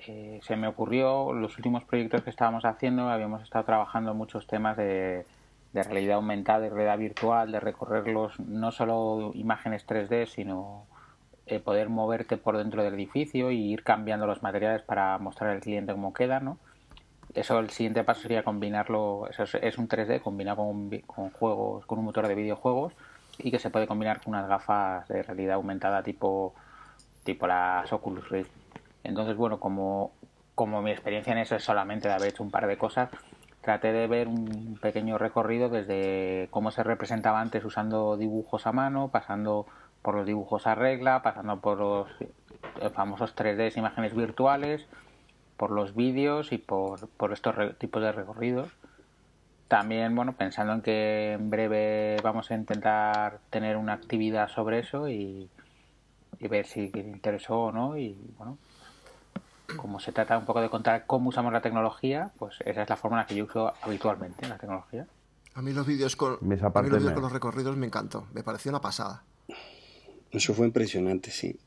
Eh, 0.06 0.40
se 0.42 0.56
me 0.56 0.66
ocurrió 0.66 1.32
los 1.32 1.56
últimos 1.56 1.84
proyectos 1.84 2.22
que 2.22 2.30
estábamos 2.30 2.64
haciendo, 2.64 3.08
habíamos 3.08 3.42
estado 3.42 3.64
trabajando 3.64 4.14
muchos 4.14 4.46
temas 4.46 4.76
de, 4.76 5.26
de 5.72 5.82
realidad 5.82 6.16
aumentada 6.16 6.66
y 6.66 6.68
realidad 6.68 6.98
virtual, 6.98 7.52
de 7.52 7.60
recorrerlos 7.60 8.38
no 8.40 8.72
solo 8.72 9.32
imágenes 9.34 9.86
3D, 9.86 10.26
sino 10.26 10.86
eh, 11.46 11.60
poder 11.60 11.88
moverte 11.88 12.36
por 12.36 12.56
dentro 12.56 12.82
del 12.82 12.94
edificio 12.94 13.50
y 13.50 13.72
ir 13.72 13.82
cambiando 13.84 14.26
los 14.26 14.42
materiales 14.42 14.82
para 14.82 15.18
mostrar 15.18 15.50
al 15.50 15.60
cliente 15.60 15.92
cómo 15.92 16.12
queda, 16.12 16.40
¿no? 16.40 16.58
Eso 17.34 17.58
el 17.60 17.70
siguiente 17.70 18.02
paso 18.02 18.22
sería 18.22 18.42
combinarlo, 18.42 19.28
eso 19.30 19.44
es, 19.44 19.78
un 19.78 19.88
3D 19.88 20.20
combinado 20.20 20.58
con, 20.58 20.90
con 21.06 21.30
juegos, 21.30 21.86
con 21.86 21.98
un 22.00 22.06
motor 22.06 22.26
de 22.26 22.34
videojuegos 22.34 22.92
y 23.38 23.50
que 23.50 23.58
se 23.60 23.70
puede 23.70 23.86
combinar 23.86 24.20
con 24.20 24.34
unas 24.34 24.48
gafas 24.48 25.06
de 25.08 25.22
realidad 25.22 25.54
aumentada 25.54 26.02
tipo, 26.02 26.54
tipo 27.22 27.46
las 27.46 27.92
Oculus 27.92 28.28
Rift. 28.28 28.59
Entonces, 29.04 29.36
bueno, 29.36 29.60
como, 29.60 30.12
como 30.54 30.82
mi 30.82 30.90
experiencia 30.90 31.32
en 31.32 31.38
eso 31.38 31.56
es 31.56 31.64
solamente 31.64 32.08
de 32.08 32.14
haber 32.14 32.30
hecho 32.30 32.42
un 32.42 32.50
par 32.50 32.66
de 32.66 32.76
cosas, 32.76 33.10
traté 33.60 33.92
de 33.92 34.06
ver 34.06 34.28
un 34.28 34.78
pequeño 34.80 35.18
recorrido 35.18 35.68
desde 35.68 36.48
cómo 36.50 36.70
se 36.70 36.82
representaba 36.82 37.40
antes 37.40 37.64
usando 37.64 38.16
dibujos 38.16 38.66
a 38.66 38.72
mano, 38.72 39.08
pasando 39.08 39.66
por 40.02 40.14
los 40.14 40.26
dibujos 40.26 40.66
a 40.66 40.74
regla, 40.74 41.22
pasando 41.22 41.60
por 41.60 41.78
los 41.78 42.08
famosos 42.94 43.34
3D, 43.36 43.76
imágenes 43.76 44.14
virtuales, 44.14 44.86
por 45.56 45.70
los 45.70 45.94
vídeos 45.94 46.52
y 46.52 46.58
por, 46.58 47.08
por 47.08 47.32
estos 47.32 47.54
tipos 47.78 48.02
de 48.02 48.12
recorridos. 48.12 48.70
También, 49.68 50.16
bueno, 50.16 50.32
pensando 50.32 50.72
en 50.72 50.80
que 50.80 51.32
en 51.34 51.50
breve 51.50 52.16
vamos 52.22 52.50
a 52.50 52.54
intentar 52.54 53.38
tener 53.50 53.76
una 53.76 53.92
actividad 53.92 54.48
sobre 54.48 54.80
eso 54.80 55.08
y, 55.08 55.48
y 56.40 56.48
ver 56.48 56.66
si 56.66 56.88
te 56.88 57.00
interesó 57.00 57.64
o 57.64 57.72
no. 57.72 57.96
Y 57.96 58.16
bueno, 58.36 58.58
como 59.76 60.00
se 60.00 60.12
trata 60.12 60.36
un 60.38 60.44
poco 60.44 60.60
de 60.60 60.68
contar 60.70 61.04
cómo 61.06 61.28
usamos 61.28 61.52
la 61.52 61.60
tecnología, 61.60 62.30
pues 62.38 62.56
esa 62.64 62.82
es 62.82 62.88
la 62.88 62.96
forma 62.96 63.16
en 63.18 63.20
la 63.22 63.26
que 63.26 63.34
yo 63.34 63.44
uso 63.44 63.72
habitualmente 63.82 64.46
la 64.48 64.58
tecnología. 64.58 65.06
A 65.54 65.62
mí 65.62 65.72
los 65.72 65.86
vídeos 65.86 66.14
con, 66.16 66.34
a 66.34 66.36
mí 66.42 66.56
los 66.56 66.72
vídeos 66.98 67.02
me- 67.04 67.14
con 67.14 67.22
los 67.22 67.32
recorridos 67.32 67.76
me 67.76 67.86
encantó. 67.86 68.26
Me 68.32 68.42
pareció 68.42 68.70
una 68.70 68.80
pasada. 68.80 69.22
Eso 70.30 70.54
fue 70.54 70.66
impresionante, 70.66 71.30
sí. 71.30 71.58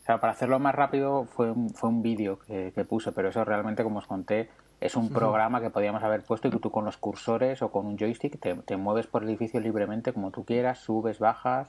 O 0.00 0.04
sea, 0.04 0.20
para 0.20 0.32
hacerlo 0.32 0.58
más 0.58 0.74
rápido 0.74 1.24
fue 1.24 1.50
un, 1.50 1.70
fue 1.70 1.88
un 1.90 2.02
vídeo 2.02 2.38
que, 2.38 2.72
que 2.74 2.84
puse, 2.84 3.12
pero 3.12 3.28
eso 3.28 3.44
realmente, 3.44 3.82
como 3.82 3.98
os 3.98 4.06
conté, 4.06 4.48
es 4.80 4.94
un 4.96 5.08
programa 5.10 5.60
que 5.60 5.70
podíamos 5.70 6.02
haber 6.02 6.22
puesto 6.22 6.48
y 6.48 6.50
que 6.52 6.58
tú 6.58 6.70
con 6.70 6.84
los 6.84 6.96
cursores 6.96 7.60
o 7.62 7.70
con 7.70 7.84
un 7.86 7.98
joystick 7.98 8.38
te, 8.40 8.54
te 8.54 8.76
mueves 8.76 9.06
por 9.08 9.22
el 9.24 9.28
edificio 9.30 9.60
libremente 9.60 10.12
como 10.12 10.30
tú 10.30 10.44
quieras, 10.44 10.78
subes, 10.78 11.18
bajas 11.18 11.68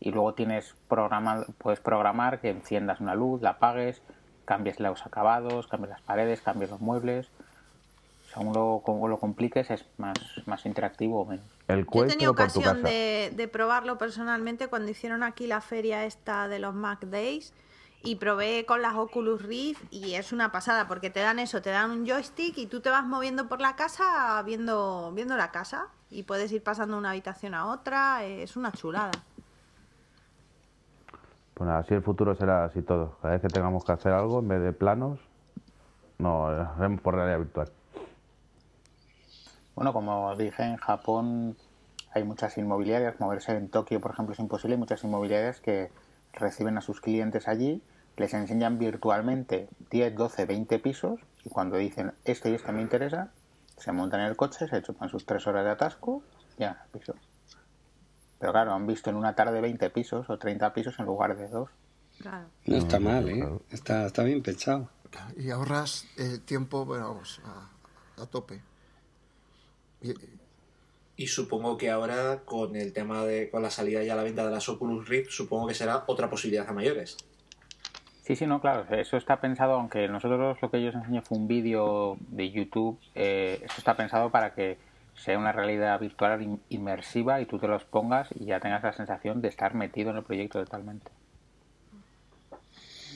y 0.00 0.10
luego 0.10 0.34
tienes 0.34 0.74
programa, 0.88 1.44
puedes 1.58 1.80
programar 1.80 2.40
que 2.40 2.48
enciendas 2.50 3.00
una 3.00 3.14
luz, 3.14 3.42
la 3.42 3.50
apagues, 3.50 4.02
cambies 4.46 4.80
los 4.80 5.04
acabados, 5.04 5.66
cambies 5.66 5.90
las 5.90 6.00
paredes, 6.00 6.40
cambies 6.40 6.70
los 6.70 6.80
muebles. 6.80 7.28
Según 8.32 8.54
lo, 8.54 8.82
como 8.84 9.08
lo 9.08 9.18
compliques 9.18 9.70
es 9.70 9.84
más, 9.98 10.16
más 10.46 10.64
interactivo 10.64 11.20
o 11.22 11.24
menos. 11.26 11.44
El 11.68 11.86
Yo 11.86 12.04
he 12.04 12.08
tenido 12.08 12.32
ocasión 12.32 12.82
de, 12.82 13.32
de 13.34 13.48
probarlo 13.48 13.98
personalmente 13.98 14.68
cuando 14.68 14.90
hicieron 14.90 15.22
aquí 15.22 15.46
la 15.46 15.60
feria 15.60 16.04
esta 16.04 16.48
de 16.48 16.58
los 16.58 16.74
Mac 16.74 17.00
Days 17.06 17.52
y 18.02 18.16
probé 18.16 18.64
con 18.66 18.82
las 18.82 18.94
Oculus 18.94 19.42
Rift 19.42 19.82
y 19.90 20.14
es 20.14 20.32
una 20.32 20.52
pasada 20.52 20.86
porque 20.86 21.10
te 21.10 21.20
dan 21.20 21.38
eso, 21.38 21.60
te 21.60 21.70
dan 21.70 21.90
un 21.90 22.06
joystick 22.06 22.56
y 22.58 22.66
tú 22.66 22.80
te 22.80 22.90
vas 22.90 23.04
moviendo 23.04 23.48
por 23.48 23.60
la 23.60 23.74
casa 23.74 24.40
viendo, 24.44 25.12
viendo 25.14 25.36
la 25.36 25.50
casa 25.50 25.88
y 26.10 26.22
puedes 26.22 26.52
ir 26.52 26.62
pasando 26.62 26.94
de 26.94 27.00
una 27.00 27.10
habitación 27.10 27.54
a 27.54 27.66
otra, 27.66 28.24
es 28.24 28.56
una 28.56 28.70
chulada. 28.70 29.10
Pues 31.56 31.70
así 31.70 31.94
el 31.94 32.02
futuro 32.02 32.34
será 32.34 32.66
así 32.66 32.82
todo. 32.82 33.16
Cada 33.22 33.32
vez 33.32 33.40
que 33.40 33.48
tengamos 33.48 33.82
que 33.82 33.92
hacer 33.92 34.12
algo, 34.12 34.40
en 34.40 34.48
vez 34.48 34.60
de 34.60 34.74
planos, 34.74 35.18
no, 36.18 36.50
lo 36.50 36.96
por 36.98 37.14
realidad 37.14 37.38
virtual. 37.38 37.70
Bueno, 39.74 39.94
como 39.94 40.36
dije, 40.36 40.62
en 40.62 40.76
Japón 40.76 41.56
hay 42.12 42.24
muchas 42.24 42.58
inmobiliarias. 42.58 43.18
Moverse 43.20 43.56
en 43.56 43.70
Tokio, 43.70 44.02
por 44.02 44.10
ejemplo, 44.10 44.34
es 44.34 44.38
imposible. 44.38 44.74
Hay 44.74 44.80
muchas 44.80 45.02
inmobiliarias 45.02 45.60
que 45.60 45.90
reciben 46.34 46.76
a 46.76 46.82
sus 46.82 47.00
clientes 47.00 47.48
allí, 47.48 47.82
les 48.16 48.34
enseñan 48.34 48.78
virtualmente 48.78 49.68
10, 49.90 50.14
12, 50.14 50.44
20 50.44 50.78
pisos 50.78 51.20
y 51.44 51.48
cuando 51.48 51.76
dicen 51.76 52.12
este 52.24 52.50
y 52.50 52.54
este 52.54 52.72
me 52.72 52.82
interesa, 52.82 53.30
se 53.76 53.92
montan 53.92 54.20
en 54.20 54.26
el 54.26 54.36
coche, 54.36 54.68
se 54.68 54.82
chupan 54.82 55.08
sus 55.08 55.26
tres 55.26 55.46
horas 55.46 55.64
de 55.64 55.70
atasco, 55.70 56.22
ya, 56.58 56.84
piso. 56.92 57.14
Pero 58.38 58.52
claro, 58.52 58.72
han 58.74 58.86
visto 58.86 59.10
en 59.10 59.16
una 59.16 59.34
tarde 59.34 59.60
20 59.60 59.90
pisos 59.90 60.28
o 60.28 60.38
30 60.38 60.72
pisos 60.74 60.98
en 60.98 61.06
lugar 61.06 61.36
de 61.36 61.48
dos. 61.48 61.70
Claro. 62.20 62.46
No 62.66 62.76
está 62.76 62.98
mal, 63.00 63.28
¿eh? 63.28 63.46
Está, 63.70 64.06
está 64.06 64.22
bien 64.24 64.42
pensado. 64.42 64.88
Y 65.36 65.50
ahorras 65.50 66.06
eh, 66.18 66.38
tiempo, 66.44 66.84
bueno, 66.84 67.08
vamos, 67.08 67.40
a, 67.44 68.22
a 68.22 68.26
tope. 68.26 68.60
Y- 70.02 70.14
Y 71.18 71.28
supongo 71.28 71.78
que 71.78 71.90
ahora 71.90 72.40
con 72.44 72.76
el 72.76 72.92
tema 72.92 73.24
de 73.24 73.48
con 73.48 73.62
la 73.62 73.70
salida 73.70 74.02
ya 74.02 74.12
a 74.12 74.16
la 74.16 74.22
venta 74.22 74.44
de 74.44 74.50
las 74.50 74.68
Oculus 74.68 75.08
Rift, 75.08 75.30
supongo 75.30 75.66
que 75.66 75.72
será 75.74 76.04
otra 76.06 76.28
posibilidad 76.28 76.68
a 76.68 76.72
mayores. 76.74 77.16
Sí, 78.22 78.36
sí, 78.36 78.46
no, 78.46 78.60
claro, 78.60 78.84
eso 78.94 79.16
está 79.16 79.40
pensado, 79.40 79.74
aunque 79.74 80.08
nosotros 80.08 80.58
lo 80.60 80.70
que 80.70 80.82
yo 80.82 80.90
os 80.90 80.94
enseñé 80.96 81.22
fue 81.22 81.38
un 81.38 81.46
vídeo 81.48 82.18
de 82.28 82.50
YouTube, 82.50 82.98
eh, 83.14 83.60
esto 83.62 83.76
está 83.78 83.96
pensado 83.96 84.30
para 84.30 84.52
que 84.52 84.76
sea 85.16 85.38
una 85.38 85.52
realidad 85.52 85.98
virtual 86.00 86.42
in- 86.42 86.60
inmersiva 86.68 87.40
y 87.40 87.46
tú 87.46 87.58
te 87.58 87.68
los 87.68 87.84
pongas 87.84 88.28
y 88.38 88.44
ya 88.46 88.60
tengas 88.60 88.82
la 88.82 88.92
sensación 88.92 89.40
de 89.42 89.48
estar 89.48 89.74
metido 89.74 90.10
en 90.10 90.16
el 90.18 90.22
proyecto 90.24 90.62
totalmente. 90.62 91.10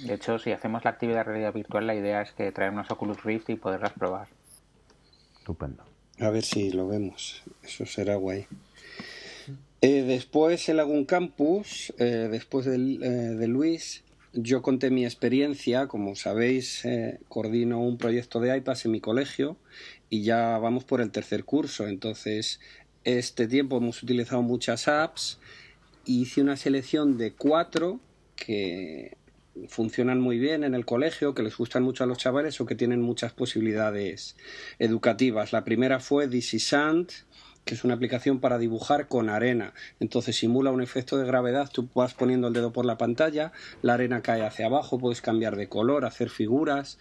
De 0.04 0.14
hecho, 0.14 0.38
si 0.38 0.50
hacemos 0.52 0.82
la 0.84 0.90
actividad 0.90 1.18
de 1.18 1.24
realidad 1.24 1.52
virtual, 1.52 1.86
la 1.86 1.94
idea 1.94 2.22
es 2.22 2.32
que 2.32 2.50
traer 2.52 2.72
unos 2.72 2.90
Oculus 2.90 3.22
Rift 3.22 3.50
y 3.50 3.56
poderlas 3.56 3.92
probar. 3.92 4.28
Estupendo. 5.38 5.84
A 6.20 6.30
ver 6.30 6.42
si 6.42 6.70
lo 6.70 6.88
vemos. 6.88 7.42
Eso 7.62 7.84
será 7.84 8.14
guay. 8.16 8.46
Eh, 9.82 10.02
después 10.02 10.68
el 10.68 10.76
Lagoon 10.78 11.04
Campus, 11.04 11.92
eh, 11.98 12.28
después 12.30 12.66
del- 12.66 13.02
eh, 13.02 13.08
de, 13.08 13.46
Luis, 13.48 14.04
yo 14.32 14.62
conté 14.62 14.90
mi 14.90 15.04
experiencia. 15.04 15.86
Como 15.86 16.14
sabéis, 16.14 16.84
eh, 16.84 17.18
coordino 17.28 17.80
un 17.80 17.96
proyecto 17.98 18.40
de 18.40 18.56
iPads 18.56 18.84
en 18.86 18.90
mi 18.92 19.00
colegio 19.00 19.56
y 20.10 20.22
ya 20.22 20.58
vamos 20.58 20.84
por 20.84 21.00
el 21.00 21.10
tercer 21.10 21.44
curso. 21.44 21.86
Entonces, 21.86 22.60
este 23.04 23.46
tiempo 23.46 23.78
hemos 23.78 24.02
utilizado 24.02 24.42
muchas 24.42 24.88
apps. 24.88 25.38
Hice 26.04 26.42
una 26.42 26.56
selección 26.56 27.16
de 27.16 27.32
cuatro 27.32 28.00
que 28.36 29.16
funcionan 29.68 30.20
muy 30.20 30.38
bien 30.38 30.64
en 30.64 30.74
el 30.74 30.84
colegio, 30.84 31.34
que 31.34 31.42
les 31.42 31.56
gustan 31.56 31.82
mucho 31.82 32.04
a 32.04 32.06
los 32.06 32.18
chavales 32.18 32.60
o 32.60 32.66
que 32.66 32.74
tienen 32.74 33.00
muchas 33.00 33.32
posibilidades 33.32 34.36
educativas. 34.78 35.52
La 35.52 35.64
primera 35.64 36.00
fue 36.00 36.28
This 36.28 36.54
is 36.54 36.66
Sand, 36.66 37.10
que 37.64 37.74
es 37.74 37.84
una 37.84 37.94
aplicación 37.94 38.40
para 38.40 38.58
dibujar 38.58 39.08
con 39.08 39.28
arena. 39.28 39.74
Entonces 40.00 40.36
simula 40.36 40.70
un 40.70 40.82
efecto 40.82 41.18
de 41.18 41.26
gravedad, 41.26 41.70
tú 41.72 41.88
vas 41.94 42.14
poniendo 42.14 42.48
el 42.48 42.54
dedo 42.54 42.72
por 42.72 42.84
la 42.84 42.98
pantalla, 42.98 43.52
la 43.82 43.94
arena 43.94 44.22
cae 44.22 44.44
hacia 44.44 44.66
abajo, 44.66 44.98
puedes 44.98 45.20
cambiar 45.20 45.56
de 45.56 45.68
color, 45.68 46.04
hacer 46.04 46.30
figuras, 46.30 46.98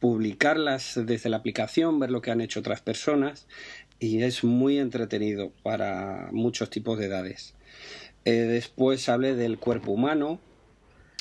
publicarlas 0.00 1.00
desde 1.04 1.28
la 1.28 1.38
aplicación, 1.38 1.98
ver 1.98 2.10
lo 2.10 2.22
que 2.22 2.30
han 2.30 2.40
hecho 2.40 2.60
otras 2.60 2.80
personas 2.80 3.46
y 3.98 4.22
es 4.22 4.44
muy 4.44 4.78
entretenido 4.78 5.52
para 5.62 6.28
muchos 6.32 6.70
tipos 6.70 6.98
de 6.98 7.06
edades. 7.06 7.54
Eh, 8.24 8.32
después 8.32 9.08
hablé 9.08 9.34
del 9.34 9.58
cuerpo 9.58 9.92
humano, 9.92 10.40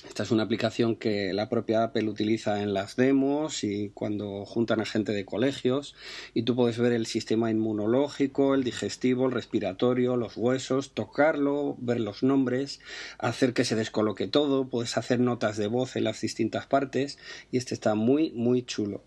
esta 0.08 0.24
es 0.24 0.32
una 0.32 0.44
aplicación 0.44 0.96
que 0.96 1.34
la 1.34 1.50
propia 1.50 1.84
Apple 1.84 2.08
utiliza 2.08 2.62
en 2.62 2.74
las 2.74 2.96
demos 2.96 3.64
y 3.64 3.90
cuando 3.94 4.46
juntan 4.46 4.80
a 4.80 4.86
gente 4.86 5.12
de 5.12 5.26
colegios 5.26 5.96
y 6.34 6.44
tú 6.44 6.56
puedes 6.56 6.78
ver 6.78 6.94
el 6.94 7.06
sistema 7.06 7.52
inmunológico, 7.52 8.56
el 8.56 8.64
digestivo, 8.64 9.26
el 9.26 9.32
respiratorio, 9.32 10.16
los 10.16 10.38
huesos, 10.38 10.94
tocarlo, 10.94 11.76
ver 11.80 12.00
los 12.00 12.24
nombres, 12.24 12.80
hacer 13.18 13.54
que 13.54 13.66
se 13.66 13.76
descoloque 13.76 14.28
todo, 14.28 14.70
puedes 14.70 14.98
hacer 14.98 15.20
notas 15.20 15.58
de 15.58 15.68
voz 15.68 15.96
en 15.96 16.06
las 16.06 16.22
distintas 16.22 16.66
partes 16.66 17.18
y 17.52 17.58
este 17.58 17.74
está 17.74 17.96
muy 17.96 18.32
muy 18.32 18.64
chulo. 18.64 19.04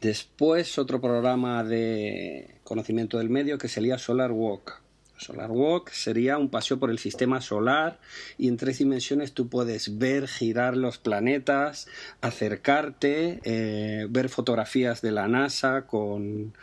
Después 0.00 0.78
otro 0.78 1.00
programa 1.00 1.64
de 1.64 2.60
conocimiento 2.62 3.18
del 3.18 3.30
medio 3.30 3.58
que 3.58 3.68
sería 3.68 3.98
Solar 3.98 4.30
Walk. 4.30 4.85
Solar 5.16 5.50
Walk 5.50 5.90
sería 5.90 6.38
un 6.38 6.50
paseo 6.50 6.78
por 6.78 6.90
el 6.90 6.98
sistema 6.98 7.40
solar 7.40 7.98
y 8.38 8.48
en 8.48 8.56
tres 8.56 8.78
dimensiones 8.78 9.32
tú 9.32 9.48
puedes 9.48 9.98
ver 9.98 10.28
girar 10.28 10.76
los 10.76 10.98
planetas, 10.98 11.88
acercarte, 12.20 13.40
eh, 13.44 14.06
ver 14.10 14.28
fotografías 14.28 15.00
de 15.02 15.12
la 15.12 15.28
NASA 15.28 15.86
con 15.86 16.54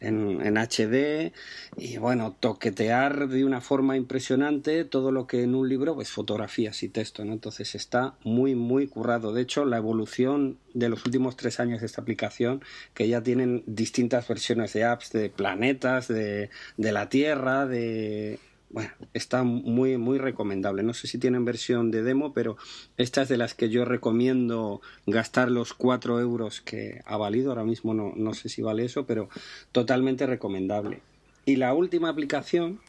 en, 0.00 0.40
en 0.42 0.56
HD 0.56 1.32
y 1.76 1.96
bueno, 1.98 2.36
toquetear 2.38 3.28
de 3.28 3.44
una 3.44 3.60
forma 3.60 3.96
impresionante 3.96 4.84
todo 4.84 5.12
lo 5.12 5.26
que 5.26 5.42
en 5.42 5.54
un 5.54 5.68
libro 5.68 5.94
pues 5.94 6.10
fotografías 6.10 6.82
y 6.82 6.88
texto, 6.88 7.24
¿no? 7.24 7.32
Entonces 7.32 7.74
está 7.74 8.14
muy 8.24 8.54
muy 8.54 8.86
currado. 8.86 9.32
De 9.32 9.42
hecho, 9.42 9.64
la 9.64 9.78
evolución 9.78 10.58
de 10.74 10.88
los 10.88 11.04
últimos 11.06 11.36
tres 11.36 11.60
años 11.60 11.80
de 11.80 11.86
esta 11.86 12.02
aplicación, 12.02 12.62
que 12.94 13.08
ya 13.08 13.22
tienen 13.22 13.62
distintas 13.66 14.28
versiones 14.28 14.72
de 14.72 14.84
apps 14.84 15.12
de 15.12 15.30
planetas, 15.30 16.08
de, 16.08 16.50
de 16.76 16.92
la 16.92 17.08
Tierra, 17.08 17.66
de 17.66 18.38
bueno, 18.70 18.90
está 19.14 19.42
muy, 19.42 19.96
muy 19.96 20.18
recomendable. 20.18 20.82
No 20.82 20.94
sé 20.94 21.06
si 21.06 21.18
tienen 21.18 21.44
versión 21.44 21.90
de 21.90 22.02
demo, 22.02 22.32
pero 22.32 22.56
esta 22.96 23.22
es 23.22 23.28
de 23.28 23.36
las 23.36 23.54
que 23.54 23.68
yo 23.68 23.84
recomiendo 23.84 24.80
gastar 25.06 25.50
los 25.50 25.72
4 25.72 26.20
euros 26.20 26.60
que 26.60 27.00
ha 27.06 27.16
valido. 27.16 27.50
Ahora 27.50 27.64
mismo 27.64 27.94
no, 27.94 28.12
no 28.16 28.34
sé 28.34 28.48
si 28.48 28.62
vale 28.62 28.84
eso, 28.84 29.06
pero 29.06 29.28
totalmente 29.72 30.26
recomendable. 30.26 31.00
Y 31.44 31.56
la 31.56 31.74
última 31.74 32.08
aplicación 32.08 32.80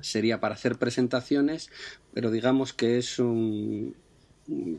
sería 0.00 0.40
para 0.40 0.54
hacer 0.54 0.76
presentaciones, 0.76 1.70
pero 2.12 2.30
digamos 2.30 2.72
que 2.72 2.98
es 2.98 3.18
un, 3.18 3.94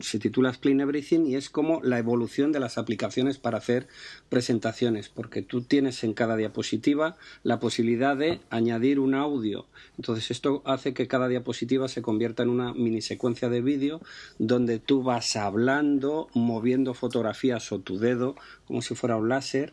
se 0.00 0.18
titula 0.18 0.50
Explain 0.50 0.80
Everything 0.80 1.26
y 1.26 1.34
es 1.34 1.50
como 1.50 1.80
la 1.82 1.98
evolución 1.98 2.52
de 2.52 2.60
las 2.60 2.78
aplicaciones 2.78 3.38
para 3.38 3.58
hacer 3.58 3.88
presentaciones, 4.28 5.08
porque 5.08 5.42
tú 5.42 5.62
tienes 5.62 6.04
en 6.04 6.14
cada 6.14 6.36
diapositiva 6.36 7.16
la 7.42 7.58
posibilidad 7.58 8.16
de 8.16 8.40
añadir 8.50 9.00
un 9.00 9.14
audio. 9.14 9.66
Entonces 9.98 10.30
esto 10.30 10.62
hace 10.64 10.94
que 10.94 11.08
cada 11.08 11.28
diapositiva 11.28 11.88
se 11.88 12.02
convierta 12.02 12.42
en 12.42 12.50
una 12.50 12.74
mini 12.74 13.00
secuencia 13.00 13.48
de 13.48 13.60
vídeo 13.60 14.00
donde 14.38 14.78
tú 14.78 15.02
vas 15.02 15.34
hablando, 15.36 16.28
moviendo 16.34 16.94
fotografías 16.94 17.72
o 17.72 17.80
tu 17.80 17.98
dedo 17.98 18.36
como 18.66 18.82
si 18.82 18.94
fuera 18.94 19.16
un 19.16 19.28
láser 19.28 19.72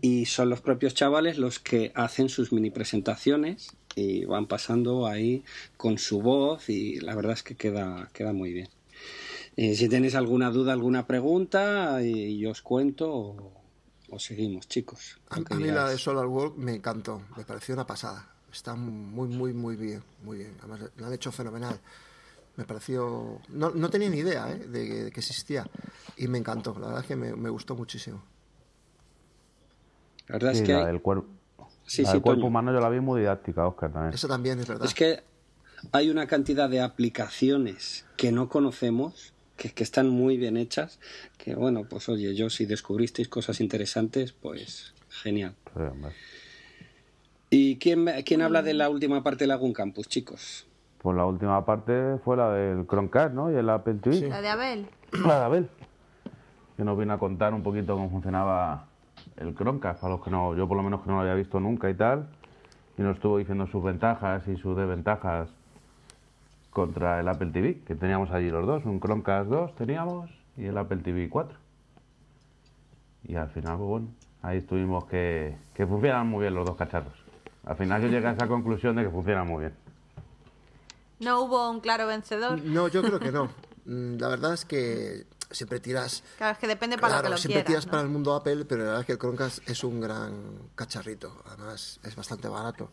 y 0.00 0.26
son 0.26 0.50
los 0.50 0.60
propios 0.60 0.94
chavales 0.94 1.38
los 1.38 1.58
que 1.58 1.92
hacen 1.94 2.28
sus 2.28 2.52
mini 2.52 2.70
presentaciones 2.70 3.74
y 3.96 4.24
van 4.24 4.46
pasando 4.46 5.06
ahí 5.06 5.44
con 5.76 5.98
su 5.98 6.20
voz 6.20 6.68
y 6.68 7.00
la 7.00 7.14
verdad 7.14 7.32
es 7.32 7.42
que 7.42 7.54
queda, 7.54 8.10
queda 8.12 8.32
muy 8.32 8.52
bien. 8.52 8.68
Eh, 9.56 9.74
si 9.76 9.88
tenéis 9.88 10.14
alguna 10.16 10.50
duda, 10.50 10.72
alguna 10.72 11.06
pregunta, 11.06 12.02
y 12.02 12.38
yo 12.38 12.50
os 12.50 12.60
cuento 12.62 13.12
o, 13.14 13.52
o 14.10 14.18
seguimos, 14.18 14.66
chicos. 14.68 15.18
A, 15.30 15.36
a 15.36 15.56
mí 15.56 15.68
la 15.68 15.88
de 15.88 15.96
Solar 15.98 16.26
World 16.26 16.56
me 16.56 16.74
encantó, 16.74 17.22
me 17.36 17.44
pareció 17.44 17.74
una 17.74 17.86
pasada. 17.86 18.28
Está 18.52 18.74
muy, 18.74 19.28
muy, 19.28 19.52
muy 19.52 19.76
bien, 19.76 20.02
muy 20.22 20.38
bien. 20.38 20.54
Además, 20.60 20.80
lo 20.96 21.06
han 21.06 21.12
hecho 21.12 21.30
fenomenal. 21.32 21.78
Me 22.56 22.64
pareció... 22.64 23.40
No, 23.48 23.70
no 23.70 23.90
tenía 23.90 24.08
ni 24.08 24.18
idea 24.18 24.48
¿eh? 24.52 24.58
de, 24.58 24.86
que- 24.88 25.04
de 25.04 25.10
que 25.10 25.20
existía 25.20 25.68
y 26.16 26.28
me 26.28 26.38
encantó. 26.38 26.72
La 26.78 26.86
verdad 26.86 27.00
es 27.00 27.06
que 27.08 27.16
me, 27.16 27.34
me 27.34 27.48
gustó 27.50 27.74
muchísimo. 27.74 28.22
La 30.28 30.34
verdad 30.34 30.52
Sí, 30.52 30.58
es 30.60 30.64
que, 30.66 30.72
la 30.72 30.86
del, 30.86 31.02
cuer- 31.02 31.24
Sí, 31.84 32.02
la 32.02 32.08
sí, 32.10 32.12
del 32.14 32.22
cuerpo 32.22 32.40
Toño. 32.42 32.46
humano 32.48 32.72
yo 32.72 32.78
la 32.80 32.88
vi 32.88 33.00
muy 33.00 33.20
didáctica, 33.20 33.66
Oscar, 33.66 33.92
también. 33.92 34.14
Eso 34.14 34.28
también 34.28 34.60
es 34.60 34.68
verdad. 34.68 34.86
es 34.86 34.94
que 34.94 35.22
hay 35.90 36.08
una 36.08 36.26
cantidad 36.28 36.68
de 36.70 36.80
aplicaciones 36.80 38.06
que 38.16 38.30
no 38.30 38.48
conocemos, 38.48 39.33
que, 39.56 39.70
que 39.70 39.82
están 39.82 40.08
muy 40.08 40.36
bien 40.36 40.56
hechas, 40.56 40.98
que 41.38 41.54
bueno, 41.54 41.84
pues 41.88 42.08
oye, 42.08 42.34
yo 42.34 42.50
si 42.50 42.66
descubristeis 42.66 43.28
cosas 43.28 43.60
interesantes, 43.60 44.32
pues 44.32 44.94
genial. 45.08 45.54
¿Y 47.50 47.76
quién, 47.78 48.08
quién 48.24 48.42
habla 48.42 48.62
de 48.62 48.74
la 48.74 48.88
última 48.88 49.22
parte 49.22 49.44
de 49.44 49.48
Lagoon 49.48 49.72
Campus, 49.72 50.08
chicos? 50.08 50.66
Pues 50.98 51.16
la 51.16 51.26
última 51.26 51.64
parte 51.64 52.18
fue 52.24 52.36
la 52.36 52.50
del 52.52 52.86
Chromecast, 52.86 53.34
¿no? 53.34 53.52
Y 53.52 53.56
el 53.56 53.68
Apple 53.68 53.94
TV. 54.02 54.28
La 54.28 54.40
de 54.40 54.48
Abel. 54.48 54.86
La 55.24 55.38
de 55.38 55.44
Abel. 55.44 55.68
Que 56.76 56.82
nos 56.82 56.98
vino 56.98 57.12
a 57.12 57.18
contar 57.18 57.54
un 57.54 57.62
poquito 57.62 57.94
cómo 57.94 58.10
funcionaba 58.10 58.88
el 59.36 59.54
Chromecast, 59.54 60.00
para 60.00 60.14
los 60.14 60.24
que 60.24 60.30
no, 60.30 60.56
yo 60.56 60.66
por 60.66 60.76
lo 60.76 60.82
menos 60.82 61.02
que 61.02 61.08
no 61.08 61.16
lo 61.16 61.20
había 61.20 61.34
visto 61.34 61.60
nunca 61.60 61.88
y 61.90 61.94
tal. 61.94 62.28
Y 62.98 63.02
nos 63.02 63.16
estuvo 63.16 63.38
diciendo 63.38 63.66
sus 63.66 63.84
ventajas 63.84 64.48
y 64.48 64.56
sus 64.56 64.76
desventajas 64.76 65.50
contra 66.74 67.20
el 67.20 67.28
Apple 67.28 67.50
TV, 67.52 67.80
que 67.86 67.94
teníamos 67.94 68.30
allí 68.32 68.50
los 68.50 68.66
dos, 68.66 68.84
un 68.84 69.00
Chromecast 69.00 69.48
2 69.48 69.74
teníamos 69.76 70.28
y 70.56 70.66
el 70.66 70.76
Apple 70.76 70.98
TV 70.98 71.30
4. 71.30 71.56
Y 73.28 73.36
al 73.36 73.48
final, 73.48 73.78
pues 73.78 73.88
bueno, 73.88 74.08
ahí 74.42 74.58
estuvimos 74.58 75.04
que, 75.06 75.56
que 75.72 75.86
funcionan 75.86 76.26
muy 76.26 76.42
bien 76.42 76.54
los 76.54 76.66
dos 76.66 76.76
cacharros. 76.76 77.14
Al 77.64 77.76
final 77.76 78.02
yo 78.02 78.08
llegué 78.08 78.26
a 78.26 78.32
esa 78.32 78.48
conclusión 78.48 78.96
de 78.96 79.04
que 79.04 79.10
funcionan 79.10 79.46
muy 79.46 79.60
bien. 79.60 79.74
No 81.20 81.42
hubo 81.42 81.70
un 81.70 81.80
claro 81.80 82.08
vencedor. 82.08 82.60
No, 82.62 82.88
yo 82.88 83.02
creo 83.02 83.20
que 83.20 83.30
no. 83.32 83.46
Mm, 83.86 84.16
La 84.18 84.28
verdad 84.28 84.52
es 84.54 84.64
que 84.64 85.26
siempre 85.52 85.78
tiras... 85.78 86.24
Claro, 86.36 86.54
es 86.54 86.58
que 86.58 86.66
depende 86.66 86.98
para 86.98 87.18
lo 87.18 87.22
que 87.22 87.28
lo 87.30 87.36
siempre 87.36 87.64
quieras, 87.64 87.84
tiras 87.84 87.86
¿no? 87.86 87.90
para 87.92 88.02
el 88.02 88.08
mundo 88.08 88.34
Apple, 88.34 88.64
pero 88.64 88.80
la 88.80 88.84
verdad 88.88 89.00
es 89.02 89.06
que 89.06 89.12
el 89.12 89.18
Chromecast 89.18 89.70
es 89.70 89.84
un 89.84 90.00
gran 90.00 90.32
cacharrito. 90.74 91.40
Además, 91.46 92.00
es 92.02 92.16
bastante 92.16 92.48
barato. 92.48 92.90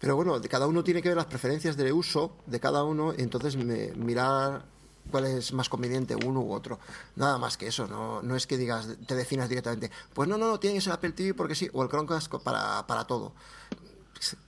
Pero 0.00 0.16
bueno, 0.16 0.38
de 0.40 0.48
cada 0.48 0.66
uno 0.66 0.84
tiene 0.84 1.00
que 1.02 1.08
ver 1.08 1.16
las 1.16 1.26
preferencias 1.26 1.76
de 1.76 1.92
uso 1.92 2.36
de 2.46 2.60
cada 2.60 2.84
uno 2.84 3.14
y 3.16 3.22
entonces 3.22 3.56
me- 3.56 3.92
mirar 3.94 4.64
cuál 5.10 5.24
es 5.26 5.52
más 5.52 5.68
conveniente 5.68 6.14
uno 6.16 6.40
u 6.40 6.52
otro. 6.52 6.78
Nada 7.14 7.38
más 7.38 7.56
que 7.56 7.68
eso, 7.68 7.86
no, 7.86 8.20
no 8.22 8.36
es 8.36 8.46
que 8.46 8.58
digas, 8.58 8.88
te 9.06 9.14
definas 9.14 9.48
directamente, 9.48 9.90
pues 10.14 10.28
no, 10.28 10.36
no, 10.36 10.48
no, 10.48 10.60
tiene 10.60 10.74
que 10.76 10.80
ser 10.82 10.92
Apple 10.92 11.12
TV 11.12 11.32
porque 11.34 11.54
sí, 11.54 11.68
o 11.72 11.82
el 11.82 11.88
Chromecast 11.88 12.32
para, 12.42 12.86
para 12.86 13.04
todo. 13.04 13.32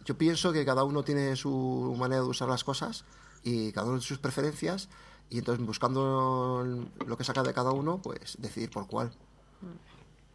Yo 0.05 0.17
pienso 0.19 0.53
que 0.53 0.65
cada 0.65 0.85
uno 0.85 1.03
tiene 1.05 1.37
su 1.37 1.95
manera 1.99 2.23
de 2.23 2.29
usar 2.29 2.49
las 2.49 2.65
cosas 2.65 3.05
y 3.43 3.71
cada 3.73 3.87
uno 3.87 3.97
tiene 3.99 4.09
sus 4.09 4.19
preferencias 4.19 4.89
y 5.31 5.39
entonces 5.39 5.65
buscando 5.65 6.65
lo 7.07 7.17
que 7.17 7.25
saca 7.25 7.43
de 7.43 7.53
cada 7.55 7.71
uno, 7.73 8.01
pues 8.03 8.37
decidir 8.41 8.71
por 8.71 8.87
cuál. 8.87 9.13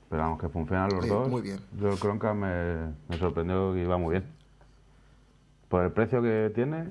Pero 0.09 0.21
vamos, 0.21 0.39
que 0.39 0.49
funcionan 0.49 0.91
los 0.91 1.01
Oye, 1.01 1.09
dos. 1.09 1.29
muy 1.29 1.41
bien. 1.41 1.59
Yo 1.79 1.89
el 1.89 1.99
Chromecast 1.99 2.35
me, 2.35 2.93
me 3.09 3.17
sorprendió 3.19 3.73
que 3.73 3.81
iba 3.81 3.97
muy 3.97 4.11
bien. 4.11 4.42
Por 5.73 5.83
el 5.85 5.91
precio 5.91 6.21
que 6.21 6.51
tiene, 6.53 6.89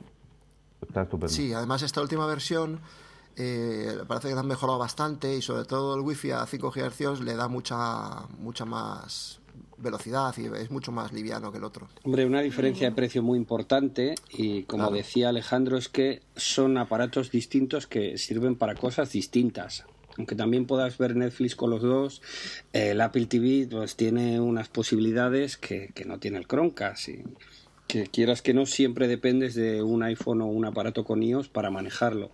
está 0.85 1.03
estupendo. 1.03 1.29
Sí, 1.33 1.53
además 1.53 1.83
esta 1.83 2.03
última 2.03 2.27
versión 2.27 2.81
eh, 3.37 3.97
parece 4.09 4.27
que 4.27 4.35
la 4.35 4.41
han 4.41 4.49
mejorado 4.49 4.77
bastante 4.77 5.37
y 5.37 5.41
sobre 5.41 5.67
todo 5.67 5.95
el 5.95 6.01
wifi 6.01 6.33
a 6.33 6.45
5 6.45 6.73
GHz 6.73 7.21
le 7.21 7.37
da 7.37 7.47
mucha, 7.47 8.27
mucha 8.41 8.65
más 8.65 9.39
velocidad 9.79 10.35
y 10.37 10.47
es 10.47 10.73
mucho 10.73 10.91
más 10.91 11.13
liviano 11.13 11.53
que 11.53 11.59
el 11.59 11.65
otro. 11.65 11.87
Hombre, 12.03 12.27
una 12.27 12.41
diferencia 12.41 12.91
de 12.91 12.97
precio 12.97 13.23
muy 13.23 13.39
importante 13.39 14.17
y 14.31 14.65
como 14.65 14.83
Claro. 14.89 14.97
decía 14.97 15.29
Alejandro 15.29 15.77
es 15.79 15.89
que 15.89 16.23
son 16.35 16.77
aparatos 16.77 17.31
distintos 17.31 17.87
que 17.87 18.19
sirven 18.19 18.57
para 18.57 18.75
cosas 18.75 19.13
distintas. 19.13 19.85
Aunque 20.19 20.35
también 20.35 20.67
puedas 20.67 20.99
ver 20.99 21.15
Netflix 21.15 21.55
con 21.55 21.71
los 21.71 21.83
dos, 21.83 22.21
eh, 22.73 22.91
el 22.91 23.01
Apple 23.01 23.27
TV 23.27 23.69
pues 23.71 23.95
tiene 23.95 24.41
unas 24.41 24.67
posibilidades 24.67 25.57
que, 25.57 25.93
que 25.95 26.05
no 26.05 26.19
tiene 26.19 26.39
el 26.39 26.49
Chromecast. 26.49 27.09
Y 27.11 27.23
que 27.93 28.07
quieras 28.07 28.41
que 28.41 28.55
no, 28.55 28.65
siempre 28.65 29.07
dependes 29.07 29.55
de 29.55 29.83
un 29.83 30.03
iPhone 30.03 30.41
o 30.41 30.47
un 30.47 30.65
aparato 30.65 31.05
con 31.05 31.23
iOS 31.23 31.51
para 31.51 31.69
manejarlo. 31.69 32.31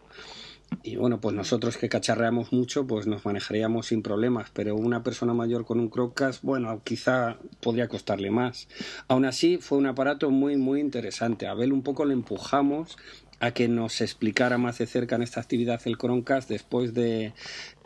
Y 0.85 0.95
bueno, 0.95 1.21
pues 1.21 1.35
nosotros 1.35 1.77
que 1.77 1.89
cacharreamos 1.89 2.53
mucho, 2.53 2.87
pues 2.87 3.09
nos 3.09 3.25
manejaríamos 3.25 3.87
sin 3.89 4.03
problemas, 4.03 4.51
pero 4.53 4.77
una 4.77 5.03
persona 5.03 5.35
mayor 5.35 5.65
con 5.65 5.81
un 5.81 5.91
Chromecast, 5.91 6.45
bueno, 6.45 6.81
quizá 6.85 7.39
podría 7.61 7.89
costarle 7.89 8.31
más. 8.31 8.69
Aún 9.09 9.25
así, 9.25 9.59
fue 9.59 9.79
un 9.79 9.87
aparato 9.87 10.31
muy, 10.31 10.57
muy 10.57 10.79
interesante. 10.79 11.49
A 11.49 11.53
Abel 11.53 11.73
un 11.73 11.83
poco 11.83 12.05
le 12.05 12.13
empujamos 12.13 12.97
a 13.41 13.53
que 13.53 13.69
nos 13.69 14.01
explicara 14.01 14.59
más 14.59 14.79
de 14.79 14.87
cerca 14.87 15.17
en 15.17 15.23
esta 15.23 15.41
actividad 15.41 15.81
el 15.85 15.97
Chromecast 15.97 16.49
después 16.49 16.93
de 16.95 17.33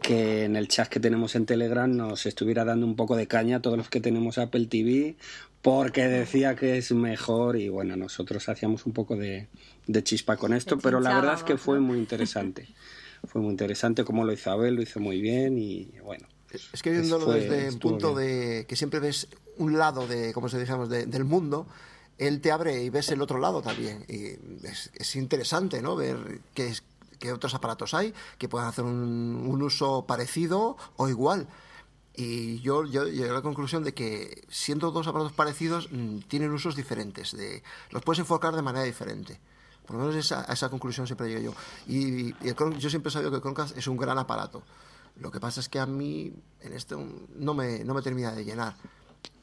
que 0.01 0.45
en 0.45 0.57
el 0.57 0.69
chat 0.69 0.89
que 0.89 0.99
tenemos 1.01 1.35
en 1.37 1.45
Telegram 1.47 1.95
nos 1.95 2.25
estuviera 2.27 2.65
dando 2.65 2.87
un 2.87 2.97
poco 2.97 3.17
de 3.17 3.27
caña 3.27 3.59
a 3.59 3.61
todos 3.63 3.77
los 3.77 3.89
que 3.91 4.01
tenemos 4.01 4.39
Apple 4.39 4.67
TV 4.67 5.17
porque 5.61 6.09
decía 6.09 6.57
que 6.57 6.79
es 6.79 6.91
mejor 6.93 7.57
y 7.57 7.69
bueno, 7.69 7.97
nosotros 7.97 8.49
hacíamos 8.49 8.87
un 8.87 8.93
poco 8.93 9.15
de, 9.17 9.47
de 9.87 10.03
chispa 10.03 10.37
con 10.37 10.53
esto, 10.55 10.79
pero 10.79 11.01
la 11.01 11.15
verdad 11.15 11.35
es 11.35 11.43
que 11.45 11.57
fue 11.57 11.79
muy 11.81 11.99
interesante. 11.99 12.67
fue 13.29 13.41
muy 13.43 13.51
interesante 13.51 14.05
como 14.05 14.25
lo 14.25 14.33
hizo 14.33 14.51
Abel, 14.51 14.75
lo 14.75 14.83
hizo 14.83 14.99
muy 15.01 15.21
bien 15.21 15.59
y 15.59 15.85
bueno. 16.03 16.27
Es 16.73 16.83
que 16.83 16.91
viéndolo 16.91 17.27
fue- 17.27 17.41
desde 17.41 17.63
un 17.63 17.69
estuvo 17.69 17.91
punto 17.93 18.15
bien. 18.15 18.29
de 18.29 18.67
que 18.67 18.75
siempre 18.77 19.01
ves 19.01 19.29
un 19.59 19.79
lado 19.79 20.07
de, 20.09 20.33
como 20.33 20.49
se 20.49 20.59
dijéramos, 20.59 20.89
de- 20.89 21.07
del 21.07 21.25
mundo, 21.25 21.67
él 22.27 22.41
te 22.41 22.53
abre 22.53 22.83
y 22.83 22.91
ves 22.91 23.11
el 23.11 23.23
otro 23.23 23.39
lado 23.39 23.63
también. 23.63 24.05
Y 24.09 24.67
es, 24.67 24.91
es 24.95 25.17
interesante, 25.17 25.81
¿no? 25.83 25.97
Ver 25.97 26.41
qué, 26.55 26.69
es- 26.69 26.83
qué 27.19 27.33
otros 27.33 27.55
aparatos 27.55 27.95
hay 27.95 28.13
que 28.39 28.49
puedan 28.49 28.69
hacer 28.69 28.85
un, 28.85 29.47
un 29.49 29.63
uso 29.63 30.05
parecido 30.07 30.77
o 30.97 31.09
igual. 31.09 31.49
Y 32.15 32.61
yo, 32.61 32.85
yo 32.85 33.07
llegué 33.09 33.31
a 33.31 33.33
la 33.35 33.41
conclusión 33.43 33.85
de 33.85 33.95
que 33.95 34.45
siendo 34.51 34.91
dos 34.91 35.07
aparatos 35.07 35.33
parecidos 35.33 35.89
mm, 35.91 36.19
tienen 36.29 36.53
usos 36.53 36.77
diferentes, 36.77 37.35
de, 37.37 37.63
los 37.91 38.03
puedes 38.03 38.19
enfocar 38.19 38.55
de 38.55 38.61
manera 38.63 38.85
diferente. 38.85 39.41
Por 39.87 39.97
lo 39.97 40.03
menos 40.03 40.17
esa, 40.17 40.45
a 40.49 40.53
esa 40.53 40.69
conclusión 40.69 41.07
siempre 41.07 41.29
llegué 41.29 41.45
yo. 41.45 41.55
Y, 41.87 42.35
y 42.45 42.49
el 42.49 42.55
yo 42.79 42.91
siempre 42.91 43.09
he 43.09 43.13
sabido 43.13 43.31
que 43.31 43.37
el 43.37 43.43
Chromecast 43.43 43.77
es 43.79 43.87
un 43.87 43.97
gran 43.97 44.19
aparato. 44.19 44.63
Lo 45.17 45.31
que 45.31 45.41
pasa 45.41 45.61
es 45.61 45.69
que 45.69 45.79
a 45.79 45.87
mí 45.87 46.33
en 46.61 46.73
este 46.73 46.97
no 47.37 47.55
me, 47.55 47.83
no 47.85 47.95
me 47.95 48.03
termina 48.03 48.33
de 48.33 48.45
llenar. 48.45 48.75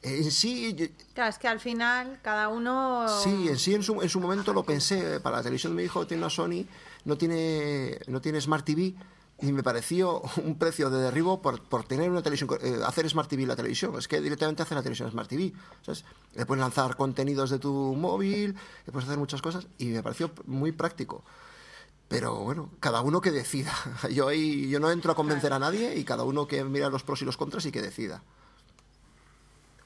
En 0.02 0.30
sí, 0.30 0.74
yo- 0.74 0.86
Claro, 1.14 1.30
es 1.30 1.38
que 1.38 1.48
al 1.48 1.60
final 1.60 2.18
cada 2.22 2.48
uno... 2.48 3.06
sí, 3.22 3.48
en 3.48 3.58
sí 3.58 3.74
en 3.74 3.82
su, 3.82 4.00
en 4.00 4.08
su 4.08 4.18
momento 4.20 4.52
lo 4.52 4.64
pensé. 4.64 5.20
Para 5.20 5.36
la 5.38 5.42
televisión 5.42 5.74
de 5.76 5.82
mi 5.82 5.86
hijo 5.86 6.06
tiene 6.06 6.22
una 6.22 6.30
Sony, 6.30 6.64
no 7.04 7.16
tiene, 7.18 7.98
no 8.06 8.20
tiene 8.20 8.40
Smart 8.40 8.64
TV 8.64 8.94
y 9.42 9.52
me 9.52 9.62
pareció 9.62 10.22
un 10.44 10.56
precio 10.58 10.88
de 10.90 11.02
derribo 11.02 11.40
por, 11.42 11.62
por 11.62 11.84
tener 11.84 12.10
una 12.10 12.22
televisión, 12.22 12.48
eh, 12.62 12.80
hacer 12.86 13.08
Smart 13.10 13.28
TV 13.28 13.44
la 13.46 13.56
televisión. 13.56 13.94
Es 13.98 14.08
que 14.08 14.20
directamente 14.22 14.62
hace 14.62 14.74
la 14.74 14.82
televisión 14.82 15.10
Smart 15.10 15.28
TV. 15.28 15.52
¿sabes? 15.84 16.04
Le 16.34 16.46
puedes 16.46 16.60
lanzar 16.62 16.96
contenidos 16.96 17.50
de 17.50 17.58
tu 17.58 17.70
móvil, 17.94 18.54
le 18.86 18.92
puedes 18.92 19.06
hacer 19.06 19.18
muchas 19.18 19.42
cosas 19.42 19.66
y 19.78 19.86
me 19.86 20.02
pareció 20.02 20.30
muy 20.46 20.72
práctico. 20.72 21.22
Pero 22.08 22.36
bueno, 22.40 22.70
cada 22.80 23.02
uno 23.02 23.20
que 23.20 23.30
decida. 23.30 23.72
Yo 24.10 24.28
ahí 24.28 24.68
yo 24.68 24.80
no 24.80 24.90
entro 24.90 25.12
a 25.12 25.14
convencer 25.14 25.52
a 25.52 25.58
nadie 25.58 25.96
y 25.96 26.04
cada 26.04 26.24
uno 26.24 26.46
que 26.48 26.64
mira 26.64 26.88
los 26.88 27.02
pros 27.04 27.20
y 27.22 27.24
los 27.24 27.36
contras 27.36 27.66
y 27.66 27.70
que 27.72 27.82
decida. 27.82 28.22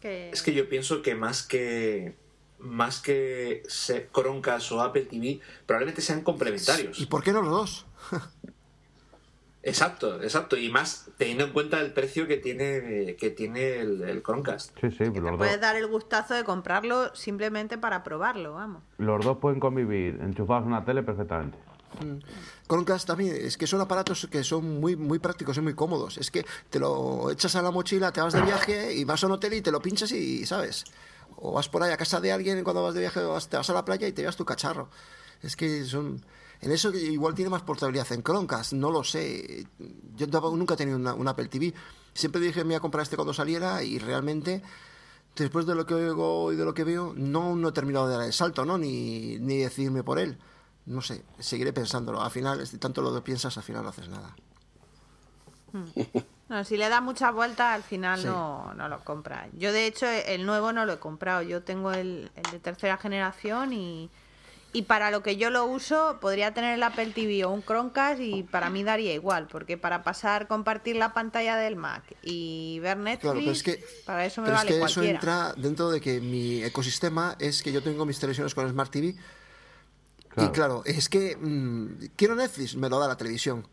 Que- 0.04 0.30
Es 0.30 0.42
que 0.42 0.52
yo 0.52 0.68
pienso 0.68 1.00
que 1.02 1.14
más 1.14 1.42
que 1.42 2.14
más 2.58 3.00
que 3.00 3.62
se- 3.68 4.08
Chromecast 4.14 4.72
o 4.72 4.80
Apple 4.80 5.02
TV, 5.06 5.40
probablemente 5.66 6.00
sean 6.02 6.20
complementarios. 6.22 6.98
¿Y 7.00 7.06
por 7.06 7.22
qué 7.22 7.32
no 7.32 7.40
los 7.42 7.50
dos? 7.50 7.86
Exacto, 9.66 10.22
exacto. 10.22 10.58
Y 10.58 10.70
más 10.70 11.08
teniendo 11.16 11.44
en 11.44 11.52
cuenta 11.52 11.80
el 11.80 11.92
precio 11.92 12.26
que 12.26 12.36
tiene, 12.36 13.16
que 13.18 13.30
tiene 13.30 13.78
el, 13.80 14.02
el 14.02 14.22
Chromecast. 14.22 14.78
Sí, 14.78 14.90
sí, 14.90 15.04
que 15.10 15.22
te 15.22 15.32
puedes 15.38 15.58
dar 15.58 15.74
el 15.76 15.86
gustazo 15.86 16.34
de 16.34 16.44
comprarlo 16.44 17.14
simplemente 17.14 17.78
para 17.78 18.02
probarlo, 18.04 18.52
vamos. 18.54 18.82
los 18.98 19.24
dos 19.24 19.38
pueden 19.38 19.60
convivir 19.60 20.18
enchufados 20.20 20.66
una 20.66 20.84
tele 20.84 21.02
perfectamente. 21.02 21.56
Chromecast 22.68 23.06
también, 23.06 23.36
es 23.36 23.56
que 23.58 23.66
son 23.66 23.80
aparatos 23.80 24.26
que 24.30 24.42
son 24.42 24.80
muy, 24.80 24.96
muy 24.96 25.18
prácticos 25.18 25.56
y 25.58 25.60
muy 25.60 25.74
cómodos. 25.74 26.16
Es 26.18 26.30
que 26.30 26.46
te 26.70 26.78
lo 26.78 27.30
echas 27.30 27.54
a 27.56 27.62
la 27.62 27.70
mochila, 27.70 28.12
te 28.12 28.20
vas 28.20 28.32
de 28.32 28.42
viaje 28.42 28.94
y 28.94 29.04
vas 29.04 29.22
a 29.22 29.26
un 29.26 29.32
hotel 29.32 29.54
y 29.54 29.60
te 29.60 29.70
lo 29.70 29.80
pinchas 29.80 30.12
y, 30.12 30.46
¿sabes? 30.46 30.84
O 31.36 31.52
vas 31.52 31.68
por 31.68 31.82
ahí 31.82 31.92
a 31.92 31.96
casa 31.96 32.20
de 32.20 32.32
alguien 32.32 32.64
cuando 32.64 32.82
vas 32.82 32.94
de 32.94 33.00
viaje, 33.00 33.20
te 33.20 33.56
vas 33.56 33.70
a 33.70 33.74
la 33.74 33.84
playa 33.84 34.08
y 34.08 34.12
te 34.12 34.22
llevas 34.22 34.36
tu 34.36 34.44
cacharro. 34.44 34.88
Es 35.42 35.56
que 35.56 35.84
son... 35.84 36.24
En 36.60 36.72
eso 36.72 36.90
igual 36.94 37.34
tiene 37.34 37.50
más 37.50 37.62
portabilidad. 37.62 38.10
En 38.12 38.22
Chromecast, 38.22 38.72
no 38.72 38.90
lo 38.90 39.04
sé. 39.04 39.66
Yo 40.16 40.26
nunca 40.26 40.74
he 40.74 40.76
tenido 40.78 40.96
un 40.96 41.28
Apple 41.28 41.48
TV. 41.48 41.74
Siempre 42.14 42.40
dije 42.40 42.60
me 42.60 42.68
voy 42.68 42.74
a 42.76 42.80
comprar 42.80 43.02
este 43.02 43.16
cuando 43.16 43.34
saliera 43.34 43.82
y 43.82 43.98
realmente 43.98 44.62
después 45.36 45.66
de 45.66 45.74
lo 45.74 45.84
que 45.84 45.94
oigo 45.94 46.52
y 46.52 46.56
de 46.56 46.64
lo 46.64 46.72
que 46.72 46.84
veo, 46.84 47.12
no, 47.16 47.56
no 47.56 47.68
he 47.68 47.72
terminado 47.72 48.08
de 48.08 48.14
dar 48.14 48.24
el 48.24 48.32
salto, 48.32 48.64
¿no? 48.64 48.78
Ni, 48.78 49.38
ni 49.40 49.58
decidirme 49.58 50.02
por 50.02 50.18
él. 50.18 50.38
No 50.86 51.00
sé, 51.00 51.24
seguiré 51.38 51.72
pensándolo. 51.72 52.22
Al 52.22 52.30
final, 52.30 52.66
si 52.66 52.78
tanto 52.78 53.00
lo 53.02 53.24
piensas, 53.24 53.56
al 53.56 53.62
final 53.62 53.82
no 53.82 53.88
haces 53.88 54.08
nada. 54.08 54.34
No, 56.46 56.62
si 56.62 56.76
le 56.76 56.90
da 56.90 57.00
muchas 57.00 57.32
vueltas, 57.32 57.74
al 57.74 57.82
final 57.82 58.20
Sí. 58.20 58.26
no, 58.26 58.74
no 58.74 58.88
lo 58.88 59.02
compra. 59.02 59.48
Yo, 59.54 59.72
de 59.72 59.86
hecho, 59.86 60.06
el 60.06 60.44
nuevo 60.44 60.72
no 60.72 60.84
lo 60.84 60.92
he 60.92 60.98
comprado. 60.98 61.40
Yo 61.40 61.62
tengo 61.62 61.92
el, 61.92 62.30
el 62.36 62.42
de 62.52 62.58
tercera 62.58 62.98
generación 62.98 63.72
y, 63.72 64.10
y 64.74 64.82
para 64.82 65.10
lo 65.10 65.22
que 65.22 65.36
yo 65.36 65.48
lo 65.48 65.64
uso, 65.64 66.18
podría 66.20 66.52
tener 66.52 66.74
el 66.74 66.82
Apple 66.82 67.12
TV 67.14 67.44
o 67.46 67.50
un 67.50 67.62
Chromecast 67.62 68.20
y 68.20 68.42
para 68.42 68.68
mí 68.68 68.84
daría 68.84 69.14
igual, 69.14 69.46
porque 69.50 69.78
para 69.78 70.02
pasar, 70.02 70.46
compartir 70.46 70.96
la 70.96 71.14
pantalla 71.14 71.56
del 71.56 71.76
Mac 71.76 72.02
y 72.22 72.78
ver 72.80 72.98
Netflix, 72.98 73.22
Claro, 73.22 73.38
pero 73.38 73.52
es 73.52 73.62
que, 73.62 73.84
para 74.04 74.26
eso 74.26 74.42
me 74.42 74.48
pero 74.48 74.58
es 74.58 74.64
vale 74.64 74.78
que 74.78 74.84
eso 74.84 75.02
entra 75.02 75.54
dentro 75.56 75.90
de 75.90 76.00
que 76.00 76.20
mi 76.20 76.62
ecosistema 76.62 77.36
es 77.38 77.62
que 77.62 77.72
yo 77.72 77.82
tengo 77.82 78.04
mis 78.04 78.18
televisiones 78.18 78.54
con 78.54 78.68
Smart 78.68 78.90
TV. 78.90 79.14
Claro. 80.34 80.50
Y 80.50 80.52
claro, 80.52 80.82
es 80.84 81.08
que 81.08 81.36
mm, 81.36 82.10
quiero 82.16 82.34
Netflix, 82.34 82.76
me 82.76 82.88
lo 82.88 82.98
da 82.98 83.08
la 83.08 83.16
televisión. 83.16 83.66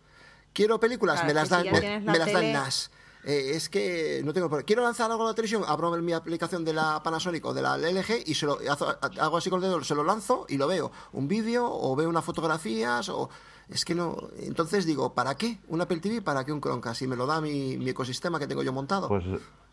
Quiero 0.54 0.80
películas, 0.80 1.21
Claro, 1.21 1.28
me 1.28 1.34
las 1.34 1.50
dan, 1.50 1.63
si 1.63 1.71
me, 1.71 1.80
tienes 1.80 2.04
la 2.04 2.12
me 2.12 2.19
las 2.19 2.32
dan 2.32 2.54
NAS. 2.54 2.91
Eh, 3.24 3.52
es 3.56 3.69
que 3.69 4.21
no 4.24 4.34
tengo 4.34 4.47
problema. 4.47 4.65
Quiero 4.65 4.84
lanzar 4.84 5.10
algo 5.10 5.24
a 5.24 5.28
la 5.28 5.34
televisión, 5.34 5.63
abro 5.67 5.91
mi 6.02 6.13
aplicación 6.13 6.65
de 6.65 6.74
la 6.74 7.02
Panasonic 7.04 7.45
o 7.45 7.54
de 7.54 7.62
la 7.62 7.78
LG 7.78 8.24
y 8.26 8.34
se 8.36 8.45
lo 8.45 8.60
hago, 8.69 8.88
hago 9.19 9.38
así 9.38 9.50
con 9.50 9.63
el 9.63 9.69
dedo, 9.69 9.84
se 9.84 9.95
lo 9.95 10.04
lanzo 10.04 10.45
y 10.50 10.58
lo 10.58 10.67
veo. 10.67 10.91
Un 11.13 11.28
vídeo 11.28 11.67
o 11.69 11.95
veo 11.95 12.10
unas 12.10 12.26
fotografías 12.26 13.10
o... 13.10 13.30
Es 13.69 13.86
que 13.86 13.95
no... 13.95 14.17
Entonces 14.39 14.86
digo, 14.86 15.13
¿para 15.13 15.36
qué 15.36 15.60
un 15.69 15.80
Apple 15.80 16.00
TV? 16.00 16.21
¿Para 16.21 16.43
qué 16.43 16.52
un 16.52 16.60
Chromecast? 16.60 17.00
Si 17.00 17.08
me 17.08 17.15
lo 17.15 17.26
da 17.26 17.39
mi, 17.39 17.78
mi 17.78 17.89
ecosistema 17.89 18.38
que 18.38 18.47
tengo 18.47 18.63
yo 18.63 18.74
montado. 18.74 19.08
Pues 19.08 19.24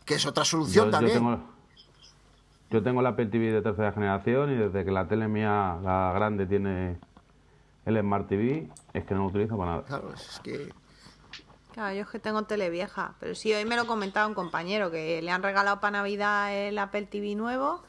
que 0.09 0.15
es 0.15 0.25
otra 0.25 0.45
solución 0.45 0.87
yo 0.87 0.91
también. 0.91 1.19
tengo, 1.19 1.43
yo 2.71 2.83
tengo 2.83 3.01
la 3.03 3.11
Apple 3.11 3.27
TV 3.27 3.51
de 3.51 3.63
tercera 3.63 3.93
generación 3.93 4.53
y 4.53 4.57
desde 4.57 4.85
que 4.85 4.91
la 4.91 5.09
tele 5.09 5.29
mía, 5.29 5.79
la 5.83 6.13
grande, 6.15 6.47
tiene 6.47 6.99
el 7.87 8.01
Smart 8.01 8.29
TV, 8.29 8.69
es 8.93 9.05
que 9.05 9.15
no 9.15 9.21
lo 9.21 9.27
utilizo 9.27 9.57
para 9.57 9.71
nada. 9.73 9.85
Claro, 9.85 10.13
es 10.13 10.41
que... 10.43 10.73
Claro, 11.73 11.95
yo 11.95 12.03
es 12.03 12.09
que 12.09 12.19
tengo 12.19 12.43
tele 12.43 12.71
vieja. 12.71 13.15
Pero 13.21 13.35
sí, 13.35 13.55
hoy 13.55 13.65
me 13.65 13.77
lo 13.77 13.87
comentaba 13.87 14.27
un 14.27 14.35
compañero 14.35 14.91
que 14.91 15.23
le 15.23 15.31
han 15.31 15.43
regalado 15.43 15.81
para 15.81 15.99
Navidad 15.99 16.53
el 16.53 16.79
Apple 16.79 17.07
TV 17.07 17.35
nuevo. 17.37 17.83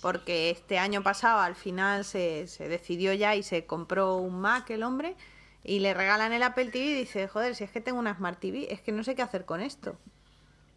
Porque 0.00 0.50
este 0.50 0.78
año 0.78 1.02
pasado 1.02 1.40
al 1.40 1.54
final 1.54 2.04
se, 2.04 2.46
se 2.46 2.68
decidió 2.68 3.12
ya 3.12 3.34
y 3.34 3.42
se 3.42 3.66
compró 3.66 4.16
un 4.16 4.40
Mac 4.40 4.70
el 4.70 4.82
hombre. 4.82 5.16
Y 5.64 5.80
le 5.80 5.94
regalan 5.94 6.32
el 6.32 6.42
Apple 6.42 6.66
TV 6.66 6.84
y 6.84 6.94
dice, 6.94 7.26
joder, 7.26 7.54
si 7.54 7.64
es 7.64 7.70
que 7.70 7.80
tengo 7.80 7.98
una 7.98 8.14
Smart 8.14 8.38
TV, 8.38 8.72
es 8.72 8.80
que 8.80 8.92
no 8.92 9.02
sé 9.02 9.14
qué 9.14 9.22
hacer 9.22 9.44
con 9.44 9.60
esto. 9.60 9.96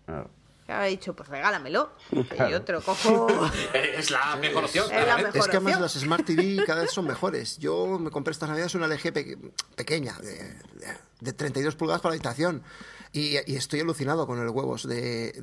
Claro. 0.06 0.30
Que 0.68 0.74
habrá 0.74 0.86
dicho, 0.88 1.16
pues 1.16 1.30
regálamelo. 1.30 1.92
Claro. 2.30 2.52
yo 2.52 2.62
te 2.62 2.74
lo 2.74 2.82
cojo. 2.84 3.28
Es 3.74 4.12
la 4.12 4.36
mejor 4.36 4.66
opción. 4.66 4.84
Es 4.86 4.92
la 4.92 4.98
claramente. 5.06 5.38
mejor. 5.38 5.40
Es 5.40 5.48
que 5.48 5.58
además 5.58 5.74
opción. 5.76 5.82
las 5.82 5.94
Smart 5.94 6.26
TV 6.26 6.64
cada 6.68 6.82
vez 6.82 6.92
son 6.92 7.08
mejores. 7.08 7.58
Yo 7.58 7.98
me 7.98 8.12
compré 8.12 8.34
estas 8.34 8.50
navidades 8.50 8.76
una 8.76 8.86
LG 8.88 9.14
pe- 9.14 9.38
pequeña, 9.76 10.14
de, 10.22 10.34
de- 10.34 10.98
de 11.22 11.34
32 11.34 11.76
pulgadas 11.76 12.02
para 12.02 12.12
la 12.12 12.16
habitación. 12.18 12.62
Y, 13.14 13.38
y 13.50 13.56
estoy 13.56 13.80
alucinado 13.80 14.28
con 14.28 14.40
el 14.42 14.50
huevos 14.50 14.86
de, 14.88 15.34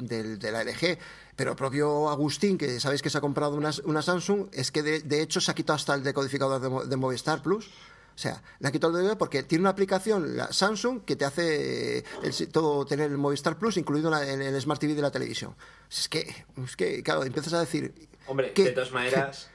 la 0.52 0.62
LG. 0.62 0.98
Pero 1.34 1.52
el 1.52 1.56
propio 1.56 2.10
Agustín, 2.10 2.58
que 2.58 2.78
sabéis 2.78 3.00
que 3.00 3.08
se 3.08 3.16
ha 3.18 3.20
comprado 3.22 3.54
una, 3.56 3.70
una 3.84 4.02
Samsung, 4.02 4.48
es 4.52 4.70
que 4.70 4.82
de, 4.82 5.00
de 5.00 5.22
hecho 5.22 5.40
se 5.40 5.50
ha 5.50 5.54
quitado 5.54 5.76
hasta 5.76 5.94
el 5.94 6.02
decodificador 6.04 6.86
de 6.86 6.96
Movistar 6.96 7.42
Plus. 7.42 7.70
O 8.14 8.18
sea, 8.18 8.42
le 8.60 8.68
ha 8.68 8.70
quitado 8.72 8.90
el 8.92 8.94
decodificador 8.98 9.18
porque 9.18 9.42
tiene 9.42 9.62
una 9.62 9.70
aplicación, 9.70 10.36
la 10.36 10.52
Samsung, 10.52 11.02
que 11.04 11.16
te 11.16 11.24
hace 11.24 12.04
el- 12.22 12.48
todo 12.52 12.84
tener 12.86 13.10
el 13.10 13.18
Movistar 13.18 13.58
Plus 13.58 13.76
incluido 13.76 14.08
en, 14.08 14.12
la- 14.12 14.32
en 14.32 14.40
el 14.40 14.60
Smart 14.60 14.80
TV 14.80 14.94
de 14.94 15.02
la 15.02 15.10
televisión. 15.10 15.54
Es 15.90 16.08
que, 16.08 16.20
es 16.64 16.76
que 16.76 17.02
claro, 17.02 17.24
empiezas 17.24 17.52
a 17.54 17.60
decir... 17.60 17.92
Hombre, 18.26 18.52
¿qué? 18.52 18.64
de 18.64 18.70
todas 18.70 18.92
maneras, 18.92 19.50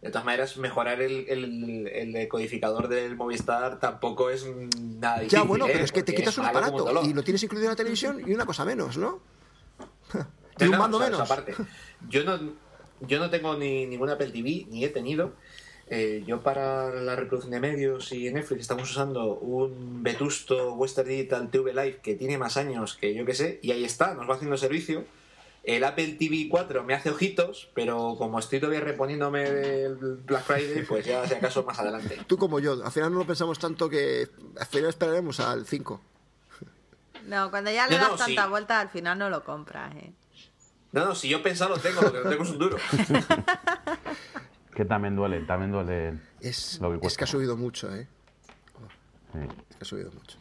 de 0.00 0.10
todas 0.10 0.24
maneras, 0.24 0.56
mejorar 0.58 1.02
el, 1.02 1.26
el, 1.28 1.88
el 1.88 2.12
decodificador 2.12 2.86
del 2.88 3.16
Movistar 3.16 3.80
tampoco 3.80 4.30
es 4.30 4.46
nada 4.80 5.16
difícil. 5.20 5.38
Ya, 5.40 5.42
bueno, 5.44 5.66
¿eh? 5.66 5.70
pero 5.72 5.84
es 5.84 5.90
que 5.92 6.02
te 6.04 6.14
quitas 6.14 6.38
un 6.38 6.44
aparato 6.46 7.02
y 7.04 7.12
lo 7.14 7.22
tienes 7.24 7.42
incluido 7.42 7.66
en 7.66 7.70
la 7.72 7.76
televisión 7.76 8.22
y 8.24 8.32
una 8.32 8.46
cosa 8.46 8.64
menos, 8.64 8.96
¿no? 8.96 9.20
y 10.60 10.64
un 10.64 10.78
mando 10.78 11.00
menos. 11.00 11.20
esa 11.20 11.26
parte. 11.34 11.54
Yo 12.08 12.22
no, 12.24 12.38
yo 13.00 13.18
no 13.18 13.28
tengo 13.28 13.56
ni 13.56 13.86
ninguna 13.86 14.12
Apple 14.12 14.30
TV, 14.30 14.66
ni 14.70 14.84
he 14.84 14.88
tenido. 14.88 15.32
Eh, 15.86 16.24
yo 16.26 16.42
para 16.42 16.88
la 16.90 17.14
reproducción 17.14 17.50
de 17.52 17.60
medios 17.60 18.10
y 18.12 18.26
en 18.26 18.34
Netflix 18.34 18.62
estamos 18.62 18.90
usando 18.90 19.34
un 19.34 20.02
vetusto 20.02 20.72
Western 20.72 21.08
Digital 21.08 21.50
TV 21.50 21.72
Live 21.74 22.00
que 22.02 22.14
tiene 22.14 22.38
más 22.38 22.56
años 22.56 22.96
que 22.96 23.14
yo 23.14 23.26
que 23.26 23.34
sé, 23.34 23.58
y 23.62 23.70
ahí 23.70 23.84
está, 23.84 24.14
nos 24.14 24.28
va 24.28 24.34
haciendo 24.36 24.56
servicio. 24.56 25.04
El 25.62 25.84
Apple 25.84 26.16
TV 26.18 26.48
4 26.50 26.84
me 26.84 26.92
hace 26.94 27.08
ojitos, 27.10 27.70
pero 27.74 28.16
como 28.18 28.38
estoy 28.38 28.60
todavía 28.60 28.80
reponiéndome 28.80 29.50
del 29.50 29.94
Black 29.96 30.44
Friday, 30.44 30.84
pues 30.84 31.06
ya 31.06 31.26
si 31.26 31.34
acaso 31.34 31.64
más 31.64 31.78
adelante. 31.78 32.18
Tú 32.26 32.36
como 32.36 32.60
yo, 32.60 32.82
al 32.84 32.92
final 32.92 33.12
no 33.12 33.20
lo 33.20 33.26
pensamos 33.26 33.58
tanto 33.58 33.88
que 33.88 34.28
al 34.58 34.66
final 34.66 34.90
esperaremos 34.90 35.40
al 35.40 35.66
5. 35.66 36.00
No, 37.26 37.50
cuando 37.50 37.70
ya 37.70 37.86
le 37.88 37.96
No, 37.96 38.02
das 38.02 38.10
no, 38.10 38.18
sí. 38.18 38.34
tanta 38.34 38.48
vuelta, 38.50 38.80
al 38.80 38.90
final 38.90 39.18
no 39.18 39.30
lo 39.30 39.42
compras, 39.44 39.94
¿eh? 39.96 40.12
No, 40.92 41.06
no, 41.06 41.14
si 41.14 41.28
yo 41.30 41.42
pensado 41.42 41.70
lo 41.74 41.80
tengo, 41.80 42.02
lo 42.02 42.12
que 42.12 42.20
no 42.20 42.28
tengo 42.30 42.42
es 42.44 42.50
un 42.50 42.58
duro. 42.58 42.76
Que 44.74 44.84
también 44.84 45.14
duele, 45.16 45.40
también 45.42 45.70
duele. 45.70 46.18
Es, 46.40 46.80
Lo 46.80 46.88
que 46.90 46.96
es 46.96 47.00
cuesta. 47.00 47.18
que 47.18 47.24
ha 47.24 47.26
subido 47.28 47.56
mucho, 47.56 47.94
¿eh? 47.94 48.08
sí. 49.32 49.38
Es 49.70 49.76
que 49.76 49.82
ha 49.82 49.84
subido 49.84 50.10
mucho. 50.12 50.38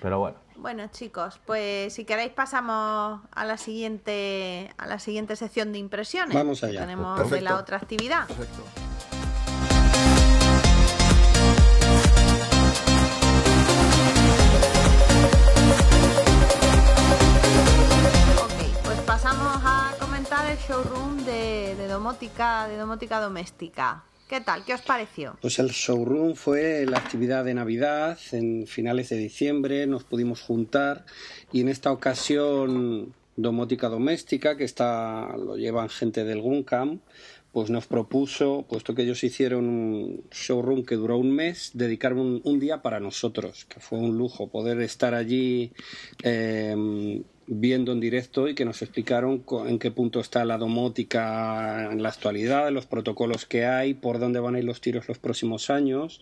Pero 0.00 0.18
bueno, 0.18 0.38
Bueno, 0.56 0.86
chicos, 0.90 1.40
pues 1.46 1.92
si 1.92 2.04
queréis 2.04 2.32
pasamos 2.32 3.20
a 3.30 3.44
la 3.44 3.56
siguiente 3.58 4.70
a 4.78 4.86
la 4.86 4.98
siguiente 4.98 5.36
sección 5.36 5.72
de 5.72 5.78
impresiones. 5.78 6.34
Vamos 6.34 6.60
que 6.60 6.66
allá. 6.66 6.80
Tenemos 6.80 7.16
Perfecto. 7.18 7.34
de 7.36 7.42
la 7.42 7.56
otra 7.58 7.76
actividad. 7.76 8.26
Perfecto. 8.26 8.64
Ok, 18.44 18.84
pues 18.84 18.98
pasamos 19.00 19.60
a 19.64 19.92
comentar 19.98 20.46
el 20.50 20.58
showroom 20.58 21.09
de, 21.24 21.88
domótica, 21.88 22.68
de 22.68 22.76
doméstica. 22.76 24.04
¿Qué 24.28 24.40
tal? 24.40 24.64
¿Qué 24.64 24.74
os 24.74 24.82
pareció? 24.82 25.36
Pues 25.42 25.58
el 25.58 25.68
showroom 25.68 26.34
fue 26.34 26.86
la 26.86 26.98
actividad 26.98 27.44
de 27.44 27.52
Navidad 27.52 28.18
en 28.32 28.66
finales 28.66 29.08
de 29.08 29.16
diciembre, 29.16 29.86
nos 29.86 30.04
pudimos 30.04 30.40
juntar 30.40 31.04
y 31.52 31.60
en 31.60 31.68
esta 31.68 31.90
ocasión 31.90 33.12
Domótica 33.36 33.88
Doméstica, 33.88 34.56
que 34.56 34.64
está 34.64 35.36
lo 35.36 35.56
llevan 35.56 35.88
gente 35.88 36.24
del 36.24 36.40
Guncam, 36.40 37.00
pues 37.52 37.70
nos 37.70 37.86
propuso, 37.86 38.64
puesto 38.68 38.94
que 38.94 39.02
ellos 39.02 39.24
hicieron 39.24 39.68
un 39.68 40.24
showroom 40.30 40.84
que 40.84 40.94
duró 40.94 41.18
un 41.18 41.32
mes, 41.32 41.72
dedicar 41.74 42.12
un, 42.12 42.40
un 42.44 42.60
día 42.60 42.82
para 42.82 43.00
nosotros, 43.00 43.66
que 43.66 43.80
fue 43.80 43.98
un 43.98 44.16
lujo 44.16 44.48
poder 44.48 44.80
estar 44.80 45.14
allí 45.14 45.72
eh, 46.22 47.22
viendo 47.52 47.90
en 47.90 47.98
directo 47.98 48.48
y 48.48 48.54
que 48.54 48.64
nos 48.64 48.80
explicaron 48.80 49.44
en 49.66 49.80
qué 49.80 49.90
punto 49.90 50.20
está 50.20 50.44
la 50.44 50.56
domótica 50.56 51.90
en 51.90 52.00
la 52.00 52.08
actualidad, 52.08 52.70
los 52.70 52.86
protocolos 52.86 53.44
que 53.44 53.66
hay, 53.66 53.94
por 53.94 54.20
dónde 54.20 54.38
van 54.38 54.54
a 54.54 54.60
ir 54.60 54.64
los 54.64 54.80
tiros 54.80 55.08
los 55.08 55.18
próximos 55.18 55.68
años. 55.68 56.20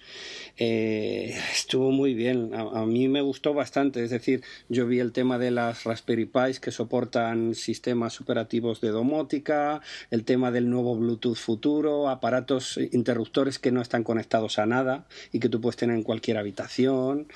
Eh, 0.57 1.37
estuvo 1.53 1.91
muy 1.91 2.15
bien, 2.15 2.55
a, 2.55 2.81
a 2.81 2.87
mí 2.87 3.09
me 3.09 3.21
gustó 3.21 3.53
bastante, 3.53 4.03
es 4.03 4.11
decir, 4.11 4.43
yo 4.71 4.87
vi 4.87 5.01
el 5.01 5.13
tema 5.13 5.39
de 5.39 5.51
las 5.51 5.85
Raspberry 5.85 6.25
Pis 6.25 6.61
que 6.61 6.71
soportan 6.71 7.55
sistemas 7.55 8.23
operativos 8.23 8.81
de 8.81 8.89
domótica, 8.89 9.83
el 10.11 10.25
tema 10.25 10.51
del 10.51 10.71
nuevo 10.71 10.97
Bluetooth 10.97 11.37
futuro, 11.37 12.09
aparatos 12.09 12.81
interruptores 12.93 13.59
que 13.59 13.71
no 13.71 13.83
están 13.83 14.03
conectados 14.03 14.59
a 14.59 14.65
nada 14.65 15.07
y 15.31 15.41
que 15.41 15.51
tú 15.51 15.61
puedes 15.61 15.77
tener 15.77 15.95
en 15.95 16.05
cualquier 16.05 16.39
habitación. 16.39 17.29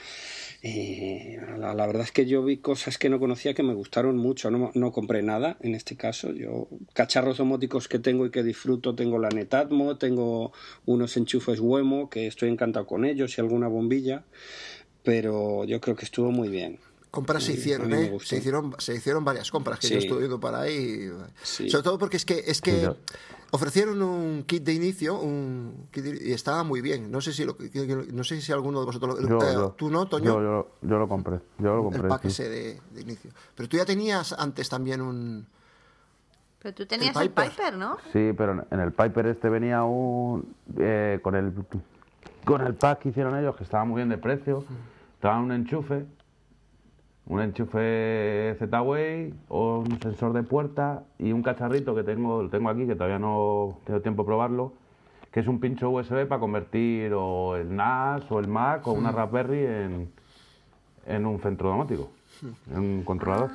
Eh, 0.65 1.41
la, 1.59 1.75
la 1.75 1.87
verdad 1.87 2.05
es 2.05 2.13
que 2.13 2.25
yo 2.25 2.45
vi 2.45 2.59
cosas 2.59 2.97
que 2.97 3.09
no 3.09 3.19
conocía 3.19 3.53
que 3.53 3.65
me 3.65 3.75
gustaron 3.75 3.82
mucho. 4.17 4.51
No, 4.51 4.71
no 4.75 4.93
compré 4.93 5.23
nada 5.23 5.57
en 5.61 5.75
este 5.75 5.97
caso. 5.97 6.33
Yo 6.33 6.69
cacharros 6.93 7.39
domóticos 7.39 7.89
que 7.89 7.99
tengo 7.99 8.27
y 8.27 8.31
que 8.31 8.43
disfruto 8.43 8.95
tengo 8.95 9.19
la 9.19 9.29
Netatmo, 9.29 9.97
tengo 9.97 10.53
unos 10.87 11.17
enchufes 11.17 11.61
Wemo 11.61 12.11
que 12.11 12.27
estoy 12.27 12.51
encantado 12.51 12.87
con 12.87 13.05
ellos 13.05 13.37
y 13.37 13.41
alguna 13.41 13.69
bombilla. 13.69 14.25
Pero 15.03 15.65
yo 15.65 15.81
creo 15.81 15.97
que 15.97 16.05
estuvo 16.05 16.31
muy 16.31 16.49
bien. 16.49 16.79
Compras 17.13 17.45
se 17.45 17.53
hicieron, 17.53 17.93
¿eh? 17.93 18.17
Se 18.25 18.39
hicieron, 18.39 18.75
se 18.79 18.95
hicieron 18.95 19.23
varias 19.23 19.51
compras 19.51 19.79
que 19.79 19.87
Sí. 19.87 19.93
yo 19.93 20.01
estuve 20.01 20.19
viendo 20.21 20.41
para 20.41 20.63
ahí. 20.63 21.13
Sí. 21.43 21.69
Sobre 21.69 21.85
todo 21.85 21.99
porque 21.99 22.17
es 22.17 22.25
que, 22.25 22.39
es 22.47 22.63
que 22.63 22.91
ofrecieron 23.51 24.01
un 24.01 24.45
kit 24.45 24.65
de 24.65 24.73
inicio 24.73 25.19
un 25.21 25.89
kit 25.93 26.05
de- 26.05 26.29
y 26.31 26.33
estaba 26.33 26.65
muy 26.65 26.81
bien. 26.81 27.11
No 27.11 27.21
sé 27.21 27.35
si 27.35 27.45
lo, 27.45 27.55
no 28.13 28.25
sé 28.25 28.41
si 28.41 28.51
alguno 28.51 28.81
de 28.81 28.87
vosotros 28.87 29.21
lo, 29.21 29.29
yo, 29.29 29.47
eh, 29.47 29.53
yo- 29.53 29.71
tú 29.73 29.91
no, 29.91 30.07
Toño. 30.07 30.25
Yo, 30.25 30.41
yo, 30.43 30.69
yo 30.81 30.99
lo 30.99 31.07
compré. 31.07 31.39
Yo 31.59 31.77
lo 31.77 31.83
compré. 31.83 32.01
el 32.01 32.09
pack 32.09 32.23
sí. 32.23 32.29
ese 32.29 32.49
de, 32.49 32.81
de 32.93 33.01
inicio. 33.03 33.31
Pero 33.55 33.69
tú 33.69 33.77
ya 33.77 33.85
tenías 33.85 34.33
antes 34.33 34.71
también 34.71 35.03
un 35.03 35.47
Pero 36.63 36.75
tú 36.75 36.87
tenías 36.87 37.15
el 37.17 37.29
Piper. 37.29 37.51
Piper, 37.51 37.77
¿no? 37.77 37.99
Sí, 38.15 38.33
pero 38.35 38.65
en 38.71 38.81
el 38.81 38.91
Piper 38.91 39.27
este 39.27 39.51
venía 39.51 39.85
un 39.85 40.55
eh, 40.79 41.21
con 41.23 41.35
el 41.35 41.53
con 42.47 42.63
el 42.67 42.75
pack 42.75 43.01
que 43.01 43.09
hicieron 43.11 43.37
ellos 43.39 43.55
que 43.55 43.65
estaba 43.65 43.85
muy 43.85 43.97
bien 43.97 44.09
de 44.09 44.17
precio. 44.17 44.65
Estaba 45.17 45.39
un 45.39 45.53
enchufe, 45.53 46.07
un 47.33 47.41
enchufe 47.41 48.55
Z-Way, 48.59 49.35
un 49.49 49.99
sensor 50.03 50.33
de 50.35 50.43
puerta 50.43 51.05
y 51.19 51.33
un 51.33 51.43
cacharrito 51.43 51.95
que 51.95 52.03
tengo, 52.03 52.43
lo 52.43 52.51
tengo 52.51 52.69
aquí 52.69 52.87
que 52.87 52.95
todavía 52.95 53.19
no 53.19 53.79
tengo 53.87 54.01
tiempo 54.01 54.23
de 54.23 54.27
probarlo, 54.27 54.73
que 55.33 55.41
es 55.41 55.47
un 55.49 55.59
pincho 55.59 55.89
USB 55.91 56.27
para 56.29 56.41
convertir 56.41 57.13
o 57.15 57.57
el 57.57 57.75
NAS 57.75 58.31
o 58.31 58.39
el 58.39 58.49
Mac 58.49 58.87
o 58.87 58.93
una 58.93 59.13
Raspberry 59.13 59.65
en, 59.65 60.13
en 61.07 61.27
un 61.27 61.41
centro 61.41 61.71
domótico, 61.71 62.11
en 62.71 62.79
un 62.79 63.03
controlador. 63.05 63.51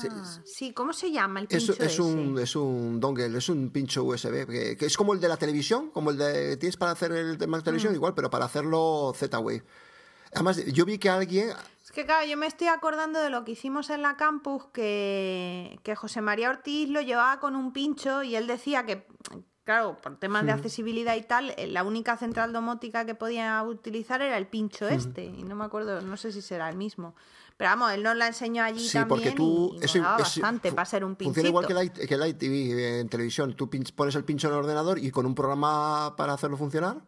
Sí, 0.00 0.08
Ah, 0.10 0.24
sí, 0.44 0.72
¿cómo 0.72 0.92
se 0.92 1.10
llama 1.10 1.40
el 1.40 1.46
Es, 1.50 1.64
pincho 1.66 1.82
es 1.82 1.98
un, 1.98 2.34
ese? 2.34 2.42
es 2.44 2.54
un 2.56 3.00
dongle, 3.00 3.38
es 3.38 3.48
un 3.48 3.70
pincho 3.70 4.04
USB, 4.04 4.46
que, 4.46 4.76
que 4.76 4.86
es 4.86 4.96
como 4.96 5.14
el 5.14 5.20
de 5.20 5.28
la 5.28 5.36
televisión, 5.38 5.90
como 5.90 6.10
el 6.10 6.18
de 6.18 6.56
tienes 6.58 6.76
para 6.76 6.92
hacer 6.92 7.10
el 7.12 7.38
tema 7.38 7.56
de 7.56 7.62
televisión, 7.64 7.92
Mm. 7.92 7.96
igual, 7.96 8.12
pero 8.14 8.28
para 8.30 8.44
hacerlo 8.44 9.12
Z-Wave. 9.16 9.62
Además, 10.34 10.62
yo 10.66 10.84
vi 10.84 10.98
que 10.98 11.08
alguien, 11.08 11.48
Es 11.48 11.56
que 11.96 12.04
claro, 12.04 12.26
yo 12.26 12.36
me 12.36 12.46
estoy 12.46 12.66
acordando 12.66 13.22
de 13.22 13.30
lo 13.30 13.42
que 13.42 13.52
hicimos 13.52 13.88
en 13.88 14.02
la 14.02 14.18
campus, 14.18 14.66
que, 14.66 15.80
que 15.82 15.96
José 15.96 16.20
María 16.20 16.50
Ortiz 16.50 16.90
lo 16.90 17.00
llevaba 17.00 17.40
con 17.40 17.56
un 17.56 17.72
pincho 17.72 18.22
y 18.22 18.36
él 18.36 18.46
decía 18.46 18.84
que, 18.84 19.06
claro, 19.64 19.96
por 20.02 20.18
temas 20.18 20.44
de 20.44 20.52
accesibilidad 20.52 21.16
y 21.16 21.22
tal, 21.22 21.54
eh, 21.56 21.66
la 21.66 21.84
única 21.84 22.18
central 22.18 22.52
domótica 22.52 23.06
que 23.06 23.14
podía 23.14 23.62
utilizar 23.62 24.20
era 24.20 24.36
el 24.36 24.46
pincho 24.46 24.86
este. 24.86 25.24
Y 25.24 25.42
no 25.44 25.56
me 25.56 25.64
acuerdo, 25.64 26.02
no 26.02 26.18
sé 26.18 26.32
si 26.32 26.42
será 26.42 26.68
el 26.68 26.76
mismo. 26.76 27.14
Pero 27.56 27.70
vamos, 27.70 27.92
él 27.92 28.02
nos 28.02 28.14
la 28.14 28.26
enseñó 28.26 28.62
allí 28.62 28.86
sí, 28.86 28.92
también 28.92 29.08
porque 29.08 29.30
tú... 29.30 29.74
y, 29.80 29.96
y 29.96 30.00
bastante 30.00 30.72
para 30.72 30.84
ser 30.84 31.02
un 31.02 31.16
pinchito. 31.16 31.32
Funciona 31.32 31.48
igual 31.48 31.66
que 31.66 32.02
el, 32.02 32.08
que 32.08 32.14
el 32.14 32.26
iTV 32.26 32.78
eh, 32.78 33.00
en 33.00 33.08
televisión. 33.08 33.54
Tú 33.54 33.70
pones 33.94 34.14
el 34.14 34.24
pincho 34.24 34.48
en 34.48 34.52
el 34.52 34.58
ordenador 34.58 34.98
y 34.98 35.10
con 35.10 35.24
un 35.24 35.34
programa 35.34 36.14
para 36.14 36.34
hacerlo 36.34 36.58
funcionar, 36.58 36.98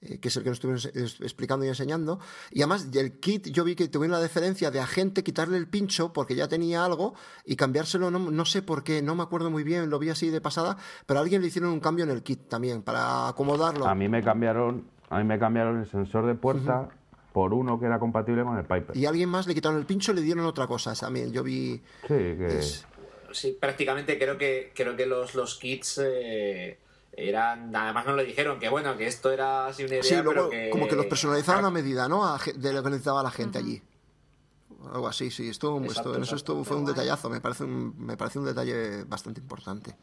que 0.00 0.28
es 0.28 0.36
el 0.36 0.42
que 0.42 0.48
nos 0.48 0.56
estuvimos 0.56 0.86
es- 0.86 1.20
explicando 1.20 1.64
y 1.64 1.68
enseñando. 1.68 2.20
Y 2.50 2.62
además, 2.62 2.88
el 2.94 3.20
kit, 3.20 3.48
yo 3.48 3.64
vi 3.64 3.74
que 3.76 3.86
tuvieron 3.88 4.12
la 4.16 4.20
deferencia 4.22 4.70
de 4.70 4.80
a 4.80 4.86
gente 4.86 5.22
quitarle 5.22 5.58
el 5.58 5.68
pincho 5.68 6.12
porque 6.12 6.34
ya 6.34 6.48
tenía 6.48 6.84
algo 6.84 7.14
y 7.44 7.56
cambiárselo, 7.56 8.10
no, 8.10 8.18
no 8.18 8.44
sé 8.46 8.62
por 8.62 8.82
qué, 8.82 9.02
no 9.02 9.14
me 9.14 9.22
acuerdo 9.22 9.50
muy 9.50 9.62
bien, 9.62 9.90
lo 9.90 9.98
vi 9.98 10.08
así 10.08 10.30
de 10.30 10.40
pasada, 10.40 10.78
pero 11.06 11.20
a 11.20 11.22
alguien 11.22 11.42
le 11.42 11.48
hicieron 11.48 11.70
un 11.70 11.80
cambio 11.80 12.04
en 12.04 12.10
el 12.10 12.22
kit 12.22 12.48
también 12.48 12.82
para 12.82 13.28
acomodarlo. 13.28 13.86
A 13.86 13.94
mí 13.94 14.08
me 14.08 14.22
cambiaron, 14.22 14.86
a 15.10 15.18
mí 15.18 15.24
me 15.24 15.38
cambiaron 15.38 15.78
el 15.80 15.86
sensor 15.90 16.26
de 16.26 16.34
puerta 16.34 16.88
por 17.34 17.52
uno 17.52 17.78
que 17.78 17.86
era 17.86 17.98
compatible 17.98 18.42
con 18.42 18.56
el 18.56 18.64
Piper. 18.64 18.96
Y 18.96 19.04
a 19.04 19.10
alguien 19.10 19.28
más 19.28 19.46
le 19.46 19.54
quitaron 19.54 19.78
el 19.78 19.86
pincho 19.86 20.12
y 20.12 20.14
le 20.16 20.22
dieron 20.22 20.46
otra 20.46 20.66
cosa 20.66 20.94
también. 20.94 21.30
Yo 21.32 21.42
vi. 21.42 21.80
Sí, 22.02 22.08
que 22.08 22.46
es- 22.58 22.86
Sí, 23.32 23.56
prácticamente 23.60 24.18
creo 24.18 24.36
que 24.36 24.72
creo 24.74 24.96
que 24.96 25.06
los, 25.06 25.36
los 25.36 25.56
kits 25.56 26.00
eh, 26.02 26.78
eran, 27.28 27.74
además 27.74 28.06
no 28.06 28.12
lo 28.16 28.24
dijeron, 28.24 28.58
que 28.58 28.68
bueno, 28.68 28.96
que 28.96 29.06
esto 29.06 29.30
era 29.30 29.66
así 29.66 29.82
una 29.84 29.92
idea, 29.94 30.02
Sí, 30.02 30.14
luego 30.14 30.30
pero 30.30 30.50
que... 30.50 30.70
como 30.70 30.88
que 30.88 30.96
los 30.96 31.06
personalizaron 31.06 31.64
a 31.64 31.70
medida, 31.70 32.08
¿no? 32.08 32.24
A 32.24 32.38
de 32.56 32.72
lo 32.72 32.82
que 32.82 32.90
necesitaba 32.90 33.22
la 33.22 33.30
gente 33.30 33.58
allí. 33.58 33.82
Algo 34.92 35.08
así, 35.08 35.30
sí. 35.30 35.48
Esto, 35.48 35.76
Exacto, 35.78 35.90
esto- 36.10 36.16
en 36.16 36.22
eso 36.22 36.34
exacto. 36.36 36.64
fue 36.64 36.76
un 36.78 36.86
detallazo. 36.86 37.28
Me 37.28 37.40
parece 37.40 37.64
un, 37.64 37.94
me 37.98 38.16
parece 38.16 38.38
un 38.38 38.46
detalle 38.46 39.04
bastante 39.04 39.40
importante. 39.40 39.94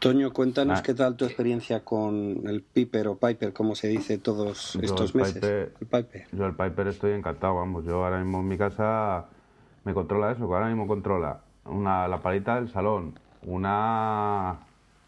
Toño, 0.00 0.32
cuéntanos 0.32 0.80
Ah. 0.80 0.82
qué 0.82 0.92
tal 0.92 1.16
tu 1.16 1.24
experiencia 1.24 1.84
con 1.84 2.42
el 2.46 2.62
Piper 2.62 3.08
o 3.08 3.16
Piper, 3.16 3.52
como 3.52 3.74
se 3.76 3.88
dice 3.88 4.18
todos 4.18 4.76
estos 4.82 5.14
el 5.14 5.20
meses. 5.20 5.36
Piper- 5.36 5.72
El 5.80 5.86
Piper. 5.86 6.26
Yo 6.32 6.46
el 6.46 6.54
Piper 6.54 6.88
estoy 6.88 7.12
encantado, 7.12 7.54
vamos. 7.54 7.84
Yo 7.84 8.04
ahora 8.04 8.18
mismo 8.18 8.40
en 8.40 8.48
mi 8.48 8.58
casa 8.58 9.26
me 9.84 9.94
controla 9.94 10.32
eso, 10.32 10.48
que 10.48 10.54
ahora 10.54 10.66
mismo 10.66 10.86
controla 10.88 11.40
una, 11.66 12.08
la 12.08 12.20
palita 12.20 12.56
del 12.56 12.70
salón, 12.72 13.18
una... 13.42 14.58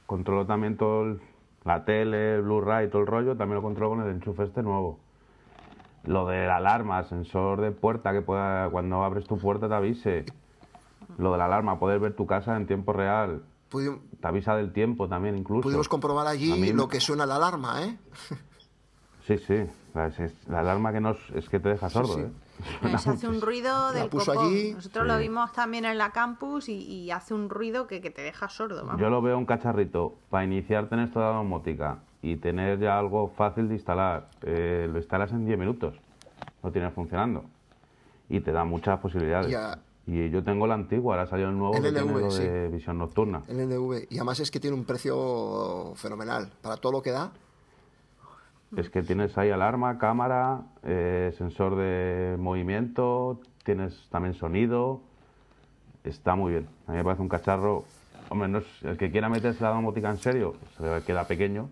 Controlo 0.06 0.46
también 0.46 0.76
todo 0.76 1.02
el- 1.02 1.20
la 1.66 1.84
tele, 1.84 2.36
el 2.36 2.42
Blu-ray, 2.42 2.88
todo 2.88 3.02
el 3.02 3.08
rollo, 3.08 3.36
también 3.36 3.56
lo 3.56 3.62
controlo 3.62 3.96
con 3.96 4.06
el 4.06 4.14
enchufe 4.14 4.44
este 4.44 4.62
nuevo. 4.62 5.00
Lo 6.04 6.26
de 6.26 6.46
la 6.46 6.56
alarma, 6.56 7.02
sensor 7.04 7.60
de 7.60 7.72
puerta, 7.72 8.12
que 8.12 8.22
pueda, 8.22 8.70
cuando 8.70 9.02
abres 9.02 9.26
tu 9.26 9.36
puerta 9.36 9.68
te 9.68 9.74
avise. 9.74 10.24
Lo 11.18 11.32
de 11.32 11.38
la 11.38 11.46
alarma, 11.46 11.78
poder 11.78 11.98
ver 11.98 12.14
tu 12.14 12.26
casa 12.26 12.56
en 12.56 12.66
tiempo 12.66 12.92
real. 12.92 13.42
Te 13.68 14.28
avisa 14.28 14.54
del 14.54 14.72
tiempo 14.72 15.08
también 15.08 15.36
incluso. 15.36 15.62
Pudimos 15.62 15.88
comprobar 15.88 16.28
allí 16.28 16.52
mí 16.52 16.72
lo 16.72 16.88
que 16.88 17.00
suena 17.00 17.26
la 17.26 17.36
alarma, 17.36 17.82
¿eh? 17.82 17.98
Sí, 19.26 19.38
sí. 19.38 19.66
La, 19.97 20.07
es- 20.09 20.20
es- 20.20 20.49
la 20.49 20.61
alarma 20.61 20.92
que 20.92 21.01
nos, 21.01 21.16
es 21.34 21.49
que 21.49 21.59
te 21.59 21.70
deja 21.70 21.88
sordo, 21.90 22.14
sí. 22.14 22.20
¿eh? 22.20 22.30
Eh, 22.82 22.99
Se 22.99 23.11
hace 23.11 23.28
un 23.28 23.40
ruido 23.40 23.92
del 23.92 24.09
puso 24.09 24.32
copón. 24.32 24.49
allí. 24.49 24.72
Nosotros 24.74 25.07
lo 25.07 25.18
vimos 25.18 25.53
también 25.53 25.84
en 25.84 25.99
la 25.99 26.11
campus 26.11 26.68
y, 26.68 26.74
y 26.74 27.11
hace 27.11 27.34
un 27.34 27.51
ruido 27.51 27.86
que, 27.86 28.01
que 28.01 28.11
te 28.11 28.22
deja 28.22 28.49
sordo. 28.49 28.84
vamos. 28.84 29.01
Yo 29.01 29.11
lo 29.11 29.20
veo 29.20 29.36
un 29.36 29.44
cacharrito 29.47 30.14
para 30.30 30.44
iniciarte 30.44 30.94
en 30.94 31.01
esto 31.03 31.18
de 31.20 31.26
la 31.26 31.32
domótica 31.32 31.99
y 32.22 32.36
tener 32.36 32.78
ya 32.78 32.99
algo 32.99 33.28
fácil 33.28 33.68
de 33.68 33.74
instalar. 33.74 34.28
Eh, 34.42 34.88
lo 34.90 34.99
instalas 34.99 35.32
en 35.32 35.44
10 35.44 35.59
minutos, 35.59 35.94
lo 36.62 36.70
tienes 36.72 36.92
funcionando 36.94 37.44
y 38.28 38.40
te 38.40 38.53
da 38.53 38.64
muchas 38.64 38.99
posibilidades. 39.01 39.49
Ya. 39.51 39.78
Y 40.07 40.30
yo 40.30 40.42
tengo 40.42 40.66
la 40.66 40.74
antigua, 40.74 41.14
ahora 41.16 41.26
salió 41.26 41.49
el 41.49 41.59
nuevo 41.59 41.74
que 41.74 41.80
tiene 41.80 42.01
lo 42.01 42.32
de 42.32 42.68
visión 42.68 42.97
nocturna. 42.97 43.42
El 43.49 43.68
NV. 43.68 44.07
Y 44.09 44.16
además 44.18 44.40
es 44.40 44.51
que 44.51 44.61
tiene 44.61 44.76
un 44.76 44.84
precio 44.84 45.92
fenomenal. 45.97 46.51
Para 46.62 46.76
todo 46.76 46.92
lo 46.92 47.03
que 47.03 47.11
da. 47.11 47.32
Es 48.76 48.90
que 48.90 49.02
tienes 49.02 49.36
ahí 49.38 49.50
alarma, 49.50 49.98
cámara, 49.98 50.62
eh, 50.82 51.32
sensor 51.38 51.76
de 51.76 52.36
movimiento, 52.38 53.40
tienes 53.64 54.08
también 54.10 54.34
sonido. 54.34 55.00
Está 56.04 56.34
muy 56.34 56.52
bien. 56.52 56.68
A 56.86 56.92
mí 56.92 56.98
me 56.98 57.04
parece 57.04 57.22
un 57.22 57.28
cacharro. 57.28 57.84
Hombre, 58.28 58.48
no 58.48 58.58
es- 58.58 58.82
el 58.82 58.96
que 58.96 59.10
quiera 59.10 59.28
meterse 59.28 59.62
la 59.62 59.70
domótica 59.70 60.10
en 60.10 60.18
serio, 60.18 60.56
se 60.78 61.02
queda 61.06 61.24
pequeño. 61.26 61.68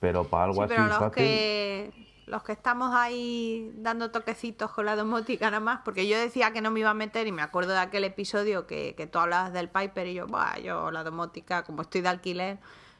Pero 0.00 0.24
para 0.24 0.44
algo 0.44 0.56
Sí, 0.56 0.60
así 0.62 0.68
pero 0.74 0.88
los 0.88 0.98
fácil. 0.98 1.14
que, 1.14 1.92
los 2.26 2.42
que 2.42 2.52
estamos 2.52 2.94
ahí 2.94 3.72
dando 3.78 4.10
toquecitos 4.10 4.70
con 4.72 4.84
la 4.86 4.94
domótica 4.94 5.46
nada 5.50 5.60
más, 5.60 5.80
porque 5.84 6.06
yo 6.06 6.18
decía 6.18 6.52
que 6.52 6.60
no 6.60 6.70
me 6.70 6.80
iba 6.80 6.90
a 6.90 6.94
meter 6.94 7.26
y 7.26 7.32
me 7.32 7.42
acuerdo 7.42 7.72
de 7.72 7.78
aquel 7.78 8.04
episodio 8.04 8.66
que, 8.66 8.94
que 8.94 9.06
tú 9.06 9.18
hablabas 9.18 9.52
del 9.52 9.68
Piper 9.68 10.06
y 10.06 10.14
yo, 10.14 10.26
"Buah, 10.26 10.58
yo 10.58 10.90
la 10.90 11.02
domótica, 11.02 11.62
como 11.64 11.82
estoy 11.82 12.02
de 12.02 12.08
alquiler, 12.08 12.58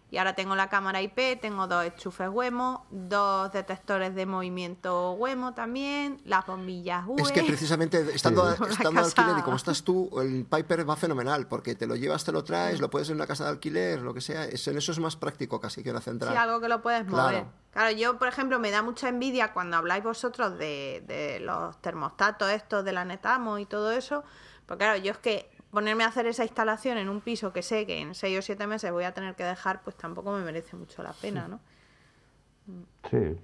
y 0.09 0.19
ahora 0.19 0.35
tengo 0.35 0.55
la 0.55 0.69
cámara 0.69 1.03
IP, 1.03 1.41
tengo 1.41 1.67
dos 1.67 1.85
enchufes 1.85 2.29
Wemo, 2.31 2.87
dos 2.91 3.51
detectores 3.53 4.15
de 4.15 4.25
movimiento 4.25 5.13
Wemo 5.15 5.53
también, 5.55 6.21
las 6.25 6.47
bombillas 6.47 7.05
V. 7.07 7.21
Es 7.23 7.33
que 7.33 7.43
precisamente 7.43 7.99
estando, 8.15 8.45
la 8.45 8.67
estando 8.69 9.01
alquiler 9.01 9.39
y 9.39 9.43
como 9.43 9.57
estás 9.57 9.83
tú, 9.83 10.09
el 10.21 10.45
Piper 10.45 10.89
va 10.89 10.95
fenomenal, 10.97 11.49
porque 11.49 11.75
te 11.75 11.87
lo 11.89 11.97
llevas, 11.97 12.25
te 12.25 12.31
lo 12.31 12.45
traes, 12.45 12.81
lo 12.81 12.89
puedes 12.89 13.09
en 13.11 13.17
una 13.17 13.27
casa 13.27 13.45
de 13.45 13.51
alquiler, 13.51 14.01
lo 14.01 14.15
que 14.15 14.21
sea. 14.21 14.45
Es, 14.45 14.67
en 14.69 14.79
eso 14.79 14.93
es 14.93 15.01
más 15.01 15.17
práctico 15.17 15.61
casi 15.61 15.83
que 15.83 15.91
una 15.91 16.01
central. 16.01 16.33
Sí, 16.33 16.39
algo 16.39 16.61
que 16.61 16.69
lo 16.69 16.83
puedes 16.83 17.05
Claro. 17.05 17.23
mover. 17.39 17.45
Claro, 17.73 17.91
yo, 17.91 18.19
por 18.19 18.29
ejemplo, 18.29 18.59
me 18.59 18.71
da 18.71 18.83
mucha 18.83 19.09
envidia 19.09 19.53
cuando 19.53 19.77
habláis 19.77 20.03
vosotros 20.05 20.57
de, 20.57 21.03
de 21.07 21.41
los 21.41 21.77
termostatos 21.83 22.49
estos 22.51 22.85
de 22.85 22.93
la 22.93 23.05
Netamo 23.05 23.59
y 23.59 23.67
todo 23.67 23.91
eso. 23.93 24.23
Porque 24.67 24.85
claro, 24.85 24.99
yo 24.99 25.13
es 25.13 25.19
que 25.19 25.51
ponerme 25.77 26.05
a 26.05 26.07
hacer 26.07 26.25
esa 26.25 26.43
instalación 26.43 26.97
en 26.97 27.11
un 27.11 27.21
piso 27.21 27.53
que 27.53 27.61
sé 27.61 27.85
que 27.85 28.01
en 28.01 28.15
6 28.15 28.39
o 28.39 28.41
7 28.41 28.67
meses 28.67 28.91
voy 28.91 29.05
a 29.05 29.13
tener 29.13 29.35
que 29.35 29.45
dejar, 29.45 29.83
pues 29.83 29.95
tampoco 29.95 30.33
me 30.33 30.43
merece 30.43 30.75
mucho 30.75 31.03
la 31.03 31.13
pena, 31.13 31.49
¿no? 31.49 31.61
Sí. 33.11 33.37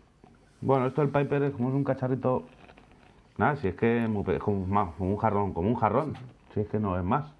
Bueno, 0.62 0.87
esto 0.87 1.03
del 1.03 1.11
Piper 1.11 1.43
es 1.43 1.53
como 1.53 1.68
un 1.68 1.85
cacharrito. 1.85 2.45
Nada, 3.37 3.57
si 3.57 3.68
es 3.68 3.74
que 3.74 4.05
es, 4.05 4.09
muy 4.09 4.24
es 4.28 4.41
como, 4.41 4.66
más- 4.66 4.95
como 4.95 5.11
un 5.11 5.18
jarrón, 5.18 5.53
como 5.53 5.68
un 5.68 5.74
jarrón. 5.74 6.14
Si 6.55 6.61
es 6.61 6.68
que 6.68 6.78
no 6.80 6.97
es 6.97 7.05
más. 7.05 7.30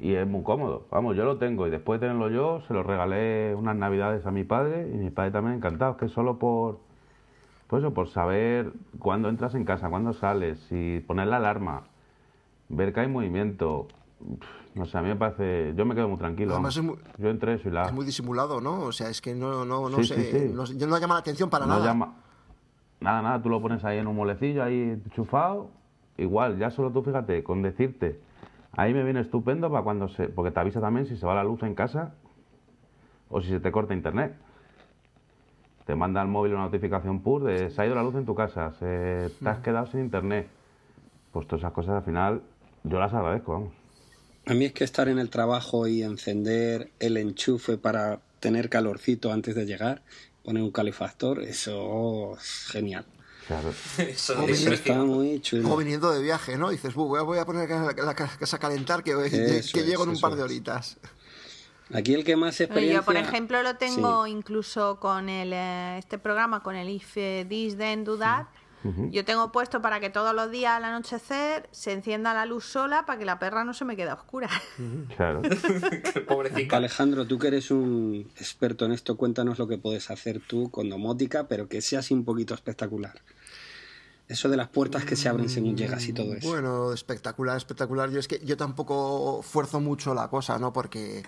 Y 0.00 0.14
es 0.14 0.26
muy 0.26 0.42
cómodo. 0.42 0.84
Vamos, 0.90 1.16
yo 1.16 1.24
lo 1.24 1.38
tengo 1.38 1.68
y 1.68 1.70
después 1.70 2.00
de 2.00 2.08
tenerlo 2.08 2.28
yo, 2.28 2.60
se 2.66 2.74
lo 2.74 2.82
regalé 2.82 3.54
unas 3.54 3.76
navidades 3.76 4.26
a 4.26 4.32
mi 4.32 4.42
padre 4.42 4.90
y 4.92 4.96
mi 4.96 5.10
padre 5.10 5.30
también 5.30 5.58
encantado. 5.58 5.92
Es 5.92 5.98
que 5.98 6.08
solo 6.08 6.40
por. 6.40 6.80
Pues 7.68 7.84
eso, 7.84 7.94
por 7.94 8.08
saber 8.08 8.72
cuándo 8.98 9.28
entras 9.28 9.54
en 9.54 9.64
casa, 9.64 9.88
cuándo 9.88 10.12
sales, 10.12 10.58
y 10.72 10.98
poner 10.98 11.28
la 11.28 11.36
alarma, 11.36 11.84
ver 12.72 12.92
que 12.92 13.00
hay 13.00 13.08
movimiento. 13.08 13.86
No 14.74 14.86
sé, 14.86 14.98
a 14.98 15.02
mí 15.02 15.08
me 15.08 15.16
parece. 15.16 15.74
Yo 15.76 15.84
me 15.84 15.94
quedo 15.94 16.08
muy 16.08 16.18
tranquilo. 16.18 16.52
Además 16.54 16.76
es 16.76 16.82
Yo 17.18 17.28
entré 17.30 17.54
eso 17.54 17.68
y 17.68 17.72
la. 17.72 17.84
Es 17.84 17.92
muy 17.92 18.04
disimulado, 18.04 18.60
¿no? 18.60 18.80
O 18.82 18.92
sea, 18.92 19.08
es 19.10 19.20
que 19.20 19.34
no, 19.34 19.64
no, 19.64 19.88
no 19.88 19.96
Sí, 19.98 20.04
sé, 20.04 20.30
sí, 20.32 20.38
sí. 20.38 20.76
No, 20.78 20.86
no 20.88 20.98
llama 20.98 21.14
la 21.14 21.20
atención 21.20 21.50
para 21.50 21.66
No 21.66 21.74
nada. 21.74 21.86
llama- 21.86 22.14
Nada, 23.00 23.20
nada, 23.20 23.42
tú 23.42 23.48
lo 23.48 23.60
pones 23.60 23.84
ahí 23.84 23.98
en 23.98 24.06
un 24.06 24.14
molecillo, 24.16 24.62
ahí 24.62 25.00
enchufado. 25.04 25.70
Igual, 26.18 26.58
ya 26.58 26.70
solo 26.70 26.90
tú 26.90 27.02
fíjate, 27.02 27.42
con 27.42 27.60
decirte, 27.62 28.20
ahí 28.72 28.94
me 28.94 29.02
viene 29.02 29.20
estupendo 29.20 29.70
para 29.70 29.82
cuando 29.82 30.08
se. 30.08 30.28
Porque 30.28 30.50
te 30.52 30.60
avisa 30.60 30.80
también 30.80 31.06
si 31.06 31.16
se 31.16 31.26
va 31.26 31.34
la 31.34 31.42
luz 31.44 31.62
en 31.64 31.74
casa 31.74 32.14
o 33.28 33.40
si 33.40 33.48
se 33.48 33.60
te 33.60 33.72
corta 33.72 33.92
internet. 33.94 34.36
Te 35.84 35.96
manda 35.96 36.20
al 36.22 36.28
móvil 36.28 36.52
una 36.54 36.62
notificación 36.62 37.20
push 37.20 37.42
de 37.42 37.70
se 37.70 37.82
ha 37.82 37.86
ido 37.86 37.96
la 37.96 38.04
luz 38.04 38.14
en 38.14 38.24
tu 38.24 38.34
casa, 38.36 38.70
se, 38.78 39.30
te 39.42 39.48
has 39.48 39.58
quedado 39.58 39.86
sin 39.86 40.00
internet. 40.00 40.48
Pues 41.32 41.46
todas 41.48 41.62
esas 41.62 41.72
cosas 41.72 41.96
al 41.96 42.02
final 42.04 42.42
yo 42.84 42.98
las 42.98 43.12
agradezco, 43.12 43.52
vamos. 43.52 43.72
A 44.46 44.54
mí 44.54 44.64
es 44.64 44.72
que 44.72 44.82
estar 44.84 45.08
en 45.08 45.18
el 45.18 45.30
trabajo 45.30 45.86
y 45.86 46.02
encender 46.02 46.90
el 46.98 47.16
enchufe 47.16 47.78
para 47.78 48.20
tener 48.40 48.68
calorcito 48.68 49.32
antes 49.32 49.54
de 49.54 49.66
llegar, 49.66 50.02
poner 50.44 50.62
un 50.64 50.72
calefactor, 50.72 51.42
eso 51.44 52.36
es 52.36 52.66
genial. 52.70 53.04
Claro. 53.46 53.70
Eso 53.98 54.34
O 54.40 54.46
viniendo- 54.46 54.72
está 54.72 54.94
muy 55.02 55.34
O 55.36 55.38
chulo. 55.40 55.76
viniendo 55.76 56.12
de 56.12 56.22
viaje, 56.22 56.56
¿no? 56.56 56.70
Dices, 56.70 56.94
"Bu, 56.94 57.08
voy 57.08 57.18
a, 57.18 57.22
voy 57.22 57.38
a 57.38 57.44
poner 57.44 57.68
la, 57.68 57.92
la 57.92 58.14
casa 58.14 58.56
a 58.56 58.58
calentar 58.60 59.02
que, 59.02 59.10
Eso 59.10 59.72
que 59.76 59.82
llego 59.84 60.02
es, 60.04 60.08
en 60.08 60.14
un 60.14 60.20
par 60.20 60.36
de 60.36 60.42
horitas. 60.44 60.96
Aquí 61.92 62.14
el 62.14 62.22
que 62.24 62.36
más 62.36 62.60
experiencia... 62.60 63.00
Yo, 63.00 63.04
por 63.04 63.16
ejemplo, 63.16 63.60
lo 63.64 63.76
tengo 63.76 64.24
Sí. 64.26 64.30
incluso 64.30 65.00
con 65.00 65.28
el, 65.28 65.52
eh, 65.52 65.98
este 65.98 66.18
programa, 66.18 66.62
con 66.62 66.76
el 66.76 66.88
If 66.88 67.14
This 67.48 67.76
Then 67.76 68.04
Do 68.04 68.16
That. 68.16 68.46
Yo 69.10 69.24
tengo 69.24 69.52
puesto 69.52 69.80
para 69.80 70.00
que 70.00 70.10
todos 70.10 70.34
los 70.34 70.50
días 70.50 70.72
al 70.72 70.84
anochecer 70.84 71.68
se 71.70 71.92
encienda 71.92 72.34
la 72.34 72.46
luz 72.46 72.64
sola 72.64 73.06
para 73.06 73.18
que 73.18 73.24
la 73.24 73.38
perra 73.38 73.64
no 73.64 73.74
se 73.74 73.84
me 73.84 73.96
quede 73.96 74.10
a 74.10 74.14
oscura. 74.14 74.48
Claro. 75.16 75.42
Pobrecita. 76.28 76.76
Alejandro, 76.76 77.26
tú 77.26 77.38
que 77.38 77.48
eres 77.48 77.70
un 77.70 78.30
experto 78.36 78.84
en 78.84 78.92
esto, 78.92 79.16
cuéntanos 79.16 79.58
lo 79.58 79.68
que 79.68 79.78
puedes 79.78 80.10
hacer 80.10 80.40
tú 80.40 80.70
con 80.70 80.88
domótica, 80.88 81.46
pero 81.48 81.68
que 81.68 81.80
sea 81.80 82.00
así 82.00 82.14
un 82.14 82.24
poquito 82.24 82.54
espectacular. 82.54 83.20
Eso 84.28 84.48
de 84.48 84.56
las 84.56 84.68
puertas 84.68 85.04
que 85.04 85.14
se 85.14 85.28
abren 85.28 85.48
según 85.48 85.76
llegas 85.76 86.06
y 86.08 86.12
todo 86.12 86.34
eso. 86.34 86.48
Bueno, 86.48 86.92
espectacular, 86.92 87.56
espectacular. 87.56 88.10
Yo 88.10 88.18
es 88.18 88.28
que 88.28 88.40
yo 88.44 88.56
tampoco 88.56 89.42
fuerzo 89.42 89.80
mucho 89.80 90.14
la 90.14 90.28
cosa, 90.28 90.58
¿no? 90.58 90.72
Porque 90.72 91.22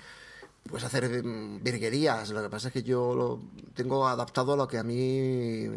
pues 0.68 0.84
hacer 0.84 1.22
mm, 1.24 1.62
virguerías. 1.62 2.30
Lo 2.30 2.42
que 2.42 2.48
pasa 2.48 2.68
es 2.68 2.72
que 2.74 2.82
yo 2.82 3.14
lo 3.14 3.40
tengo 3.74 4.06
adaptado 4.08 4.54
a 4.54 4.56
lo 4.56 4.66
que 4.68 4.78
a 4.78 4.82
mí 4.82 5.68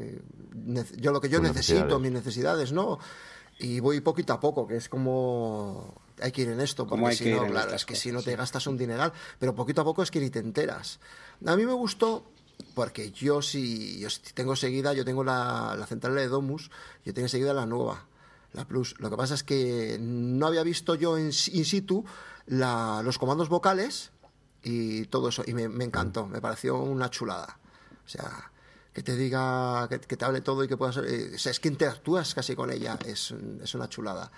yo 0.98 1.12
lo 1.12 1.22
que 1.22 1.30
yo 1.30 1.40
necesito, 1.40 2.00
mis 2.00 2.12
necesidades, 2.12 2.72
¿no? 2.72 3.00
Y 3.60 3.80
voy 3.80 4.02
poquito 4.02 4.34
a 4.34 4.40
poco, 4.40 4.68
que 4.68 4.76
es 4.78 4.88
como 4.90 5.94
hay 6.22 6.32
que 6.32 6.44
ir 6.44 6.50
en 6.50 6.60
esto, 6.62 6.86
porque 6.88 7.02
si 7.16 7.24
no, 7.32 7.48
claro, 7.48 7.74
es 7.74 7.86
que 7.86 7.94
cosas, 7.94 8.04
si 8.04 8.12
no 8.12 8.22
te 8.22 8.32
sí. 8.32 8.38
gastas 8.38 8.68
un 8.68 8.78
dineral, 8.78 9.14
pero 9.40 9.54
poquito 9.56 9.82
a 9.82 9.84
poco 9.84 10.04
es 10.04 10.12
que 10.12 10.20
ni 10.20 10.30
te 10.30 10.40
enteras. 10.40 11.00
A 11.46 11.56
mí 11.56 11.66
me 11.66 11.74
gustó 11.74 12.24
porque 12.74 13.12
yo 13.12 13.42
si 13.42 14.00
yo 14.00 14.08
tengo 14.34 14.56
seguida, 14.56 14.94
yo 14.94 15.06
tengo 15.06 15.24
la, 15.24 15.76
la 15.78 15.86
central 15.86 16.16
de 16.16 16.28
Domus, 16.28 16.72
yo 17.06 17.14
tengo 17.14 17.28
seguida 17.28 17.54
la 17.54 17.66
nueva, 17.66 18.06
la 18.54 18.66
Plus. 18.66 18.96
Lo 19.00 19.10
que 19.10 19.18
pasa 19.18 19.34
es 19.36 19.44
que 19.44 19.98
no 20.00 20.48
había 20.48 20.64
visto 20.64 20.96
yo 20.96 21.18
en, 21.18 21.26
in 21.52 21.66
situ 21.66 22.04
la- 22.48 23.02
los 23.04 23.18
comandos 23.20 23.50
vocales 23.50 24.12
y 24.68 25.06
todo 25.06 25.30
eso, 25.30 25.44
y 25.46 25.54
me, 25.54 25.70
me 25.70 25.86
encantó, 25.86 26.28
me 26.28 26.42
pareció 26.42 26.78
una 26.78 27.10
chulada. 27.10 27.58
O 28.06 28.10
sea, 28.10 28.52
que 28.94 29.02
te 29.04 29.16
diga, 29.16 29.88
que, 29.90 30.00
que 30.00 30.18
te 30.18 30.26
hable 30.26 30.42
todo 30.42 30.64
y 30.64 30.68
que 30.68 30.76
puedas... 30.76 30.98
eh, 30.98 31.32
o 31.34 31.50
es 31.50 31.60
que 31.60 31.70
interactúas 31.70 32.34
casi 32.34 32.56
con 32.56 32.70
ella, 32.72 32.98
es, 33.06 33.34
es 33.64 33.76
una 33.76 33.88
chulada. 33.88 34.32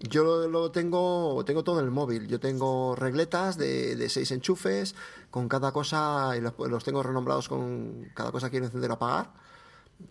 Yo 0.00 0.24
lo, 0.24 0.48
lo 0.48 0.70
tengo, 0.72 1.44
tengo 1.44 1.62
todo 1.62 1.78
en 1.78 1.84
el 1.84 1.92
móvil. 1.92 2.26
Yo 2.26 2.40
tengo 2.40 2.96
regletas 2.96 3.56
de, 3.56 3.94
de 3.94 4.08
seis 4.08 4.32
enchufes 4.32 4.96
con 5.30 5.48
cada 5.48 5.70
cosa 5.70 6.36
y 6.36 6.40
los, 6.40 6.54
los 6.58 6.82
tengo 6.82 7.02
renombrados 7.02 7.48
con 7.48 8.10
cada 8.14 8.32
cosa 8.32 8.48
que 8.48 8.52
quiero 8.52 8.66
encender 8.66 8.90
o 8.90 8.94
apagar. 8.94 9.32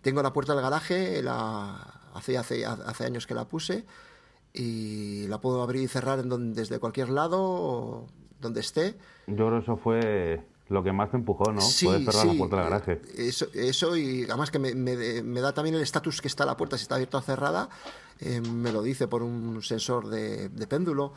Tengo 0.00 0.22
la 0.22 0.32
puerta 0.32 0.54
del 0.54 0.62
garaje, 0.62 1.22
la, 1.22 1.74
hace, 2.14 2.38
hace, 2.38 2.64
hace 2.64 3.04
años 3.04 3.26
que 3.26 3.34
la 3.34 3.44
puse 3.44 3.84
y 4.54 5.26
la 5.28 5.38
puedo 5.42 5.62
abrir 5.62 5.82
y 5.82 5.88
cerrar 5.88 6.18
en 6.20 6.30
donde, 6.30 6.60
desde 6.62 6.78
cualquier 6.78 7.10
lado, 7.10 8.06
donde 8.42 8.60
esté. 8.60 8.94
Yo 9.28 9.46
creo 9.46 9.52
que 9.52 9.58
eso 9.62 9.76
fue 9.78 10.44
lo 10.68 10.82
que 10.82 10.92
más 10.92 11.10
te 11.10 11.16
empujó, 11.16 11.50
¿no? 11.52 11.60
Sí, 11.60 11.86
Poder 11.86 12.04
cerrar 12.04 12.22
sí, 12.22 12.32
la 12.32 12.34
puerta 12.38 12.56
del 12.56 12.64
garaje. 12.70 12.92
eh, 13.16 13.28
Eso, 13.28 13.46
eso 13.54 13.96
y 13.96 14.24
además 14.24 14.50
que 14.50 14.58
me, 14.58 14.74
me- 14.74 15.22
me 15.22 15.40
da 15.40 15.52
también 15.54 15.74
el 15.76 15.82
estatus 15.82 16.20
que 16.20 16.28
está 16.28 16.44
la 16.44 16.56
puerta, 16.56 16.76
si 16.76 16.82
está 16.82 16.96
abierta 16.96 17.18
o 17.18 17.22
cerrada, 17.22 17.68
eh, 18.20 18.40
me 18.40 18.72
lo 18.72 18.82
dice 18.82 19.08
por 19.08 19.22
un 19.22 19.62
sensor 19.62 20.08
de, 20.08 20.48
de 20.50 20.66
péndulo. 20.66 21.12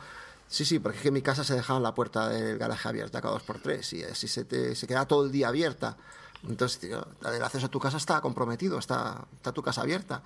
Sí, 0.48 0.64
sí, 0.64 0.78
porque 0.78 0.96
es 0.98 1.02
que 1.02 1.08
en 1.08 1.14
mi 1.14 1.22
casa 1.22 1.42
se 1.42 1.54
dejaba 1.54 1.80
la 1.80 1.92
puerta 1.94 2.28
del 2.28 2.56
garaje 2.58 2.88
abierta 2.88 3.20
cada 3.20 3.34
dos 3.34 3.42
por 3.42 3.58
tres 3.58 3.92
y 3.92 4.04
así 4.04 4.28
se, 4.28 4.44
te, 4.44 4.74
se 4.76 4.86
queda 4.86 5.04
todo 5.06 5.24
el 5.26 5.32
día 5.32 5.48
abierta. 5.48 5.96
Entonces, 6.48 6.78
tío, 6.78 7.04
el 7.34 7.42
acceso 7.42 7.66
a 7.66 7.68
tu 7.70 7.80
casa 7.80 7.96
está 7.96 8.20
comprometido, 8.20 8.78
está, 8.78 9.24
está 9.34 9.50
tu 9.52 9.62
casa 9.62 9.80
abierta. 9.80 10.22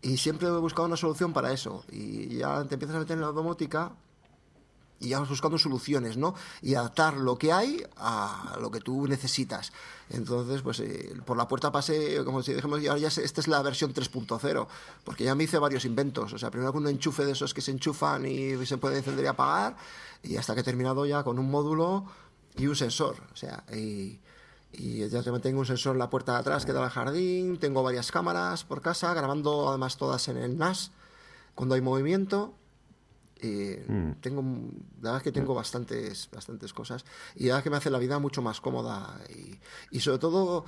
Y 0.00 0.16
siempre 0.18 0.48
he 0.48 0.50
buscado 0.52 0.86
una 0.86 0.96
solución 0.96 1.32
para 1.32 1.52
eso. 1.52 1.84
Y 1.90 2.38
ya 2.38 2.64
te 2.64 2.74
empiezas 2.76 2.96
a 2.96 3.00
meter 3.00 3.16
en 3.16 3.22
la 3.22 3.32
domótica 3.32 3.92
y 5.00 5.08
ya 5.10 5.20
vas 5.20 5.28
buscando 5.28 5.58
soluciones, 5.58 6.16
¿no? 6.16 6.34
Y 6.62 6.74
adaptar 6.74 7.14
lo 7.14 7.36
que 7.36 7.52
hay 7.52 7.82
a 7.96 8.56
lo 8.60 8.70
que 8.70 8.80
tú 8.80 9.06
necesitas. 9.06 9.72
Entonces, 10.08 10.62
pues 10.62 10.80
eh, 10.80 11.14
por 11.24 11.36
la 11.36 11.48
puerta 11.48 11.72
pasé, 11.72 12.24
como 12.24 12.42
si 12.42 12.52
dijéramos, 12.52 12.80
y 12.80 12.86
ahora 12.88 13.00
ya 13.00 13.08
esta 13.08 13.40
es 13.40 13.48
la 13.48 13.60
versión 13.62 13.92
3.0, 13.92 14.66
porque 15.04 15.24
ya 15.24 15.34
me 15.34 15.44
hice 15.44 15.58
varios 15.58 15.84
inventos. 15.84 16.32
O 16.32 16.38
sea, 16.38 16.50
primero 16.50 16.72
con 16.72 16.84
un 16.84 16.88
enchufe 16.88 17.24
de 17.24 17.32
esos 17.32 17.52
que 17.52 17.60
se 17.60 17.72
enchufan 17.72 18.26
y 18.26 18.64
se 18.66 18.78
puede 18.78 18.98
encender 18.98 19.24
y 19.24 19.28
apagar, 19.28 19.76
y 20.22 20.36
hasta 20.36 20.54
que 20.54 20.60
he 20.60 20.64
terminado 20.64 21.04
ya 21.06 21.22
con 21.24 21.38
un 21.38 21.50
módulo 21.50 22.06
y 22.56 22.66
un 22.66 22.76
sensor. 22.76 23.16
O 23.32 23.36
sea, 23.36 23.64
y, 23.72 24.20
y 24.72 25.08
ya 25.08 25.22
tengo 25.22 25.60
un 25.60 25.66
sensor 25.66 25.94
en 25.94 25.98
la 25.98 26.10
puerta 26.10 26.32
de 26.32 26.38
atrás 26.38 26.64
que 26.64 26.72
da 26.72 26.84
al 26.84 26.90
jardín, 26.90 27.58
tengo 27.58 27.82
varias 27.82 28.10
cámaras 28.10 28.64
por 28.64 28.80
casa, 28.80 29.12
grabando 29.14 29.68
además 29.68 29.96
todas 29.96 30.28
en 30.28 30.38
el 30.38 30.56
NAS 30.56 30.92
cuando 31.54 31.74
hay 31.74 31.80
movimiento. 31.80 32.54
Y 33.42 33.76
Mm. 33.90 34.12
tengo, 34.20 34.42
la 34.42 35.10
verdad 35.10 35.16
es 35.18 35.22
que 35.22 35.32
tengo 35.32 35.54
bastantes, 35.54 36.28
bastantes 36.32 36.72
cosas. 36.72 37.04
Y 37.34 37.40
la 37.44 37.46
verdad 37.46 37.58
es 37.58 37.64
que 37.64 37.70
me 37.70 37.76
hace 37.76 37.90
la 37.90 37.98
vida 37.98 38.18
mucho 38.18 38.40
más 38.42 38.60
cómoda 38.60 39.20
y, 39.28 39.58
y 39.90 40.00
sobre 40.00 40.18
todo 40.18 40.64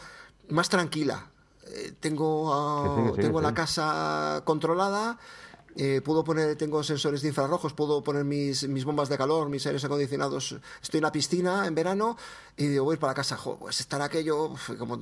más 0.51 0.69
tranquila. 0.69 1.31
Eh, 1.67 1.93
tengo 2.01 2.85
sí, 2.95 3.15
sí, 3.17 3.21
tengo 3.21 3.41
la 3.41 3.55
casa 3.55 4.43
controlada. 4.45 5.19
Eh, 5.81 6.01
puedo 6.05 6.25
poner, 6.25 6.57
tengo 6.57 6.83
sensores 6.83 7.23
de 7.23 7.29
infrarrojos, 7.29 7.73
puedo 7.73 8.03
poner 8.03 8.25
mis, 8.25 8.69
mis 8.69 8.85
bombas 8.85 9.09
de 9.09 9.17
calor, 9.17 9.49
mis 9.49 9.65
aires 9.65 9.85
acondicionados. 9.85 10.57
Estoy 10.83 10.99
en 10.99 11.05
la 11.05 11.13
piscina 11.13 11.69
en 11.69 11.75
verano 11.77 12.17
y 12.57 12.67
digo, 12.67 12.85
voy 12.85 12.97
para 12.97 13.15
casa. 13.15 13.37
Jo, 13.37 13.57
pues 13.61 13.79
estar 13.79 14.03
aquello, 14.03 14.55
como 14.77 14.99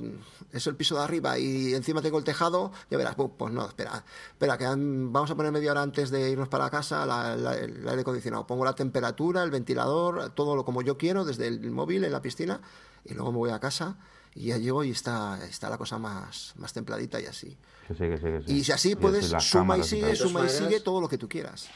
es 0.51 0.67
el 0.67 0.75
piso 0.75 0.95
de 0.95 1.01
arriba 1.03 1.39
y 1.39 1.73
encima 1.73 1.99
tengo 2.03 2.19
el 2.19 2.23
tejado, 2.23 2.71
ya 2.91 2.97
verás, 2.99 3.15
pues 3.15 3.51
no, 3.51 3.65
espera, 3.65 4.03
espera, 4.33 4.55
que 4.59 4.65
vamos 4.67 5.31
a 5.31 5.35
poner 5.35 5.51
media 5.51 5.71
hora 5.71 5.81
antes 5.81 6.11
de 6.11 6.29
irnos 6.29 6.47
para 6.47 6.69
casa 6.69 7.07
la- 7.07 7.35
la- 7.35 7.55
el 7.57 7.87
aire 7.89 8.01
acondicionado. 8.01 8.45
Pongo 8.45 8.63
la 8.63 8.75
temperatura, 8.75 9.41
el 9.41 9.49
ventilador, 9.49 10.29
todo 10.35 10.55
lo 10.55 10.63
como 10.63 10.83
yo 10.83 10.95
quiero, 10.95 11.25
desde 11.25 11.47
el 11.47 11.71
móvil 11.71 12.03
en 12.05 12.11
la 12.11 12.21
piscina, 12.21 12.61
y 13.03 13.15
luego 13.15 13.31
me 13.31 13.39
voy 13.39 13.49
a 13.49 13.59
casa 13.59 13.97
y 14.35 14.47
ya 14.47 14.57
llego 14.57 14.83
y 14.83 14.91
está, 14.91 15.39
está 15.49 15.69
la 15.69 15.77
cosa 15.77 15.97
más, 15.97 16.53
más 16.57 16.73
templadita 16.73 17.19
y 17.19 17.25
así. 17.25 17.57
Que 17.87 17.93
sí, 17.93 17.99
que 18.01 18.17
sí, 18.17 18.23
que 18.23 18.43
sí. 18.45 18.53
Y 18.53 18.63
si 18.63 18.71
así 18.71 18.95
puedes, 18.95 19.25
suma 19.39 19.77
y 19.77 19.83
sigue, 19.83 20.15
suma 20.15 20.45
y 20.45 20.49
sigue 20.49 20.79
todo 20.81 21.01
lo 21.01 21.07
que 21.09 21.17
tú 21.17 21.27
quieras. 21.27 21.67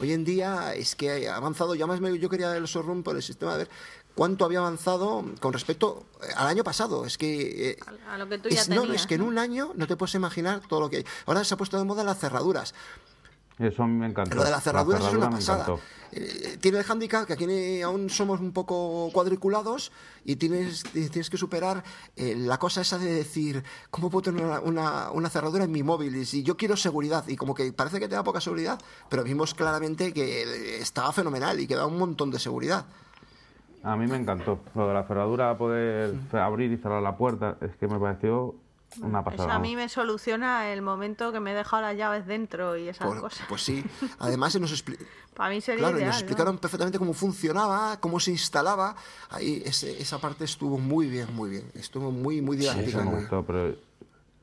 Hoy 0.00 0.12
en 0.12 0.24
día 0.24 0.74
es 0.74 0.94
que 0.96 1.28
ha 1.28 1.36
avanzado, 1.36 1.74
ya 1.74 1.86
más 1.86 2.00
me- 2.00 2.18
yo 2.18 2.28
quería 2.30 2.56
el 2.56 2.64
showroom 2.64 3.02
por 3.02 3.14
el 3.14 3.22
sistema 3.22 3.52
de 3.52 3.58
ver 3.58 3.68
cuánto 4.14 4.44
había 4.46 4.58
avanzado 4.60 5.24
con 5.40 5.52
respecto 5.52 6.06
eh, 6.22 6.26
al 6.34 6.46
año 6.48 6.64
pasado. 6.64 7.04
Es 7.04 7.18
que 7.18 7.70
eh, 7.72 7.76
A 8.08 8.16
lo 8.16 8.26
que 8.28 8.38
tú 8.38 8.48
ya 8.48 8.62
es, 8.62 8.68
no, 8.70 8.90
es 8.92 9.06
que 9.06 9.16
en 9.16 9.22
un 9.22 9.36
año 9.38 9.72
no 9.76 9.86
te 9.86 9.96
puedes 9.96 10.14
imaginar 10.14 10.62
todo 10.66 10.80
lo 10.80 10.88
que 10.90 10.98
hay. 10.98 11.04
Ahora 11.26 11.44
se 11.44 11.52
ha 11.54 11.56
puesto 11.58 11.76
de 11.76 11.84
moda 11.84 12.04
las 12.04 12.18
cerraduras. 12.18 12.74
Eso 13.58 13.86
me 13.86 14.06
encantó. 14.06 14.34
Lo 14.36 14.44
de 14.44 14.50
las 14.50 14.62
cerraduras 14.64 15.02
La 15.02 15.08
es 15.08 15.14
una 15.14 15.30
cerradura 15.30 15.66
pasada. 15.66 15.80
Eh, 16.14 16.58
tiene 16.60 16.78
el 16.78 16.84
hándicap 16.84 17.26
que 17.26 17.32
aquí 17.34 17.80
aún 17.82 18.10
somos 18.10 18.40
un 18.40 18.52
poco 18.52 19.08
cuadriculados 19.12 19.92
y 20.24 20.36
tienes, 20.36 20.82
tienes 20.84 21.30
que 21.30 21.36
superar 21.38 21.82
eh, 22.16 22.34
la 22.36 22.58
cosa 22.58 22.82
esa 22.82 22.98
de 22.98 23.12
decir, 23.12 23.62
¿cómo 23.90 24.10
puedo 24.10 24.22
tener 24.22 24.44
una, 24.44 24.60
una- 24.60 25.10
una 25.10 25.28
cerradura 25.30 25.64
en 25.64 25.72
mi 25.72 25.82
móvil? 25.82 26.14
Y 26.16 26.24
si 26.26 26.42
yo 26.42 26.56
quiero 26.56 26.76
seguridad, 26.76 27.26
y 27.28 27.36
como 27.36 27.54
que 27.54 27.72
parece 27.72 27.98
que 28.00 28.08
te 28.08 28.14
da 28.14 28.24
poca 28.24 28.40
seguridad, 28.40 28.78
pero 29.08 29.22
vimos 29.24 29.54
claramente 29.54 30.12
que 30.12 30.42
eh, 30.42 30.78
estaba 30.82 31.12
fenomenal 31.12 31.60
y 31.60 31.66
que 31.66 31.76
da 31.76 31.86
un 31.86 31.98
montón 31.98 32.30
de 32.30 32.38
seguridad. 32.38 32.84
A 33.82 33.96
mí 33.96 34.06
me 34.06 34.16
encantó. 34.16 34.60
Lo 34.74 34.88
de 34.88 34.94
la 34.94 35.04
cerradura, 35.04 35.56
poder 35.58 36.14
abrir 36.32 36.70
y 36.72 36.76
cerrar 36.76 37.02
la 37.02 37.16
puerta, 37.16 37.56
es 37.60 37.74
que 37.76 37.88
me 37.88 37.98
pareció 37.98 38.54
una 39.00 39.20
Eso 39.20 39.30
pasada. 39.30 39.54
a 39.54 39.58
mí 39.58 39.76
me 39.76 39.88
soluciona 39.88 40.70
el 40.72 40.82
momento 40.82 41.32
que 41.32 41.40
me 41.40 41.52
he 41.52 41.54
dejado 41.54 41.82
las 41.82 41.96
llaves 41.96 42.26
dentro 42.26 42.76
y 42.76 42.88
esas 42.88 43.06
Pues, 43.08 43.20
cosas. 43.20 43.46
pues 43.48 43.62
sí, 43.62 43.82
además 44.18 44.52
se 44.52 44.60
nos 44.60 44.72
expli- 44.72 44.98
Para 45.34 45.50
mí 45.50 45.60
sería 45.60 45.80
Claro, 45.80 45.96
ideal. 45.96 46.08
nos 46.08 46.16
¿no? 46.16 46.20
explicaron 46.20 46.58
perfectamente 46.58 46.98
cómo 46.98 47.12
funcionaba, 47.14 47.98
cómo 48.00 48.20
se 48.20 48.30
instalaba. 48.32 48.94
Ahí 49.30 49.62
ese- 49.64 50.00
esa 50.00 50.18
parte 50.18 50.44
estuvo 50.44 50.78
muy 50.78 51.06
bien, 51.08 51.34
muy 51.34 51.50
bien. 51.50 51.64
Estuvo 51.74 52.10
muy, 52.10 52.42
muy 52.42 52.56
Eso 52.58 52.70
didáctica. 52.72 52.98
me 52.98 53.04
muy- 53.10 53.20
gustó, 53.20 53.44
pero... 53.44 53.74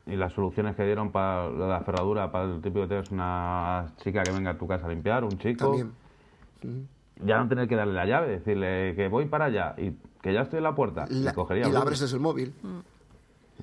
Y 0.07 0.15
las 0.15 0.33
soluciones 0.33 0.75
que 0.75 0.83
dieron 0.85 1.11
para 1.11 1.47
lo 1.49 1.65
de 1.65 1.69
la 1.69 1.81
cerradura, 1.83 2.31
para 2.31 2.45
el 2.45 2.61
típico 2.61 2.81
que 2.81 2.87
tienes 2.87 3.11
una 3.11 3.93
chica 4.01 4.23
que 4.23 4.31
venga 4.31 4.49
a 4.51 4.57
tu 4.57 4.65
casa 4.67 4.87
a 4.87 4.89
limpiar, 4.89 5.23
un 5.23 5.37
chico... 5.37 5.65
También. 5.65 6.89
Ya 7.23 7.37
no 7.37 7.47
tener 7.49 7.67
que 7.67 7.75
darle 7.75 7.93
la 7.93 8.05
llave, 8.05 8.27
decirle 8.29 8.93
que 8.95 9.07
voy 9.09 9.25
para 9.25 9.45
allá 9.45 9.75
y 9.77 9.91
que 10.21 10.33
ya 10.33 10.41
estoy 10.41 10.57
en 10.57 10.63
la 10.63 10.73
puerta. 10.73 11.05
La- 11.09 11.31
y 11.31 11.33
cogería 11.33 11.67
y 11.67 11.71
la 11.71 11.79
abres 11.81 11.99
desde 11.99 12.15
el 12.15 12.21
móvil. 12.21 12.53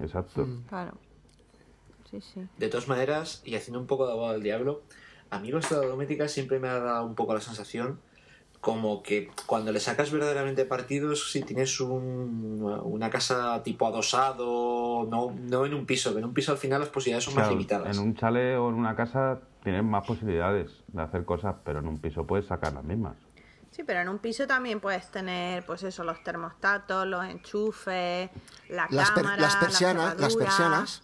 Exacto. 0.01 0.47
Claro. 0.68 0.92
Sí, 2.11 2.20
sí. 2.20 2.47
De 2.59 2.68
todas 2.68 2.88
maneras, 2.88 3.42
y 3.44 3.55
haciendo 3.57 3.80
un 3.80 3.86
poco 3.86 4.07
de 4.07 4.12
abogado 4.12 4.34
del 4.34 4.42
diablo, 4.42 4.82
a 5.30 5.38
mí 5.40 5.51
vuestra 5.51 5.78
doméstica 5.78 6.28
siempre 6.28 6.59
me 6.59 6.68
ha 6.68 6.78
dado 6.78 7.05
un 7.07 7.14
poco 7.14 7.34
la 7.34 7.40
sensación 7.40 7.99
como 8.61 9.03
que 9.03 9.28
cuando 9.47 9.70
le 9.70 9.78
sacas 9.80 10.11
verdaderamente 10.11 10.64
partidos, 10.64 11.30
si 11.30 11.42
tienes 11.42 11.78
un- 11.80 12.62
una 12.84 13.11
casa 13.11 13.62
tipo 13.62 13.86
adosado, 13.86 15.07
no, 15.09 15.32
no 15.38 15.66
en 15.66 15.74
un 15.74 15.86
piso, 15.86 16.12
que 16.12 16.18
en 16.18 16.24
un 16.24 16.34
piso 16.34 16.53
al 16.53 16.59
final 16.59 16.80
las 16.80 16.88
posibilidades 16.88 17.24
son 17.24 17.34
más 17.34 17.44
limitadas. 17.51 17.97
En 17.97 18.03
un 18.03 18.14
chalet 18.14 18.57
o 18.57 18.68
en 18.68 18.74
una 18.74 18.97
casa 18.97 19.40
tienes 19.62 19.84
más 19.84 20.05
posibilidades 20.05 20.70
de 20.88 21.03
hacer 21.03 21.24
cosas, 21.24 21.57
pero 21.64 21.80
en 21.80 21.86
un 21.86 21.99
piso 21.99 22.26
puedes 22.26 22.47
sacar 22.47 22.72
las 22.72 22.84
mismas. 22.84 23.16
Sí, 23.70 23.82
pero 23.84 24.00
en 24.00 24.08
un 24.08 24.18
piso 24.18 24.46
también 24.46 24.80
puedes 24.80 25.10
tener, 25.10 25.64
pues 25.66 25.82
eso, 25.82 26.02
los 26.04 26.22
termostatos, 26.22 27.06
los 27.06 27.24
enchufes, 27.26 28.30
la 28.70 28.86
Las 28.90 29.10
per- 29.10 29.24
las 29.24 29.38
la 29.54 29.60
persianas- 29.60 30.18
las 30.18 30.34
persianas. 30.36 31.02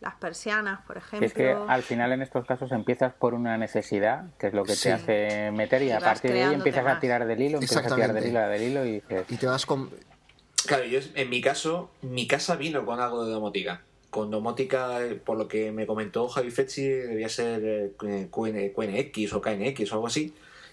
las 0.00 0.14
persianas, 0.16 0.80
por 0.86 0.96
ejemplo. 0.98 1.26
es 1.26 1.32
que 1.34 1.50
al 1.52 1.82
final 1.82 2.12
en 2.12 2.22
estos 2.22 2.46
casos 2.46 2.70
empiezas 2.72 3.12
por 3.14 3.34
una 3.34 3.56
necesidad, 3.58 4.24
que 4.38 4.48
es 4.48 4.52
lo 4.54 4.64
que 4.64 4.74
Sí. 4.76 4.84
te 4.84 4.92
hace 4.92 5.50
meter 5.52 5.82
y, 5.82 5.86
Y 5.86 5.90
a 5.92 6.00
partir 6.00 6.32
de 6.32 6.44
ahí 6.44 6.54
empiezas 6.54 6.86
a 6.86 7.00
tirar 7.00 7.26
del 7.26 7.40
hilo, 7.42 7.54
empiezas 7.58 7.90
a 7.90 7.94
tirar 7.94 8.12
del 8.12 8.26
hilo, 8.26 8.40
del 8.40 8.62
hilo 8.62 8.84
y 8.84 8.92
dices, 9.00 9.24
Y 9.28 9.36
te 9.36 9.46
vas 9.46 9.66
con... 9.66 9.90
Claro, 10.66 10.84
yo 10.84 11.00
en 11.14 11.28
mi 11.28 11.40
caso, 11.40 11.90
mi 12.02 12.28
casa 12.28 12.54
vino 12.54 12.84
con 12.86 13.00
algo 13.00 13.24
de 13.24 13.32
domótica. 13.32 13.82
Con 14.10 14.30
domótica, 14.30 15.02
eh, 15.04 15.14
por 15.16 15.36
lo 15.38 15.48
que 15.48 15.72
me 15.72 15.86
comentó 15.86 16.28
Javi 16.28 16.50
Fetzi, 16.52 16.86
debía 16.86 17.28
ser 17.28 17.60
eh, 17.64 18.28
QN 18.30 18.70
QNX 18.72 19.32
o 19.32 19.40
KNX 19.40 19.90
o 19.90 19.94
algo 19.96 20.06
así. 20.06 20.32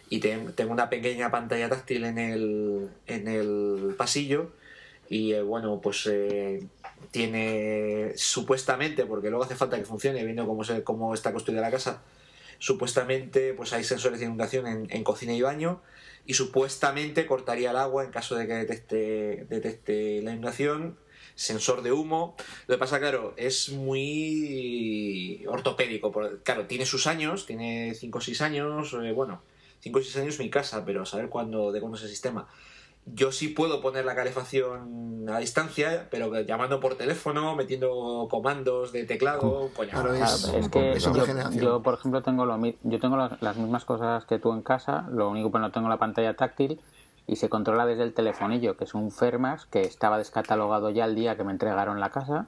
Y 0.09 0.19
ten- 0.19 0.53
tengo 0.53 0.71
una 0.71 0.89
pequeña 0.89 1.31
pantalla 1.31 1.69
táctil 1.69 2.03
en 2.05 2.17
el, 2.17 2.89
en 3.07 3.27
el 3.27 3.95
pasillo. 3.97 4.51
Y 5.09 5.33
eh, 5.33 5.41
bueno, 5.41 5.79
pues 5.81 6.05
eh, 6.07 6.63
tiene 7.11 8.13
supuestamente, 8.15 9.05
porque 9.05 9.29
luego 9.29 9.43
hace 9.43 9.55
falta 9.55 9.77
que 9.77 9.85
funcione, 9.85 10.23
viendo 10.23 10.45
cómo, 10.47 10.63
se, 10.63 10.83
cómo 10.83 11.13
está 11.13 11.31
construida 11.31 11.61
la 11.61 11.71
casa, 11.71 12.01
supuestamente 12.59 13.53
pues 13.53 13.73
hay 13.73 13.83
sensores 13.83 14.19
de 14.19 14.25
inundación 14.25 14.87
en, 14.89 15.03
cocina 15.03 15.33
y 15.33 15.41
baño 15.41 15.81
y 16.25 16.33
supuestamente 16.33 17.25
cortaría 17.25 17.71
el 17.71 17.77
agua 17.77 18.03
en 18.03 18.11
caso 18.11 18.35
de 18.35 18.45
que 18.47 18.53
detecte, 18.53 19.45
detecte 19.49 20.21
la 20.21 20.31
inundación 20.31 20.97
sensor 21.35 21.81
de 21.83 21.93
humo 21.93 22.35
lo 22.67 22.75
que 22.75 22.79
pasa 22.79 22.99
claro 22.99 23.33
es 23.37 23.69
muy 23.69 25.45
ortopédico 25.47 26.11
claro 26.43 26.65
tiene 26.65 26.85
sus 26.85 27.07
años 27.07 27.45
tiene 27.45 27.93
5 27.95 28.17
o 28.17 28.21
6 28.21 28.41
años 28.41 28.93
eh, 29.01 29.13
bueno 29.13 29.41
5 29.79 29.99
o 29.99 30.01
6 30.01 30.15
años 30.17 30.39
mi 30.39 30.49
casa 30.49 30.83
pero 30.85 31.03
a 31.03 31.05
saber 31.05 31.29
cuándo 31.29 31.71
de 31.71 31.79
cuándo 31.79 31.97
es 31.97 32.03
el 32.03 32.09
sistema 32.09 32.47
yo 33.05 33.31
sí 33.31 33.47
puedo 33.47 33.81
poner 33.81 34.05
la 34.05 34.13
calefacción 34.13 35.25
a 35.29 35.39
distancia, 35.39 36.07
pero 36.11 36.41
llamando 36.41 36.79
por 36.79 36.95
teléfono, 36.95 37.55
metiendo 37.55 38.27
comandos 38.29 38.91
de 38.91 39.05
teclado, 39.05 39.71
coño. 39.73 39.91
Claro, 39.91 40.13
Claro, 40.13 40.25
es- 40.33 40.43
es 40.53 40.69
que 40.69 40.93
es 40.93 41.03
yo, 41.55 41.81
por 41.81 41.95
ejemplo, 41.95 42.21
tengo 42.21 42.45
lo 42.45 42.57
mi- 42.57 42.77
yo 42.83 42.99
tengo 42.99 43.17
las, 43.17 43.41
las 43.41 43.57
mismas 43.57 43.85
cosas 43.85 44.25
que 44.25 44.37
tú 44.37 44.51
en 44.53 44.61
casa, 44.61 45.07
lo 45.11 45.29
único 45.29 45.51
que 45.51 45.59
no 45.59 45.71
tengo 45.71 45.89
la 45.89 45.97
pantalla 45.97 46.35
táctil 46.35 46.81
y 47.25 47.37
se 47.37 47.49
controla 47.49 47.85
desde 47.87 48.03
el 48.03 48.13
telefonillo, 48.13 48.77
que 48.77 48.83
es 48.83 48.93
un 48.93 49.11
Fermas 49.11 49.65
que 49.65 49.81
estaba 49.81 50.17
descatalogado 50.19 50.89
ya 50.91 51.05
el 51.05 51.15
día 51.15 51.35
que 51.35 51.43
me 51.43 51.51
entregaron 51.51 51.99
la 51.99 52.09
casa, 52.11 52.47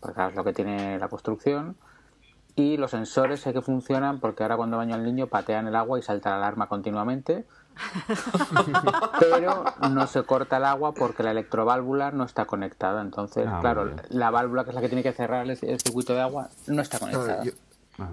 porque 0.00 0.14
claro, 0.16 0.30
es 0.30 0.36
lo 0.36 0.44
que 0.44 0.52
tiene 0.52 0.98
la 0.98 1.08
construcción. 1.08 1.76
Y 2.56 2.76
los 2.76 2.92
sensores 2.92 3.40
sé 3.40 3.52
que 3.52 3.60
funcionan 3.62 4.20
porque 4.20 4.42
ahora 4.44 4.56
cuando 4.56 4.76
baño 4.76 4.94
al 4.94 5.02
niño 5.04 5.26
patean 5.26 5.66
el 5.66 5.74
agua 5.74 5.98
y 5.98 6.02
salta 6.02 6.30
la 6.30 6.36
alarma 6.36 6.68
continuamente. 6.68 7.44
Pero 9.20 9.64
no 9.90 10.06
se 10.06 10.22
corta 10.22 10.58
el 10.58 10.64
agua 10.64 10.92
porque 10.94 11.22
la 11.22 11.32
electroválvula 11.32 12.10
no 12.12 12.24
está 12.24 12.44
conectada. 12.44 13.00
Entonces, 13.02 13.46
Ah, 13.48 13.58
claro, 13.60 13.90
la 14.10 14.30
válvula 14.30 14.64
que 14.64 14.70
es 14.70 14.74
la 14.76 14.80
que 14.80 14.88
tiene 14.88 15.02
que 15.02 15.12
cerrar 15.12 15.44
el, 15.44 15.50
el 15.50 15.80
circuito 15.80 16.14
de 16.14 16.20
agua 16.20 16.48
no 16.66 16.82
está 16.82 16.98
conectada. 16.98 17.26
Claro, 17.26 17.44
yo, 17.44 17.52
Ah, 17.96 18.08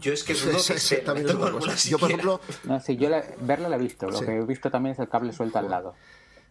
Yo 0.00 0.12
es 0.12 0.22
que 0.22 0.32
que 0.88 0.96
también 0.98 1.26
es 1.28 1.34
otra 1.34 1.50
cosa. 1.50 1.74
Yo, 1.88 1.98
por 1.98 2.08
ejemplo, 2.08 2.40
No, 2.64 2.78
sí, 2.78 2.96
yo 2.96 3.08
la- 3.08 3.24
verla 3.40 3.68
la 3.68 3.76
he 3.76 3.78
visto. 3.80 4.06
Lo 4.08 4.18
Sí. 4.18 4.24
que 4.26 4.36
he 4.38 4.44
visto 4.44 4.70
también 4.70 4.92
es 4.92 4.98
el 5.00 5.08
cable 5.08 5.32
suelto 5.32 5.58
al 5.58 5.68
lado. 5.68 5.94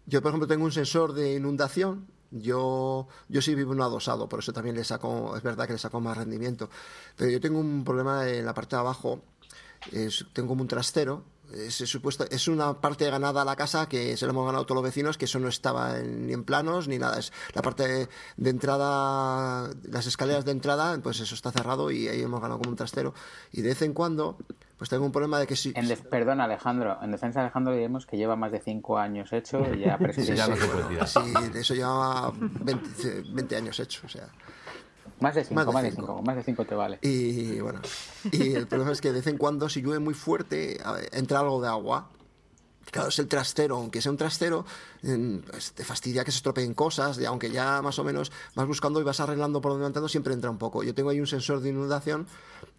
Yo, 0.06 0.22
por 0.22 0.30
ejemplo, 0.32 0.48
tengo 0.50 0.66
un 0.66 0.72
sensor 0.74 1.14
de 1.14 1.36
inundación. 1.36 2.08
Yo, 2.36 3.08
yo 3.30 3.42
sí 3.42 3.54
vivo 3.56 3.72
un 3.72 3.82
adosado, 3.82 4.28
por 4.28 4.40
eso 4.40 4.54
también 4.54 4.76
le 4.76 4.84
saco, 4.84 5.38
es 5.38 5.44
verdad 5.44 5.68
que 5.68 5.74
le 5.74 5.80
saco 5.80 6.00
más 6.02 6.18
rendimiento. 6.18 6.70
Pero 7.16 7.30
yo 7.32 7.40
tengo 7.40 7.60
un 7.60 7.84
problema 7.84 8.28
en 8.28 8.46
la 8.46 8.54
parte 8.56 8.76
de 8.76 8.80
abajo. 8.82 9.22
Es- 9.92 10.26
tengo 10.34 10.50
como 10.50 10.62
un 10.64 10.68
trastero. 10.68 11.24
Es, 11.54 11.76
supuesto, 11.76 12.26
es 12.30 12.48
una 12.48 12.82
parte 12.82 13.10
ganada 13.10 13.42
a 13.44 13.46
la 13.46 13.56
casa 13.56 13.88
que 13.88 14.18
se 14.18 14.26
lo 14.26 14.32
hemos 14.32 14.46
ganado 14.46 14.66
todos 14.66 14.76
los 14.76 14.84
vecinos, 14.84 15.18
que 15.18 15.26
eso 15.26 15.40
no 15.40 15.48
estaba 15.48 15.98
en- 16.00 16.28
ni 16.28 16.34
en 16.34 16.44
planos 16.44 16.88
ni 16.88 16.98
nada. 16.98 17.20
Es 17.20 17.32
la 17.54 17.62
parte 17.62 17.88
de, 17.88 18.10
de 18.38 18.50
entrada, 18.50 19.70
las 19.84 20.08
escaleras 20.08 20.46
de 20.46 20.52
entrada, 20.52 20.98
pues 21.02 21.20
eso 21.20 21.36
está 21.36 21.52
cerrado 21.52 21.92
y 21.92 22.08
ahí 22.08 22.22
hemos 22.22 22.42
ganado 22.42 22.60
como 22.60 22.72
un 22.72 22.76
trastero. 22.76 23.14
Y 23.52 23.62
de 23.62 23.70
vez 23.70 23.82
en 23.82 23.94
cuando, 23.94 24.38
pues 24.78 24.90
tengo 24.90 25.06
un 25.06 25.12
problema 25.12 25.40
de 25.40 25.48
que 25.48 25.56
si. 25.56 25.74
En 25.76 25.88
perdón, 26.10 26.42
Alejandro. 26.42 26.98
En 27.02 27.12
defensa 27.12 27.40
de 27.40 27.46
Alejandro 27.46 27.74
diremos 27.74 28.06
que 28.06 28.18
lleva 28.18 28.36
más 28.36 28.52
de 28.52 28.60
5 28.60 28.98
años 28.98 29.32
hecho 29.34 29.62
y 29.74 29.80
ya 29.82 29.98
Sí, 29.98 30.04
prescrito. 30.04 30.34
ya 30.34 30.48
no 30.48 30.56
se 30.56 30.66
puede 30.68 30.84
tirar. 30.90 31.08
Sí, 31.08 31.20
de 31.54 31.60
eso 31.60 31.74
llevaba 31.76 32.34
20, 32.36 33.24
20 33.32 33.56
años 33.56 33.80
hecho, 33.80 34.02
o 34.06 34.10
sea. 34.10 34.28
Más 35.24 35.36
de 35.36 35.44
5, 35.46 35.56
Más 35.56 35.66
de 35.66 35.72
más 35.74 35.84
de 35.84 35.90
cinco. 35.92 36.06
5. 36.08 36.22
Más 36.22 36.36
de 36.36 36.44
5 36.44 36.66
te 36.66 36.76
vale. 36.76 37.00
Y 37.02 37.60
bueno, 37.62 37.80
y 38.32 38.54
el 38.56 38.68
problema 38.68 38.92
es 38.92 39.00
que 39.00 39.08
de 39.08 39.16
vez 39.20 39.28
en 39.28 39.38
cuando, 39.38 39.70
si 39.70 39.82
llueve 39.82 40.00
muy 40.00 40.14
fuerte, 40.14 40.80
entra 41.14 41.40
algo 41.40 41.62
de 41.62 41.70
agua. 41.70 42.10
Claro, 42.92 43.08
es 43.08 43.18
el 43.18 43.28
trastero, 43.30 43.78
aunque 43.78 44.02
sea 44.02 44.12
un 44.12 44.18
trastero, 44.18 44.66
pues 45.02 45.72
te 45.72 45.84
fastidia 45.86 46.24
que 46.26 46.32
se 46.32 46.38
estropeen 46.38 46.74
cosas, 46.74 47.18
y 47.18 47.26
aunque 47.26 47.50
ya 47.50 47.82
más 47.82 47.98
o 47.98 48.04
menos 48.04 48.32
vas 48.54 48.68
buscando 48.68 49.00
y 49.00 49.04
vas 49.04 49.20
arreglando 49.22 49.62
por 49.62 49.72
donde 49.72 49.84
va 49.84 49.88
entrando, 49.88 50.10
siempre 50.10 50.34
entra 50.34 50.52
un 50.52 50.58
poco. 50.58 50.84
Yo 50.84 50.94
tengo 50.94 51.10
ahí 51.10 51.20
un 51.22 51.26
sensor 51.26 51.62
de 51.62 51.70
inundación 51.70 52.28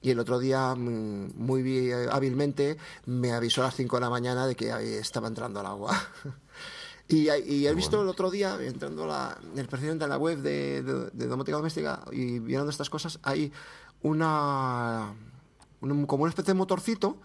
y 0.03 0.11
el 0.11 0.19
otro 0.21 0.39
día, 0.39 0.75
mm, 0.77 1.33
muy 1.37 1.63
bi- 1.63 1.91
hábilmente, 2.13 2.77
me 3.07 3.33
avisó 3.33 3.63
a 3.63 3.65
las 3.65 3.75
5 3.75 3.97
de 3.97 4.03
la 4.03 4.11
mañana 4.11 4.47
de 4.47 4.55
que 4.55 4.99
estaba 4.99 5.27
entrando 5.27 5.61
el 5.61 5.67
agua. 5.67 5.91
Y, 7.07 7.29
y 7.31 7.67
he 7.67 7.75
visto 7.75 8.01
el 8.01 8.09
otro 8.09 8.31
día, 8.31 8.57
entrando 8.61 9.07
la, 9.07 9.37
el 9.57 9.67
presidente 9.69 10.05
en 10.05 10.11
la 10.11 10.17
web 10.17 10.39
de, 10.39 10.83
de, 10.83 11.11
de 11.13 11.27
domótica 11.27 11.57
doméstica 11.59 12.01
y 12.11 12.39
viendo 12.39 12.71
estas 12.71 12.89
cosas, 12.89 13.19
hay 13.23 13.53
una, 14.03 15.13
un- 15.81 16.07
como 16.07 16.23
una 16.25 16.31
especie 16.31 16.55
de 16.55 16.59
motorcito 16.59 17.19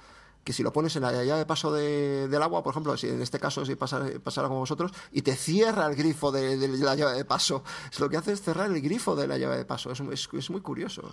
que 0.43 0.53
si 0.53 0.63
lo 0.63 0.71
pones 0.73 0.95
en 0.95 1.03
la 1.03 1.11
llave 1.11 1.39
de 1.39 1.45
paso 1.45 1.71
de- 1.71 2.27
del 2.27 2.41
agua, 2.41 2.63
por 2.63 2.71
ejemplo, 2.73 2.97
si 2.97 3.07
en 3.07 3.21
este 3.21 3.39
caso 3.39 3.65
si 3.65 3.75
pasara, 3.75 4.07
pasara 4.23 4.47
con 4.47 4.57
vosotros, 4.57 4.91
y 5.11 5.21
te 5.21 5.35
cierra 5.35 5.85
el 5.85 5.95
grifo 5.95 6.31
de, 6.31 6.57
de 6.57 6.67
la 6.69 6.95
llave 6.95 7.13
de 7.13 7.25
paso. 7.25 7.63
Es 7.91 7.99
lo 7.99 8.09
que 8.09 8.17
hace 8.17 8.31
es 8.31 8.41
cerrar 8.41 8.71
el 8.71 8.81
grifo 8.81 9.15
de 9.15 9.27
la 9.27 9.37
llave 9.37 9.57
de 9.57 9.65
paso. 9.65 9.91
Es, 9.91 9.99
es- 9.99 10.29
es 10.33 10.49
muy 10.49 10.61
curioso. 10.61 11.03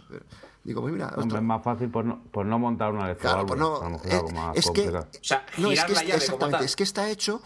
Digo, 0.64 0.80
mira, 0.82 1.12
Hombre, 1.16 1.38
es 1.38 1.44
más 1.44 1.62
fácil 1.62 1.90
por 1.90 2.04
no, 2.04 2.22
por 2.32 2.46
no 2.46 2.58
montar 2.58 2.92
una 2.92 3.14
Claro, 3.16 3.44
pues 3.46 3.58
no, 3.60 3.96
eh, 4.04 4.22
es 4.54 4.70
que-. 4.70 4.88
O 4.88 5.06
sea, 5.20 5.44
no, 5.58 5.70
es 5.70 5.84
que 5.84 5.92
la 5.92 6.00
es- 6.00 6.06
llave 6.06 6.12
como 6.12 6.16
exactamente, 6.16 6.56
tal. 6.58 6.64
es 6.64 6.76
que 6.76 6.82
está 6.84 7.10
hecho 7.10 7.42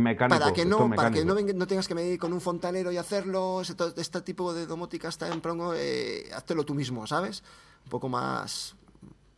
mecánico. 0.00 0.38
para 0.40 0.52
que 0.52 0.64
no 0.64 0.76
es 0.86 0.96
para 0.96 1.10
que 1.10 1.24
no, 1.24 1.34
no 1.34 1.66
tengas 1.66 1.86
que 1.88 1.94
medir 1.94 2.18
con 2.18 2.32
un 2.32 2.40
fontanero 2.40 2.90
y 2.92 2.96
hacerlo 2.96 3.60
ese- 3.60 3.74
todo 3.74 3.92
este 3.96 4.20
tipo 4.22 4.52
de 4.54 4.66
domótica 4.66 5.08
está 5.08 5.28
en 5.32 5.40
prongo 5.40 5.74
eh, 5.74 6.24
háztelo 6.34 6.64
tú 6.64 6.74
mismo 6.74 7.06
sabes 7.06 7.42
un 7.84 7.90
poco 7.90 8.08
más 8.08 8.74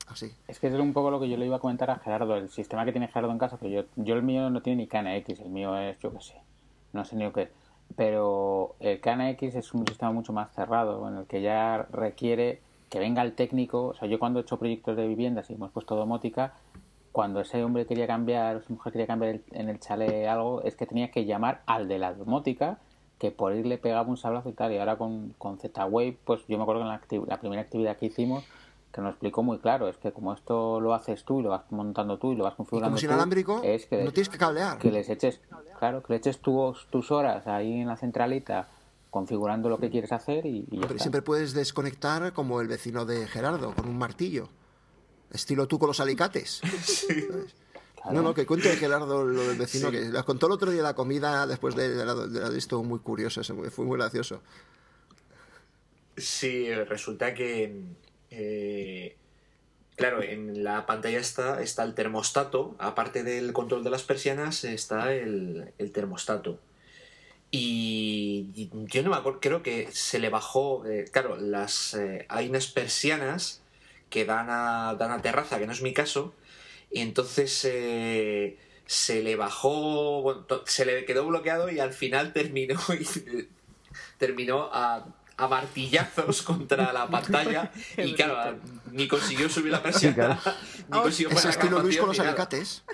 así 0.09 0.33
Es 0.49 0.59
que 0.61 0.67
es 0.69 0.75
un 0.75 0.93
poco 0.93 1.11
lo 1.11 1.19
que 1.21 1.29
yo 1.29 1.37
le 1.37 1.47
iba 1.47 1.57
a 1.57 1.61
comentar 1.61 1.91
a 1.91 1.97
Gerardo, 1.99 2.37
el 2.37 2.51
sistema 2.51 2.85
que 2.85 2.93
tiene 2.93 3.09
Gerardo 3.09 3.33
en 3.33 3.39
casa, 3.39 3.57
pero 3.59 3.71
yo, 3.73 3.89
yo 3.97 4.15
el 4.15 4.23
mío 4.23 4.51
no 4.51 4.61
tiene 4.63 4.83
ni 4.83 4.87
KNX, 4.87 5.41
el 5.41 5.51
mío 5.51 5.77
es, 5.79 5.99
yo 6.01 6.13
qué 6.13 6.21
sé, 6.21 6.35
no 6.93 7.05
sé 7.05 7.17
ni 7.17 7.25
lo 7.25 7.33
que 7.33 7.43
es. 7.43 7.49
Pero 7.97 8.77
el 8.81 9.01
KNX 9.01 9.55
es 9.57 9.73
un 9.75 9.87
sistema 9.87 10.11
mucho 10.13 10.33
más 10.33 10.53
cerrado, 10.55 11.09
en 11.09 11.17
el 11.19 11.27
que 11.27 11.43
ya 11.43 11.87
requiere 11.93 12.61
que 12.91 12.99
venga 12.99 13.23
el 13.23 13.35
técnico. 13.35 13.89
O 13.89 13.95
sea, 13.95 14.09
yo 14.09 14.19
cuando 14.19 14.39
he 14.39 14.43
hecho 14.43 14.59
proyectos 14.59 14.97
de 14.97 15.07
viviendas 15.07 15.49
y 15.51 15.55
hemos 15.55 15.71
puesto 15.71 15.95
domótica, 15.97 16.55
cuando 17.15 17.41
ese 17.41 17.63
hombre 17.63 17.87
quería 17.87 18.09
cambiar, 18.09 18.57
esa 18.57 18.73
mujer 18.73 18.93
quería 18.93 19.07
cambiar 19.07 19.35
el- 19.37 19.45
en 19.53 19.69
el 19.69 19.79
chale 19.79 20.29
algo, 20.29 20.63
es 20.65 20.75
que 20.75 20.85
tenía 20.85 21.13
que 21.13 21.25
llamar 21.25 21.63
al 21.65 21.87
de 21.87 22.01
la 22.01 22.13
domótica, 22.13 22.79
que 23.21 23.31
por 23.31 23.55
ir 23.55 23.67
le 23.67 23.79
pegaba 23.79 24.09
un 24.09 24.17
sablazo 24.17 24.49
y 24.49 24.53
tal. 24.53 24.73
Y 24.73 24.79
ahora 24.79 24.97
con, 24.99 25.33
con 25.39 25.59
Z-Wave, 25.61 26.19
pues 26.25 26.41
yo 26.49 26.57
me 26.59 26.65
acuerdo 26.65 26.81
que 26.83 26.87
en 26.87 26.93
la, 26.93 27.01
acti- 27.01 27.27
la 27.29 27.39
primera 27.39 27.63
actividad 27.63 27.97
que 27.99 28.07
hicimos, 28.07 28.43
que 28.93 29.01
nos 29.01 29.11
explicó 29.11 29.45
muy 29.45 29.59
claro, 29.59 29.87
es 29.89 29.97
que 29.97 30.11
como 30.11 30.33
esto 30.33 30.81
lo 30.81 30.93
haces 30.93 31.23
tú 31.25 31.39
y 31.39 31.45
lo 31.45 31.51
vas 31.51 31.63
montando 31.71 32.19
tú 32.19 32.33
y 32.33 32.35
lo 32.35 32.43
vas 32.45 32.55
configurando 32.57 32.91
como 32.91 32.97
es 32.99 33.03
tú, 33.03 33.07
inalámbrico 33.07 33.61
es 33.63 33.87
que, 33.87 34.03
no 34.03 34.11
tienes 34.13 34.29
que 34.29 34.39
cablear. 34.39 34.79
que 34.79 34.91
les 34.91 35.09
eches, 35.09 35.41
claro, 35.79 36.03
que 36.03 36.13
le 36.15 36.17
eches 36.19 36.41
tus, 36.41 36.89
tus 36.91 37.13
horas 37.13 37.47
ahí 37.47 37.81
en 37.81 37.87
la 37.87 37.97
centralita 37.97 38.67
configurando 39.11 39.69
lo 39.69 39.79
que 39.79 39.89
quieres 39.91 40.11
hacer 40.11 40.45
y, 40.47 40.67
y 40.73 40.81
siempre 40.99 41.23
puedes 41.23 41.55
desconectar 41.55 42.33
como 42.33 42.61
el 42.61 42.67
vecino 42.67 43.05
de 43.05 43.29
Gerardo 43.29 43.73
con 43.75 43.89
un 43.89 43.99
martillo 43.99 44.49
estilo 45.35 45.67
tú 45.69 45.79
con 45.79 45.89
los 45.89 46.01
alicates. 46.01 46.61
Claro. 48.05 48.19
no 48.19 48.23
no 48.29 48.35
que 48.35 48.45
cuente 48.45 48.69
Gerardo 48.77 49.25
lo 49.25 49.49
del 49.49 49.57
vecino 49.57 49.91
que 49.91 50.01
las 50.11 50.25
contó 50.25 50.45
el 50.45 50.53
otro 50.53 50.71
día 50.71 50.83
la 50.83 50.95
comida 50.95 51.47
después 51.47 51.75
de, 51.75 51.89
de, 51.89 52.05
la- 52.05 52.15
de 52.15 52.39
la- 52.39 52.51
de 52.51 52.59
esto 52.59 52.83
muy 52.83 52.99
curioso 52.99 53.43
fue 53.71 53.85
muy 53.87 53.97
gracioso 53.97 54.43
Sí, 56.17 56.71
resulta 56.75 57.33
que, 57.35 57.75
eh, 58.31 59.17
claro, 59.97 60.23
en 60.23 60.63
la 60.63 60.85
pantalla 60.87 61.19
está, 61.19 61.63
está 61.63 61.83
el 61.83 61.95
termostato, 61.95 62.77
aparte 62.79 63.23
del 63.25 63.53
control 63.55 63.83
de 63.85 63.91
las 63.91 64.03
persianas 64.03 64.65
está 64.65 65.13
el, 65.15 65.73
el 65.79 65.91
termostato. 65.91 66.61
Y 67.51 68.51
y 68.55 68.71
yo 68.93 69.03
no 69.03 69.11
me 69.11 69.17
acuerdo, 69.17 69.39
creo 69.41 69.63
que 69.63 69.89
se 69.93 70.19
le 70.19 70.29
bajó, 70.29 70.85
eh, 70.87 71.07
claro, 71.11 71.37
las, 71.37 71.95
eh, 71.95 72.27
hay 72.29 72.49
unas 72.49 72.67
persianas 72.67 73.61
que 74.15 74.25
dan 74.25 74.47
a, 74.49 74.95
dan 74.97 75.11
a 75.11 75.21
terraza, 75.21 75.59
que 75.59 75.67
no 75.67 75.73
es 75.73 75.83
mi 75.83 75.93
caso, 75.93 76.33
y 76.93 77.01
entonces 77.01 77.51
eh, 77.65 78.57
se 78.87 79.25
le 79.25 79.35
bajó, 79.35 80.23
bueno, 80.23 80.47
se 80.67 80.85
le 80.87 81.05
quedó 81.05 81.27
bloqueado 81.27 81.69
y 81.69 81.81
al 81.81 81.93
final 81.93 82.33
terminó, 82.33 82.79
y- 83.01 83.49
terminó 84.19 84.71
a, 84.73 85.05
a 85.37 85.49
martillazos 85.49 86.43
contra 86.51 86.93
la 86.93 87.09
pantalla. 87.09 87.73
Y 87.97 88.15
claro, 88.15 88.61
ni 88.93 89.09
consiguió 89.09 89.49
subir 89.49 89.73
la 89.73 89.83
persiana, 89.83 90.41
ni 90.93 91.01
consiguió 91.01 91.31
Ese 91.31 91.35
poner 91.35 91.45
la 91.45 91.51
estilo 91.51 91.79
Luis 91.83 91.97
con 91.99 92.09
los 92.11 92.19
ni 92.21 92.25
alicates. 92.25 92.85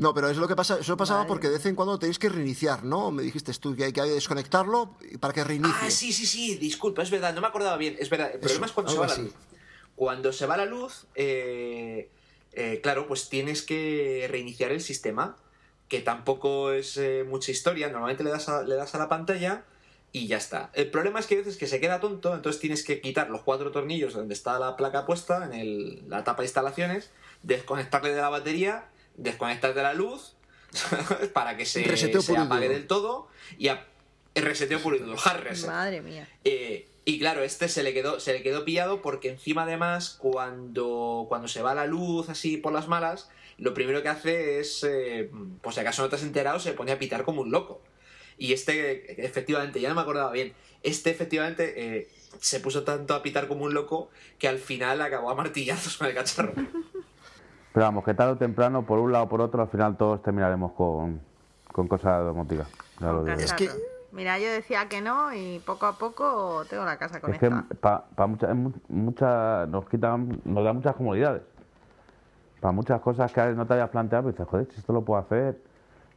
No, 0.00 0.14
pero 0.14 0.30
es 0.30 0.38
lo 0.38 0.48
que 0.48 0.56
pasa, 0.56 0.78
eso 0.80 0.96
pasaba 0.96 1.20
Vale. 1.20 1.28
porque 1.28 1.48
de 1.48 1.58
vez 1.58 1.66
en 1.66 1.74
cuando 1.74 1.98
tenéis 1.98 2.18
que 2.18 2.30
reiniciar, 2.30 2.84
¿no? 2.84 3.10
Me 3.10 3.22
dijiste 3.22 3.52
tú 3.54 3.76
que 3.76 3.84
hay 3.84 3.92
que 3.92 4.00
desconectarlo 4.02 4.96
para 5.20 5.34
que 5.34 5.44
reinicie. 5.44 5.76
Ah, 5.78 5.90
sí, 5.90 6.10
sí, 6.12 6.24
sí, 6.24 6.56
disculpa, 6.56 7.02
es 7.02 7.10
verdad, 7.10 7.34
no 7.34 7.42
me 7.42 7.46
acordaba 7.46 7.76
bien. 7.76 7.96
Es 7.98 8.08
verdad, 8.08 8.30
el 8.32 8.40
problema 8.40 8.64
es 8.66 8.72
cuando 8.72 8.90
se 8.92 8.98
va 8.98 9.06
la 9.06 9.16
luz. 9.16 9.34
Cuando 9.96 10.32
se 10.32 10.46
va 10.46 10.56
la 10.56 10.64
luz, 10.64 11.06
eh, 11.14 12.08
eh, 12.52 12.80
claro, 12.82 13.06
pues 13.06 13.28
tienes 13.28 13.60
que 13.62 14.26
reiniciar 14.30 14.72
el 14.72 14.80
sistema, 14.80 15.36
que 15.88 16.00
tampoco 16.00 16.72
es 16.72 16.96
eh, 16.96 17.24
mucha 17.28 17.50
historia. 17.50 17.88
Normalmente 17.88 18.24
le 18.24 18.30
das, 18.30 18.48
a, 18.48 18.62
le 18.62 18.76
das 18.76 18.94
a 18.94 18.98
la 18.98 19.10
pantalla 19.10 19.64
y 20.12 20.28
ya 20.28 20.38
está. 20.38 20.70
El 20.72 20.90
problema 20.90 21.20
es 21.20 21.26
que 21.26 21.34
hay 21.34 21.40
veces 21.42 21.58
que 21.58 21.66
se 21.66 21.78
queda 21.78 22.00
tonto, 22.00 22.34
entonces 22.34 22.58
tienes 22.58 22.84
que 22.84 23.02
quitar 23.02 23.28
los 23.28 23.42
cuatro 23.42 23.70
tornillos 23.70 24.14
donde 24.14 24.32
está 24.32 24.58
la 24.58 24.76
placa 24.76 25.04
puesta, 25.04 25.44
en 25.44 25.52
el- 25.52 26.08
la 26.08 26.24
tapa 26.24 26.40
de 26.40 26.46
instalaciones, 26.46 27.10
desconectarle 27.42 28.14
de 28.14 28.20
la 28.22 28.30
batería, 28.30 28.86
desconectar 29.20 29.74
de 29.74 29.82
la 29.82 29.94
luz, 29.94 30.34
para 31.32 31.56
que 31.56 31.64
se, 31.66 31.82
se 32.22 32.36
apague 32.36 32.68
del 32.68 32.86
todo 32.86 33.28
y 33.58 33.68
a- 33.68 33.86
el 34.34 34.44
reseteo 34.44 34.80
puro 34.80 34.96
y 34.96 35.00
duro, 35.00 35.16
hard 35.24 35.40
reset. 35.42 35.68
Madre 35.68 36.00
mía. 36.02 36.28
Eh, 36.44 36.86
y 37.04 37.18
claro, 37.18 37.42
este 37.42 37.68
se 37.68 37.82
le 37.82 37.92
quedó, 37.92 38.20
se 38.20 38.32
le 38.32 38.42
quedó 38.42 38.64
pillado 38.64 39.02
porque 39.02 39.28
encima 39.30 39.64
además 39.64 40.16
cuando, 40.20 41.26
cuando 41.28 41.48
se 41.48 41.62
va 41.62 41.74
la 41.74 41.86
luz 41.86 42.28
así 42.28 42.56
por 42.56 42.72
las 42.72 42.86
malas, 42.88 43.28
lo 43.58 43.74
primero 43.74 44.02
que 44.02 44.08
hace 44.08 44.60
es, 44.60 44.84
eh, 44.88 45.28
por 45.62 45.74
si 45.74 45.80
acaso 45.80 46.02
no 46.02 46.08
te 46.08 46.16
has 46.16 46.22
enterado, 46.22 46.60
se 46.60 46.72
pone 46.72 46.92
a 46.92 46.98
pitar 46.98 47.24
como 47.24 47.40
un 47.42 47.50
loco. 47.50 47.82
Y 48.38 48.52
este, 48.52 49.22
efectivamente, 49.24 49.80
ya 49.80 49.88
no 49.88 49.96
me 49.96 50.00
acordaba 50.02 50.30
bien, 50.32 50.54
este 50.82 51.10
efectivamente 51.10 51.74
eh, 51.76 52.08
se 52.40 52.60
puso 52.60 52.84
tanto 52.84 53.14
a 53.14 53.22
pitar 53.22 53.48
como 53.48 53.64
un 53.64 53.74
loco 53.74 54.10
que 54.38 54.48
al 54.48 54.58
final 54.58 55.02
acabó 55.02 55.30
a 55.30 55.34
martillazos 55.34 55.96
con 55.96 56.06
el 56.06 56.14
cacharro. 56.14 56.54
Pero 57.72 57.86
vamos, 57.86 58.04
que 58.04 58.14
tarde 58.14 58.32
o 58.32 58.36
temprano, 58.36 58.82
por 58.84 58.98
un 58.98 59.12
lado 59.12 59.24
o 59.24 59.28
por 59.28 59.40
otro, 59.40 59.62
al 59.62 59.68
final 59.68 59.96
todos 59.96 60.22
terminaremos 60.22 60.72
con, 60.72 61.20
con 61.72 61.86
cosas 61.88 62.18
de 62.20 62.24
domótica. 62.24 62.64
Ya 63.00 63.06
lo 63.12 63.16
Con 63.18 63.24
digo. 63.26 63.38
Es 63.40 63.52
cacharro. 63.52 63.72
que- 63.78 63.90
Mira, 64.12 64.40
yo 64.40 64.48
decía 64.50 64.88
que 64.88 65.00
no 65.00 65.32
y 65.32 65.60
poco 65.60 65.86
a 65.86 65.92
poco 65.96 66.64
tengo 66.68 66.84
la 66.84 66.96
casa 66.96 67.18
Es 67.28 67.38
que 67.38 67.48
para 67.80 68.26
muchas 68.26 68.56
mucha, 68.88 69.66
nos 69.66 69.88
quitan, 69.88 70.40
nos 70.44 70.64
da 70.64 70.72
muchas 70.72 70.96
comodidades. 70.96 71.42
Para 72.60 72.72
muchas 72.72 73.00
cosas 73.00 73.32
que 73.32 73.40
no 73.54 73.66
te 73.68 73.74
hayas 73.74 73.88
planteado, 73.90 74.24
pues 74.24 74.34
dices, 74.34 74.48
joder, 74.48 74.66
si 74.72 74.80
esto 74.80 74.92
lo 74.92 75.02
puedo 75.02 75.20
hacer. 75.20 75.62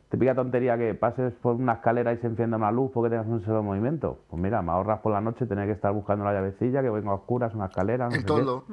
Te 0.09 0.17
pica 0.17 0.33
tontería 0.33 0.75
que 0.75 0.95
pases 0.95 1.33
por 1.35 1.53
una 1.55 1.73
escalera 1.73 2.11
y 2.13 2.17
se 2.17 2.25
encienda 2.27 2.57
una 2.57 2.71
luz 2.71 2.89
porque 2.91 3.11
tengas 3.11 3.27
un 3.27 3.43
solo 3.45 3.61
movimiento. 3.61 4.17
Pues 4.27 4.41
mira, 4.41 4.63
me 4.63 4.71
ahorras 4.71 4.99
por 5.01 5.11
la 5.11 5.21
noche 5.21 5.45
tener 5.45 5.67
que 5.67 5.73
estar 5.73 5.93
buscando 5.93 6.25
la 6.25 6.33
llavecilla, 6.33 6.81
que 6.81 6.89
venga 6.89 7.11
a 7.11 7.15
oscuras, 7.15 7.53
una 7.53 7.67
escalera, 7.67 8.05
no 8.05 8.11
sé 8.11 8.17
qué. 8.21 8.23
toldo. 8.25 8.63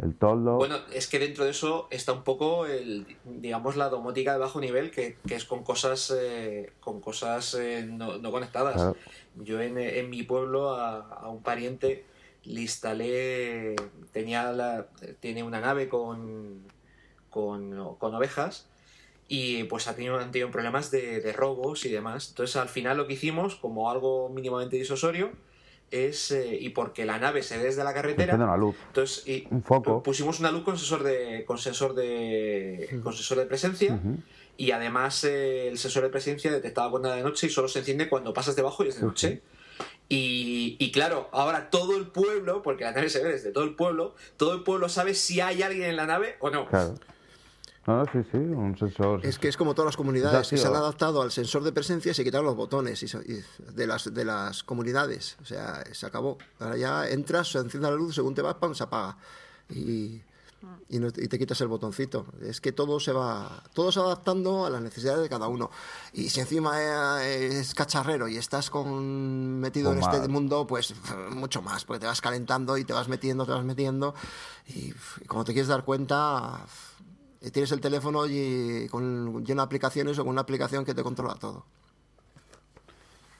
El 0.00 0.14
toldo. 0.14 0.56
Bueno, 0.56 0.76
es 0.92 1.06
que 1.06 1.18
dentro 1.18 1.44
de 1.44 1.50
eso 1.50 1.88
está 1.90 2.12
un 2.12 2.22
poco 2.24 2.66
el, 2.66 3.06
digamos, 3.24 3.76
la 3.76 3.88
domótica 3.88 4.32
de 4.32 4.38
bajo 4.38 4.60
nivel, 4.60 4.90
que, 4.90 5.16
que 5.26 5.34
es 5.34 5.44
con 5.44 5.62
cosas, 5.64 6.12
eh, 6.16 6.72
con 6.80 7.00
cosas 7.00 7.54
eh, 7.54 7.84
no, 7.86 8.18
no 8.18 8.30
conectadas. 8.30 8.74
Claro. 8.74 8.96
Yo 9.36 9.60
en, 9.60 9.78
en 9.78 10.08
mi 10.08 10.22
pueblo 10.22 10.74
a, 10.74 11.00
a 11.00 11.28
un 11.28 11.42
pariente 11.42 12.04
le 12.44 12.62
instalé, 12.62 13.76
tenía 14.12 14.50
la, 14.52 14.86
tiene 15.20 15.42
una 15.42 15.60
nave 15.60 15.88
con, 15.88 16.62
con, 17.30 17.96
con 17.96 18.14
ovejas 18.14 18.66
y 19.28 19.64
pues 19.64 19.86
ha 19.88 19.94
tenido, 19.94 20.18
han 20.18 20.32
tenido 20.32 20.50
problemas 20.50 20.90
de, 20.90 21.20
de 21.20 21.32
robos 21.32 21.84
y 21.84 21.90
demás. 21.90 22.30
Entonces 22.30 22.56
al 22.56 22.68
final 22.68 22.96
lo 22.96 23.06
que 23.06 23.12
hicimos, 23.12 23.56
como 23.56 23.90
algo 23.90 24.28
mínimamente 24.28 24.76
disuasorio, 24.76 25.30
es 25.92 26.30
eh, 26.32 26.56
y 26.60 26.70
porque 26.70 27.04
la 27.04 27.18
nave 27.18 27.42
se 27.42 27.56
ve 27.58 27.64
desde 27.64 27.84
la 27.84 27.94
carretera 27.94 28.34
una 28.34 28.56
luz. 28.56 28.74
entonces 28.88 29.26
y 29.28 29.46
Un 29.50 29.62
foco. 29.62 30.02
pusimos 30.02 30.40
una 30.40 30.50
luz 30.50 30.64
con 30.64 30.76
sensor 30.76 31.02
de 31.04 31.44
con 31.46 31.58
sensor 31.58 31.94
de 31.94 33.00
con 33.02 33.12
sensor 33.12 33.38
de 33.38 33.46
presencia 33.46 33.94
Ujú. 33.94 34.16
y 34.56 34.70
además 34.72 35.22
eh, 35.24 35.68
el 35.68 35.78
sensor 35.78 36.02
de 36.02 36.08
presencia 36.08 36.50
detectaba 36.50 36.90
cuando 36.90 37.08
era 37.08 37.16
de 37.18 37.22
noche 37.22 37.46
y 37.46 37.50
solo 37.50 37.68
se 37.68 37.80
enciende 37.80 38.08
cuando 38.08 38.32
pasas 38.34 38.56
debajo 38.56 38.84
y 38.84 38.88
es 38.88 38.96
de 38.96 39.02
noche 39.02 39.42
y, 40.08 40.76
y 40.78 40.92
claro, 40.92 41.28
ahora 41.32 41.70
todo 41.70 41.96
el 41.96 42.06
pueblo, 42.08 42.60
porque 42.62 42.84
la 42.84 42.92
nave 42.92 43.08
se 43.08 43.22
ve 43.22 43.30
desde 43.32 43.50
todo 43.50 43.64
el 43.64 43.74
pueblo, 43.74 44.14
todo 44.36 44.52
el 44.54 44.62
pueblo 44.62 44.90
sabe 44.90 45.14
si 45.14 45.40
hay 45.40 45.62
alguien 45.62 45.84
en 45.88 45.96
la 45.96 46.04
nave 46.06 46.36
o 46.40 46.50
no. 46.50 46.66
Claro. 46.68 46.94
No, 47.86 47.96
no, 47.98 48.04
sí, 48.12 48.18
sí, 48.30 48.36
un 48.38 48.78
sensor. 48.78 49.26
Es 49.26 49.38
que 49.40 49.48
es 49.48 49.56
como 49.56 49.74
todas 49.74 49.86
las 49.86 49.96
comunidades 49.96 50.48
que 50.48 50.56
se 50.56 50.66
han 50.68 50.74
adaptado 50.76 51.20
al 51.20 51.32
sensor 51.32 51.64
de 51.64 51.72
presencia 51.72 52.12
y 52.12 52.14
se 52.14 52.22
quitaron 52.22 52.46
los 52.46 52.54
botones 52.56 53.02
y 53.02 53.08
se- 53.08 53.18
y 53.26 53.42
de, 53.72 53.86
las, 53.88 54.12
de 54.14 54.24
las 54.24 54.62
comunidades. 54.62 55.36
O 55.42 55.44
sea, 55.44 55.82
se 55.92 56.06
acabó. 56.06 56.38
Ahora 56.60 56.76
ya 56.76 57.08
entras, 57.08 57.48
se 57.50 57.58
enciende 57.58 57.90
la 57.90 57.96
luz, 57.96 58.14
según 58.14 58.34
te 58.36 58.42
vas, 58.42 58.54
pam, 58.54 58.74
se 58.76 58.84
apaga. 58.84 59.16
Y, 59.68 60.20
y, 60.90 61.00
no- 61.00 61.08
y 61.08 61.26
te 61.26 61.38
quitas 61.40 61.60
el 61.60 61.66
botoncito. 61.66 62.24
Es 62.40 62.60
que 62.60 62.70
todo 62.70 63.00
se 63.00 63.10
va 63.12 63.64
todo 63.74 63.90
se 63.90 63.98
va 63.98 64.06
adaptando 64.06 64.64
a 64.64 64.70
las 64.70 64.80
necesidades 64.80 65.20
de 65.22 65.28
cada 65.28 65.48
uno. 65.48 65.68
Y 66.12 66.28
si 66.30 66.38
encima 66.38 66.78
eh, 67.24 67.58
es 67.58 67.74
cacharrero 67.74 68.28
y 68.28 68.36
estás 68.36 68.70
con 68.70 69.58
metido 69.58 69.90
en 69.92 69.98
este 69.98 70.20
más. 70.20 70.28
mundo, 70.28 70.68
pues 70.68 70.94
mucho 71.30 71.62
más, 71.62 71.84
porque 71.84 71.98
te 71.98 72.06
vas 72.06 72.20
calentando 72.20 72.76
y 72.78 72.84
te 72.84 72.92
vas 72.92 73.08
metiendo, 73.08 73.44
te 73.44 73.50
vas 73.50 73.64
metiendo. 73.64 74.14
Y, 74.68 74.90
y 75.20 75.24
cuando 75.26 75.46
te 75.46 75.52
quieres 75.52 75.66
dar 75.68 75.84
cuenta, 75.84 76.60
tienes 77.50 77.72
el 77.72 77.80
teléfono 77.80 78.26
y 78.26 78.86
con 78.90 79.44
lleno 79.44 79.62
de 79.62 79.66
aplicaciones 79.66 80.18
o 80.18 80.22
con 80.22 80.30
una 80.32 80.42
aplicación 80.42 80.84
que 80.84 80.94
te 80.94 81.02
controla 81.02 81.34
todo. 81.34 81.64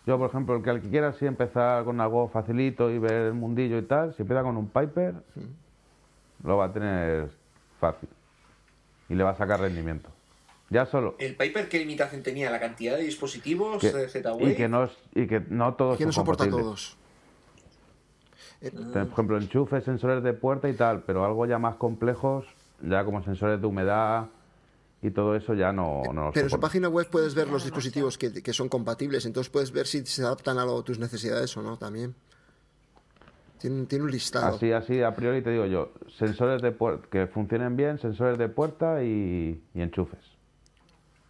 Yo, 0.05 0.19
por 0.19 0.29
ejemplo, 0.31 0.57
el 0.57 0.63
que, 0.65 0.71
el 0.71 0.81
que 0.83 0.89
quiera 0.91 1.09
así 1.11 1.27
empezar 1.27 1.85
con 1.85 2.01
algo 2.01 2.29
facilito 2.29 2.91
y 2.91 2.99
ver 2.99 3.13
el 3.13 3.35
mundillo 3.35 3.79
y 3.79 3.83
tal, 3.83 4.15
si 4.17 4.23
empieza 4.23 4.43
con 4.43 4.57
un 4.57 4.69
Piper, 4.69 5.15
lo 6.43 6.57
va 6.57 6.65
a 6.67 6.73
tener 6.73 7.31
fácil. 7.81 8.09
Y 9.09 9.15
le 9.15 9.23
va 9.23 9.31
a 9.31 9.37
sacar 9.37 9.61
rendimiento. 9.61 10.09
Ya 10.71 10.87
solo. 10.87 11.15
El 11.19 11.37
Piper, 11.37 11.69
¿qué 11.69 11.79
limitación 11.79 12.23
tenía? 12.23 12.51
¿La 12.51 12.59
cantidad 12.59 12.97
de 12.97 13.05
dispositivos 13.05 13.81
Que- 13.81 13.93
de 13.93 14.09
Z-Wave? 14.09 14.51
y, 14.53 14.57
que 14.57 14.69
no, 14.69 14.85
es- 14.85 14.99
y 15.15 15.27
que 15.29 15.39
no 15.51 15.75
todos 15.75 15.97
¿Quién 15.99 16.09
no 16.09 16.13
soporta 16.13 16.49
todos? 16.49 16.97
Por 18.61 18.97
ejemplo, 18.97 19.39
enchufes, 19.39 19.85
sensores 19.85 20.23
de 20.23 20.33
puerta 20.33 20.69
y 20.69 20.73
tal, 20.75 21.03
pero 21.03 21.25
algo 21.25 21.47
ya 21.47 21.59
más 21.59 21.77
complejos, 21.77 22.47
ya 22.83 23.05
como 23.05 23.23
sensores 23.23 23.61
de 23.61 23.67
humedad 23.67 24.29
y 25.03 25.11
todo 25.11 25.35
eso 25.35 25.55
ya 25.55 25.73
no, 25.73 26.03
no 26.13 26.31
Pero 26.33 26.47
en 26.47 26.51
su 26.51 26.61
página 26.61 26.89
web 26.89 27.09
puedes 27.11 27.35
ver 27.35 27.49
los 27.49 27.65
dispositivos 27.65 28.19
que, 28.19 28.43
que 28.43 28.53
son 28.53 28.69
compatibles, 28.69 29.27
entonces 29.27 29.51
puedes 29.51 29.73
ver 29.73 29.87
si 29.87 30.05
se 30.07 30.23
adaptan 30.23 30.59
a 30.59 30.65
lo- 30.65 30.83
tus 30.83 30.99
necesidades 30.99 31.57
o 31.57 31.63
no 31.63 31.77
también. 31.77 32.15
Tiene, 33.59 33.87
tiene 33.87 34.05
un 34.05 34.11
listado. 34.11 34.57
Así, 34.57 34.73
así, 34.73 35.03
a 35.03 35.15
priori 35.15 35.41
te 35.43 35.51
digo 35.51 35.67
yo, 35.67 35.93
sensores 36.19 36.63
de 36.63 36.73
puerta 36.73 37.07
que 37.11 37.27
funcionen 37.29 37.77
bien, 37.77 37.99
sensores 37.99 38.37
de 38.39 38.49
puerta 38.49 39.03
y, 39.05 39.63
y 39.75 39.81
enchufes. 39.83 40.21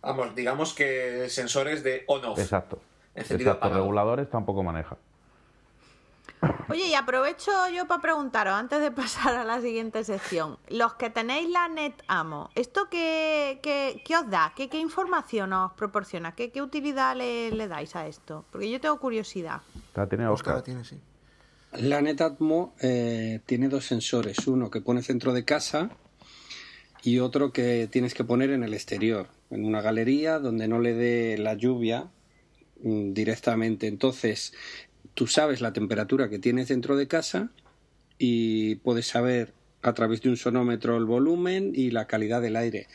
Vamos, 0.03 0.35
digamos 0.35 0.75
que 0.75 1.29
sensores 1.29 1.85
de 1.85 2.05
on-off. 2.09 2.39
Exacto. 2.39 2.81
Exacto, 3.15 3.51
apagado. 3.51 3.81
reguladores 3.83 4.31
tampoco 4.31 4.63
maneja. 4.63 4.97
Oye, 6.69 6.89
y 6.89 6.95
aprovecho 6.95 7.51
yo 7.75 7.87
para 7.87 8.01
preguntaros, 8.01 8.55
antes 8.55 8.81
de 8.81 8.91
pasar 9.03 9.35
a 9.35 9.45
la 9.45 9.61
siguiente 9.61 10.05
sección, 10.05 10.59
los 10.69 10.95
que 10.95 11.11
tenéis 11.11 11.51
la 11.51 11.69
NetAmo, 11.69 12.51
¿esto 12.55 12.89
qué, 12.91 13.61
qué, 13.63 14.03
qué 14.05 14.17
os 14.17 14.31
da? 14.31 14.53
¿Qué, 14.57 14.69
qué 14.69 14.79
información 14.79 15.53
os 15.53 15.73
proporciona? 15.73 16.35
¿Qué, 16.35 16.51
qué 16.51 16.63
utilidad 16.63 17.17
le, 17.17 17.51
le 17.51 17.69
dais 17.69 17.95
a 17.95 18.07
esto? 18.07 18.45
Porque 18.51 18.71
yo 18.71 18.81
tengo 18.81 18.99
curiosidad. 18.99 19.61
La 19.95 20.09
tiene 20.09 20.27
Oscar 20.27 20.55
Oscar. 20.55 20.57
la 20.57 20.63
tiene, 20.63 20.85
sí. 20.85 20.99
La 21.73 22.03
Netatmo 22.03 22.75
eh, 22.81 23.41
tiene 23.47 23.69
dos 23.69 23.87
sensores, 23.87 24.47
uno 24.47 24.71
que 24.71 24.83
pones 24.83 25.09
dentro 25.09 25.33
de 25.33 25.45
casa 25.45 25.91
y 27.03 27.19
otro 27.19 27.53
que 27.53 27.89
tienes 27.91 28.13
que 28.13 28.25
poner 28.25 28.51
en 28.51 28.63
el 28.63 28.75
exterior, 28.75 29.29
en 29.51 29.65
una 29.65 29.81
galería 29.81 30.39
donde 30.39 30.69
no 30.69 30.81
le 30.81 30.93
dé 30.93 31.39
la 31.39 31.55
lluvia 31.55 32.11
mm, 32.83 33.13
directamente. 33.15 33.87
Entonces, 33.87 34.53
tú 35.15 35.27
sabes 35.27 35.61
la 35.61 35.73
temperatura 35.73 36.29
que 36.29 36.39
tienes 36.39 36.69
dentro 36.69 36.97
de 36.97 37.09
casa 37.09 37.51
y 38.19 38.77
puedes 38.77 39.07
saber 39.07 39.53
a 39.83 39.95
través 39.95 40.23
de 40.23 40.31
un 40.31 40.37
sonómetro 40.37 40.97
el 40.97 41.05
volumen 41.05 41.73
y 41.75 41.91
la 41.91 42.07
calidad 42.07 42.41
del 42.41 42.57
aire. 42.57 42.87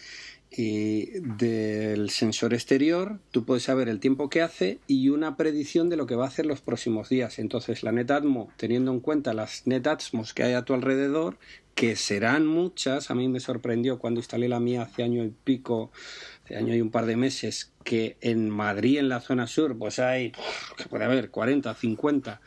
Y 0.49 1.19
del 1.19 2.09
sensor 2.09 2.53
exterior, 2.53 3.19
tú 3.31 3.43
puedes 3.43 3.63
saber 3.63 3.89
el 3.89 3.99
tiempo 3.99 4.29
que 4.29 4.41
hace 4.41 4.79
y 4.87 5.09
una 5.09 5.35
predicción 5.35 5.89
de 5.89 5.97
lo 5.97 6.07
que 6.07 6.15
va 6.15 6.23
a 6.23 6.29
hacer 6.29 6.45
los 6.45 6.61
próximos 6.61 7.09
días. 7.09 7.37
Entonces, 7.37 7.83
la 7.83 7.91
Netatmo, 7.91 8.49
teniendo 8.55 8.91
en 8.91 9.01
cuenta 9.01 9.33
las 9.33 9.67
Netatmos 9.67 10.33
que 10.33 10.43
hay 10.43 10.53
a 10.53 10.63
tu 10.63 10.73
alrededor, 10.73 11.37
que 11.75 11.97
serán 11.97 12.47
muchas, 12.47 13.11
a 13.11 13.15
mí 13.15 13.27
me 13.27 13.41
sorprendió 13.41 13.99
cuando 13.99 14.21
instalé 14.21 14.47
la 14.47 14.61
mía 14.61 14.83
hace 14.83 15.03
año 15.03 15.23
y 15.25 15.29
pico, 15.29 15.91
hace 16.47 16.55
año 16.55 16.73
y 16.73 16.81
un 16.81 16.89
par 16.89 17.05
de 17.05 17.17
meses, 17.17 17.73
que 17.83 18.17
en 18.21 18.49
Madrid, 18.49 18.99
en 18.99 19.09
la 19.09 19.19
zona 19.19 19.47
sur, 19.47 19.77
pues 19.77 19.99
hay, 19.99 20.31
que 20.77 20.85
puede 20.89 21.03
haber 21.03 21.29
40, 21.29 21.73
50. 21.73 22.41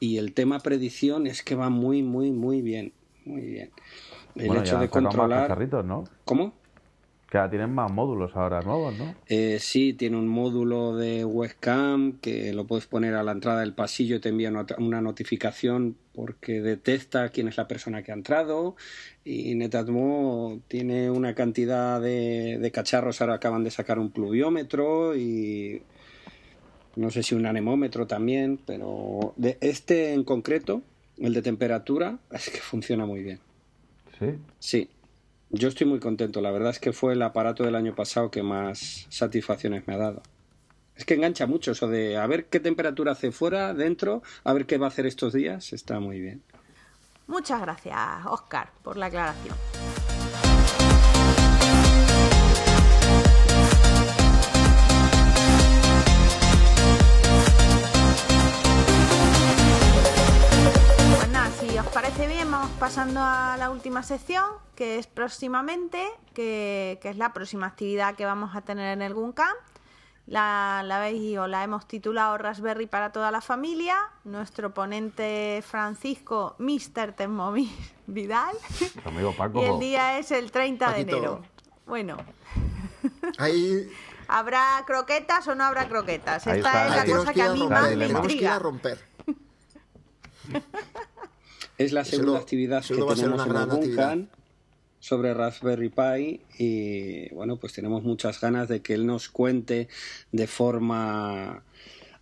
Y 0.00 0.18
el 0.18 0.32
tema 0.34 0.60
predicción 0.60 1.26
es 1.26 1.42
que 1.42 1.54
va 1.54 1.70
muy, 1.70 2.02
muy, 2.02 2.30
muy 2.30 2.60
bien. 2.62 2.92
Muy 3.24 3.42
bien. 3.42 3.70
El 4.36 4.46
Bueno, 4.48 4.62
hecho 4.62 4.72
ya 4.72 4.80
de 4.80 4.86
más 4.86 4.90
controlar. 4.90 5.42
cacharritos, 5.42 5.84
¿no? 5.84 6.04
¿Cómo? 6.24 6.54
Que 7.28 7.36
ahora 7.36 7.50
tienen 7.50 7.74
más 7.74 7.92
módulos 7.92 8.34
ahora 8.34 8.62
nuevos, 8.62 8.96
¿no? 8.96 9.14
Eh, 9.26 9.58
sí, 9.60 9.92
tiene 9.92 10.16
un 10.16 10.28
módulo 10.28 10.96
de 10.96 11.26
webcam 11.26 12.18
que 12.20 12.54
lo 12.54 12.66
puedes 12.66 12.86
poner 12.86 13.14
a 13.14 13.22
la 13.22 13.32
entrada 13.32 13.60
del 13.60 13.74
pasillo 13.74 14.16
y 14.16 14.20
te 14.20 14.30
envía 14.30 14.50
una 14.78 15.02
notificación 15.02 15.96
porque 16.14 16.62
detecta 16.62 17.28
quién 17.28 17.48
es 17.48 17.58
la 17.58 17.68
persona 17.68 18.02
que 18.02 18.12
ha 18.12 18.14
entrado. 18.14 18.76
Y 19.24 19.54
Netatmo 19.56 20.60
tiene 20.68 21.10
una 21.10 21.34
cantidad 21.34 22.00
de, 22.00 22.58
de 22.58 22.70
cacharros. 22.70 23.20
Ahora 23.20 23.34
acaban 23.34 23.62
de 23.62 23.70
sacar 23.70 23.98
un 23.98 24.10
pluviómetro 24.10 25.14
y 25.14 25.82
no 26.98 27.10
sé 27.10 27.22
si 27.22 27.34
un 27.34 27.46
anemómetro 27.46 28.06
también, 28.06 28.58
pero 28.66 29.32
de 29.36 29.56
este 29.60 30.14
en 30.14 30.24
concreto, 30.24 30.82
el 31.18 31.32
de 31.32 31.42
temperatura, 31.42 32.18
es 32.32 32.50
que 32.50 32.58
funciona 32.58 33.06
muy 33.06 33.22
bien. 33.22 33.38
Sí. 34.18 34.34
Sí, 34.58 34.90
yo 35.50 35.68
estoy 35.68 35.86
muy 35.86 36.00
contento. 36.00 36.40
La 36.40 36.50
verdad 36.50 36.70
es 36.70 36.78
que 36.78 36.92
fue 36.92 37.14
el 37.14 37.22
aparato 37.22 37.64
del 37.64 37.74
año 37.74 37.94
pasado 37.94 38.30
que 38.30 38.42
más 38.42 39.06
satisfacciones 39.08 39.86
me 39.86 39.94
ha 39.94 39.98
dado. 39.98 40.22
Es 40.96 41.04
que 41.04 41.14
engancha 41.14 41.46
mucho 41.46 41.72
eso 41.72 41.86
de 41.86 42.16
a 42.16 42.26
ver 42.26 42.46
qué 42.46 42.58
temperatura 42.58 43.12
hace 43.12 43.30
fuera, 43.30 43.72
dentro, 43.72 44.22
a 44.42 44.52
ver 44.52 44.66
qué 44.66 44.78
va 44.78 44.86
a 44.86 44.88
hacer 44.88 45.06
estos 45.06 45.32
días. 45.32 45.72
Está 45.72 46.00
muy 46.00 46.20
bien. 46.20 46.42
Muchas 47.28 47.60
gracias, 47.60 47.98
Oscar, 48.26 48.70
por 48.82 48.96
la 48.96 49.06
aclaración. 49.06 49.54
Os 61.80 61.86
parece 61.88 62.26
bien, 62.26 62.50
vamos 62.50 62.70
pasando 62.78 63.20
a 63.22 63.56
la 63.58 63.70
última 63.70 64.02
sección, 64.02 64.44
que 64.74 64.98
es 64.98 65.06
próximamente, 65.06 66.04
que, 66.34 66.98
que 67.00 67.10
es 67.10 67.16
la 67.16 67.32
próxima 67.32 67.66
actividad 67.66 68.14
que 68.16 68.24
vamos 68.24 68.54
a 68.56 68.62
tener 68.62 68.92
en 68.92 69.02
el 69.02 69.14
GUNCAM. 69.14 69.54
La, 70.26 70.82
la 70.84 70.98
veis 70.98 71.38
o 71.38 71.46
la 71.46 71.64
hemos 71.64 71.88
titulado 71.88 72.36
Raspberry 72.36 72.86
para 72.86 73.12
toda 73.12 73.30
la 73.30 73.40
familia. 73.40 73.96
Nuestro 74.24 74.74
ponente 74.74 75.62
Francisco, 75.66 76.54
Mr. 76.58 77.12
Thermomix 77.16 77.70
Vidal. 78.06 78.54
Tu 79.02 79.08
amigo 79.08 79.32
Paco. 79.34 79.62
Y 79.62 79.64
el 79.64 79.78
día 79.78 80.18
es 80.18 80.30
el 80.32 80.50
30 80.50 80.84
Paquito. 80.86 81.06
de 81.06 81.12
enero. 81.16 81.42
Bueno, 81.86 82.18
Ahí, 83.38 83.90
¿habrá 84.28 84.82
croquetas 84.86 85.48
o 85.48 85.54
no 85.54 85.64
habrá 85.64 85.88
croquetas? 85.88 86.46
Ahí 86.46 86.58
Esta 86.58 86.88
está. 86.88 87.02
es 87.02 87.08
la 87.08 87.16
cosa 87.16 87.32
que 87.32 87.42
a 87.42 87.52
mí 87.52 87.66
más 87.66 87.82
me 87.84 87.88
tenemos 87.90 88.26
que 88.26 88.32
ir 88.34 88.46
a 88.48 88.56
intriga. 88.56 88.58
romper. 88.58 89.08
Es 91.78 91.92
la 91.92 92.04
segunda 92.04 92.32
actividad 92.40 92.82
que 92.84 92.94
tenemos 93.22 93.40
en. 93.46 93.52
Bunkan 93.88 94.28
sobre 95.00 95.32
Raspberry 95.32 95.90
Pi 95.90 96.40
y 96.58 97.32
bueno, 97.34 97.56
pues 97.58 97.72
tenemos 97.72 98.02
muchas 98.02 98.40
ganas 98.40 98.68
de 98.68 98.80
que 98.82 98.94
él 98.94 99.06
nos 99.06 99.28
cuente 99.28 99.86
de 100.32 100.46
forma 100.48 101.62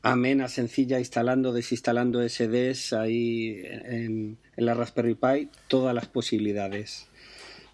amena, 0.03 0.49
sencilla, 0.49 0.99
instalando, 0.99 1.53
desinstalando 1.55 2.21
SDs 2.29 2.93
ahí 2.93 3.63
en, 3.65 4.37
en 4.57 4.67
la 4.67 4.75
Raspberry 4.75 5.15
Pi, 5.15 5.49
todas 5.69 5.95
las 5.95 6.07
posibilidades 6.07 7.09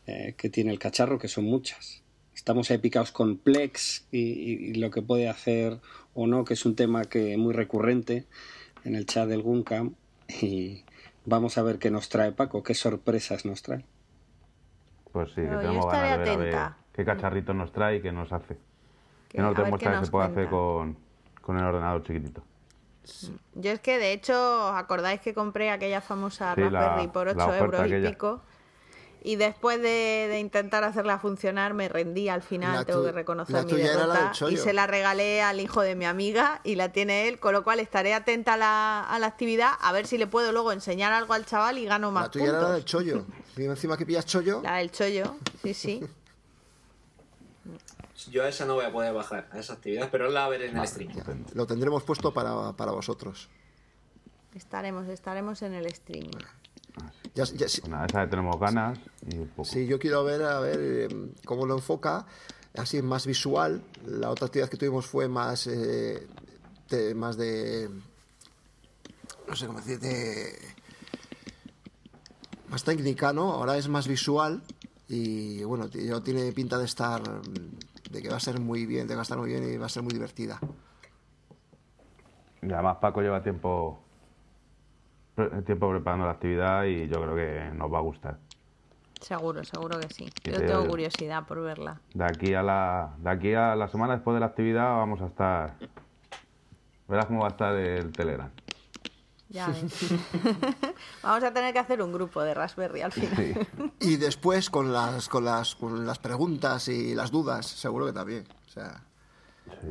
eh, 0.06 0.34
que 0.36 0.48
tiene 0.48 0.70
el 0.72 0.78
cacharro, 0.78 1.18
que 1.18 1.28
son 1.28 1.44
muchas. 1.44 2.02
Estamos 2.34 2.70
ahí 2.70 2.78
picados 2.78 3.10
con 3.12 3.38
Plex 3.38 4.06
y, 4.12 4.18
y- 4.20 4.70
y 4.70 4.74
lo 4.74 4.90
que 4.90 5.02
puede 5.02 5.28
hacer 5.28 5.78
o 6.14 6.26
no, 6.26 6.44
que 6.44 6.54
es 6.54 6.64
un 6.64 6.74
tema 6.76 7.04
que 7.04 7.36
muy 7.36 7.52
recurrente 7.54 8.26
en 8.84 8.94
el 8.94 9.04
chat 9.06 9.28
del 9.28 9.42
Guncam. 9.42 9.94
Y 10.40 10.84
vamos 11.24 11.58
a 11.58 11.62
ver 11.62 11.78
qué 11.78 11.90
nos 11.90 12.08
trae 12.08 12.32
Paco, 12.32 12.62
qué 12.62 12.74
sorpresas 12.74 13.44
nos 13.44 13.62
trae. 13.62 13.84
Pues 15.12 15.28
sí, 15.30 15.42
que 15.42 15.48
tenemos 15.48 15.86
ganas 15.86 16.18
de 16.26 16.36
ver, 16.36 16.54
a 16.54 16.64
ver 16.68 16.74
qué 16.92 17.04
cacharrito 17.04 17.52
nos 17.54 17.72
trae 17.72 17.96
y 17.96 18.02
qué 18.02 18.12
nos 18.12 18.32
hace. 18.32 18.54
Que- 19.28 19.38
Que 19.38 19.38
nos 19.38 19.46
a 19.46 19.48
ver 19.50 19.56
qué 19.56 19.62
demuestra 19.64 19.90
que 19.92 19.96
nos 19.98 20.06
se 20.06 20.10
puede 20.12 20.26
hacer 20.26 20.48
con, 20.48 20.96
con 21.40 21.58
el 21.58 21.64
ordenador 21.64 22.02
chiquitito. 22.02 22.42
Yo 23.54 23.72
es 23.72 23.80
que 23.80 23.98
de 23.98 24.12
hecho, 24.12 24.68
¿os 24.70 24.74
acordáis 24.76 25.20
que 25.20 25.34
compré 25.34 25.70
aquella 25.70 26.00
famosa 26.00 26.54
Sí, 26.54 26.62
Raspberry 26.62 27.08
por 27.08 27.26
la 27.26 27.32
8 27.32 27.44
oferta 27.46 27.64
euros 27.64 27.80
y 27.80 27.94
aquella. 27.94 28.10
pico? 28.10 28.42
Y 29.24 29.36
después 29.36 29.80
de, 29.80 30.26
de 30.28 30.40
intentar 30.40 30.82
hacerla 30.82 31.18
funcionar, 31.20 31.74
me 31.74 31.88
rendí 31.88 32.28
al 32.28 32.42
final, 32.42 32.74
La 32.74 32.84
tengo 32.84 33.00
tu- 33.00 33.06
que 33.06 33.12
reconocer 33.12 33.54
la 33.54 33.62
mi 33.62 33.70
tuya 33.70 33.84
era 33.84 33.92
la 33.94 34.00
derrota. 34.00 34.22
del 34.24 34.32
chollo. 34.32 34.52
Y 34.52 34.56
se 34.56 34.72
la 34.72 34.88
regalé 34.88 35.42
al 35.42 35.60
hijo 35.60 35.80
de 35.80 35.94
mi 35.94 36.06
amiga 36.06 36.60
y 36.64 36.74
la 36.74 36.90
tiene 36.90 37.28
él, 37.28 37.38
con 37.38 37.52
lo 37.52 37.62
cual 37.62 37.78
estaré 37.78 38.14
atenta 38.14 38.54
a 38.54 38.56
la, 38.56 39.00
a 39.08 39.18
la 39.20 39.26
actividad, 39.28 39.70
a 39.80 39.92
ver 39.92 40.08
si 40.08 40.18
le 40.18 40.26
puedo 40.26 40.50
luego 40.50 40.72
enseñar 40.72 41.12
algo 41.12 41.34
al 41.34 41.46
chaval 41.46 41.78
y 41.78 41.84
gano 41.84 42.10
más 42.10 42.24
La 42.24 42.30
tuya 42.32 42.44
era 42.46 42.52
la 42.62 42.72
del 42.72 42.82
puntos. 42.82 42.90
chollo. 42.90 43.24
Y 43.56 43.64
encima 43.64 43.96
que 43.96 44.06
pillas 44.06 44.26
chollo. 44.26 44.60
La 44.62 44.76
del 44.78 44.90
chollo, 44.90 45.36
sí, 45.62 45.72
sí. 45.74 46.00
Yo 48.30 48.42
a 48.44 48.48
esa 48.48 48.64
no 48.64 48.74
voy 48.74 48.84
a 48.84 48.92
poder 48.92 49.12
bajar, 49.12 49.48
a 49.52 49.58
esa 49.58 49.74
actividad, 49.74 50.08
pero 50.10 50.28
la 50.30 50.48
veré 50.48 50.66
en 50.68 50.76
el 50.76 50.86
stream. 50.86 51.10
Lo 51.54 51.66
tendremos 51.66 52.02
puesto 52.04 52.32
para, 52.32 52.72
para 52.72 52.92
vosotros. 52.92 53.48
Estaremos, 54.54 55.08
estaremos 55.08 55.62
en 55.62 55.74
el 55.74 55.86
streaming. 55.86 56.30
Ya, 57.34 57.44
ya- 57.44 57.68
sí, 57.68 57.80
Pues 57.80 57.90
nada, 57.90 58.06
esa 58.06 58.28
tenemos 58.28 58.58
ganas 58.60 58.98
y 59.26 59.38
un 59.38 59.48
poco. 59.48 59.64
sí, 59.64 59.86
yo 59.86 59.98
quiero 59.98 60.22
ver 60.24 60.42
a 60.42 60.60
ver 60.60 60.78
eh, 60.80 61.32
cómo 61.46 61.64
lo 61.66 61.74
enfoca, 61.76 62.26
así 62.76 63.00
más 63.00 63.26
visual. 63.26 63.82
La 64.04 64.30
otra 64.30 64.46
actividad 64.46 64.68
que 64.68 64.76
tuvimos 64.76 65.06
fue 65.06 65.28
más, 65.28 65.66
eh, 65.66 66.26
de, 66.90 67.14
más 67.14 67.36
de, 67.38 67.88
no 69.48 69.56
sé 69.56 69.66
cómo 69.66 69.78
decir, 69.80 69.98
de 69.98 70.58
más 72.68 72.84
técnica, 72.84 73.32
¿no? 73.32 73.52
Ahora 73.52 73.76
es 73.78 73.88
más 73.88 74.06
visual 74.08 74.62
y 75.08 75.62
bueno, 75.64 75.88
tío, 75.88 76.22
tiene 76.22 76.52
pinta 76.52 76.78
de 76.78 76.84
estar, 76.84 77.22
de 78.10 78.22
que 78.22 78.28
va 78.28 78.36
a 78.36 78.40
ser 78.40 78.60
muy 78.60 78.84
bien, 78.86 79.06
de 79.06 79.12
que 79.12 79.16
va 79.16 79.22
a 79.22 79.22
estar 79.22 79.38
muy 79.38 79.48
bien 79.50 79.72
y 79.72 79.76
va 79.78 79.86
a 79.86 79.90
ser 79.90 80.02
muy 80.02 80.12
divertida. 80.12 80.58
Y 82.62 82.72
además 82.72 82.98
Paco 83.00 83.20
lleva 83.20 83.42
tiempo, 83.42 84.01
tiempo 85.64 85.90
preparando 85.90 86.26
la 86.26 86.32
actividad 86.32 86.84
y 86.84 87.08
yo 87.08 87.20
creo 87.22 87.34
que 87.34 87.70
nos 87.76 87.92
va 87.92 87.98
a 87.98 88.02
gustar. 88.02 88.38
Seguro, 89.20 89.62
seguro 89.64 90.00
que 90.00 90.08
sí. 90.12 90.28
Yo 90.44 90.58
te- 90.58 90.66
tengo 90.66 90.86
curiosidad 90.86 91.46
por 91.46 91.60
verla. 91.62 92.00
De 92.12 92.24
aquí 92.24 92.54
a 92.54 92.62
la, 92.62 93.14
de 93.18 93.30
aquí 93.30 93.54
a 93.54 93.74
la 93.76 93.88
semana 93.88 94.14
después 94.14 94.34
de 94.34 94.40
la 94.40 94.46
actividad 94.46 94.96
vamos 94.96 95.20
a 95.22 95.26
estar. 95.26 95.76
Verás 97.08 97.26
cómo 97.26 97.40
va 97.40 97.46
a 97.46 97.50
estar 97.50 97.74
el 97.76 98.10
Telegram. 98.12 98.50
Ya 99.48 99.68
ves. 99.68 100.14
Vamos 101.22 101.44
a 101.44 101.52
tener 101.52 101.74
que 101.74 101.78
hacer 101.78 102.00
un 102.00 102.10
grupo 102.10 102.42
de 102.42 102.54
Raspberry 102.54 103.02
al 103.02 103.12
final. 103.12 103.36
Sí. 103.36 103.54
Y 104.00 104.16
después 104.16 104.70
con 104.70 104.94
las, 104.94 105.28
con 105.28 105.44
las, 105.44 105.74
con 105.74 106.06
las 106.06 106.18
preguntas 106.18 106.88
y 106.88 107.14
las 107.14 107.30
dudas, 107.30 107.66
seguro 107.66 108.06
que 108.06 108.12
también. 108.14 108.44
O 108.66 108.68
sea, 108.70 109.02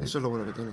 eso 0.01 0.17
es 0.17 0.21
lo 0.23 0.31
bueno 0.31 0.45
que 0.45 0.53
tiene. 0.53 0.71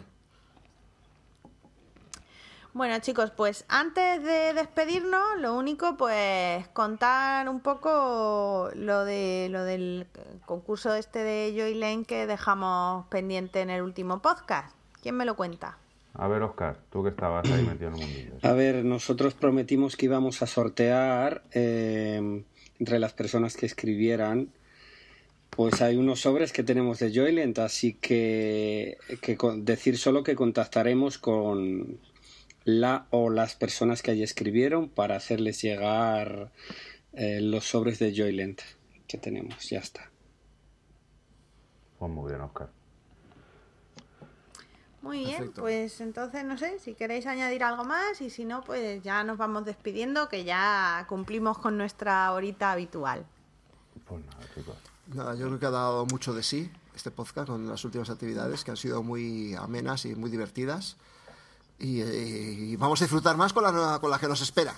Bueno, 2.78 2.96
chicos, 3.00 3.32
pues 3.32 3.64
antes 3.66 4.22
de 4.22 4.54
despedirnos, 4.54 5.40
lo 5.40 5.58
único, 5.58 5.96
pues 5.96 6.68
contar 6.68 7.48
un 7.48 7.58
poco 7.58 8.70
lo 8.72 9.04
de 9.04 9.48
lo 9.50 9.64
del 9.64 10.06
concurso 10.46 10.94
este 10.94 11.24
de 11.24 11.52
Joy 11.56 11.74
Lane 11.74 12.04
que 12.04 12.28
dejamos 12.28 13.04
pendiente 13.08 13.62
en 13.62 13.70
el 13.70 13.82
último 13.82 14.22
podcast. 14.22 14.76
¿Quién 15.02 15.16
me 15.16 15.24
lo 15.24 15.34
cuenta? 15.34 15.76
A 16.14 16.28
ver, 16.28 16.40
Oscar, 16.42 16.78
tú 16.88 17.02
que 17.02 17.08
estabas 17.08 17.50
ahí 17.50 17.64
metido 17.64 17.88
en 17.88 17.94
el 17.94 18.00
mundillo. 18.00 18.32
A 18.42 18.52
ver, 18.52 18.84
nosotros 18.84 19.34
prometimos 19.34 19.96
que 19.96 20.06
íbamos 20.06 20.40
a 20.42 20.46
sortear 20.46 21.42
eh, 21.50 22.44
entre 22.78 23.00
las 23.00 23.12
personas 23.12 23.56
que 23.56 23.66
escribieran. 23.66 24.50
Pues 25.50 25.82
hay 25.82 25.96
unos 25.96 26.20
sobres 26.20 26.52
que 26.52 26.62
tenemos 26.62 27.00
de 27.00 27.12
Joylent, 27.12 27.58
así 27.58 27.94
que, 27.94 28.98
que 29.20 29.36
decir 29.56 29.98
solo 29.98 30.22
que 30.22 30.36
contactaremos 30.36 31.18
con 31.18 31.98
la 32.64 33.06
o 33.10 33.30
las 33.30 33.54
personas 33.54 34.02
que 34.02 34.10
allí 34.10 34.22
escribieron 34.22 34.88
para 34.88 35.16
hacerles 35.16 35.62
llegar 35.62 36.52
eh, 37.12 37.40
los 37.40 37.64
sobres 37.64 37.98
de 37.98 38.14
Joylent 38.16 38.60
que 39.06 39.18
tenemos. 39.18 39.68
Ya 39.70 39.78
está. 39.78 40.10
Pues 41.98 42.10
muy 42.10 42.30
bien, 42.30 42.42
Oscar. 42.42 42.70
Muy 45.00 45.18
bien, 45.20 45.38
Perfecto. 45.38 45.62
pues 45.62 46.00
entonces 46.00 46.44
no 46.44 46.58
sé 46.58 46.78
si 46.80 46.94
queréis 46.94 47.26
añadir 47.26 47.62
algo 47.62 47.84
más 47.84 48.20
y 48.20 48.30
si 48.30 48.44
no, 48.44 48.62
pues 48.62 49.02
ya 49.02 49.22
nos 49.24 49.38
vamos 49.38 49.64
despidiendo 49.64 50.28
que 50.28 50.44
ya 50.44 51.06
cumplimos 51.08 51.58
con 51.58 51.78
nuestra 51.78 52.30
horita 52.32 52.72
habitual. 52.72 53.24
Pues 54.06 54.24
nada, 54.24 54.44
chicos. 54.54 54.76
Nada, 55.14 55.34
yo 55.36 55.46
creo 55.46 55.58
que 55.58 55.66
ha 55.66 55.70
dado 55.70 56.04
mucho 56.06 56.34
de 56.34 56.42
sí 56.42 56.70
este 56.94 57.10
podcast 57.10 57.48
con 57.48 57.68
las 57.68 57.84
últimas 57.84 58.10
actividades 58.10 58.64
que 58.64 58.72
han 58.72 58.76
sido 58.76 59.02
muy 59.02 59.54
amenas 59.54 60.04
y 60.04 60.14
muy 60.14 60.30
divertidas. 60.30 60.96
Y, 61.78 62.00
eh, 62.00 62.06
y 62.72 62.76
vamos 62.76 63.00
a 63.00 63.04
disfrutar 63.04 63.36
más 63.36 63.52
con 63.52 63.62
la, 63.62 63.70
nueva- 63.72 64.00
con 64.00 64.10
la 64.10 64.18
que 64.18 64.26
nos 64.28 64.40
espera. 64.40 64.74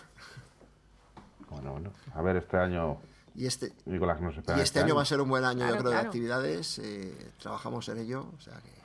Bueno, 1.48 1.72
bueno. 1.72 1.92
A 2.14 2.22
ver 2.22 2.36
este 2.36 2.56
año 2.58 2.98
Y 3.34 3.46
este, 3.46 3.72
y 3.86 3.98
con 3.98 4.08
las 4.08 4.18
que 4.18 4.24
nos 4.24 4.36
esperan. 4.36 4.58
y 4.58 4.62
este 4.62 4.80
año 4.80 4.94
va 4.94 5.02
a 5.02 5.06
ser 5.06 5.20
un 5.20 5.28
buen 5.28 5.44
año, 5.44 5.58
Claro, 5.60 5.74
yo 5.74 5.78
creo, 5.80 5.90
claro. 5.92 6.02
de 6.02 6.08
actividades. 6.08 6.78
eh, 6.78 7.32
trabajamos 7.40 7.88
en 7.88 7.98
ello. 7.98 8.26
O 8.36 8.40
sea 8.40 8.54
que... 8.60 8.80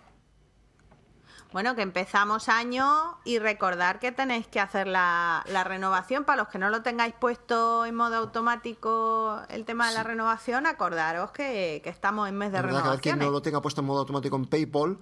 Bueno, 1.52 1.74
que 1.76 1.84
empezamos 1.84 2.50
año 2.50 3.18
y 3.24 3.40
recordar 3.40 4.00
que 4.00 4.12
tenéis 4.12 4.46
que 4.48 4.60
hacer 4.60 4.88
la, 4.88 5.44
la 5.48 5.64
renovación. 5.64 6.26
Para 6.26 6.38
los 6.44 6.48
que 6.50 6.58
no 6.58 6.70
lo 6.70 6.82
tengáis 6.82 7.14
puesto 7.18 7.86
en 7.86 7.96
modo 7.96 8.16
automático 8.18 9.42
el 9.50 9.64
tema 9.64 9.88
de 9.88 9.94
la 9.94 10.04
renovación, 10.04 10.66
acordaros 10.66 11.32
que, 11.32 11.80
que 11.84 11.90
estamos 11.90 12.28
en 12.28 12.38
mes 12.38 12.52
de 12.52 12.62
verdad 12.62 12.82
que 12.82 12.88
a 12.88 12.92
ver 12.92 13.00
quien 13.02 13.20
no 13.20 13.30
lo 13.32 13.42
tenga 13.42 13.62
puesto 13.62 13.80
en 13.82 13.88
modo 13.88 14.00
automático 14.00 14.36
en 14.36 14.46
PayPal 14.48 14.98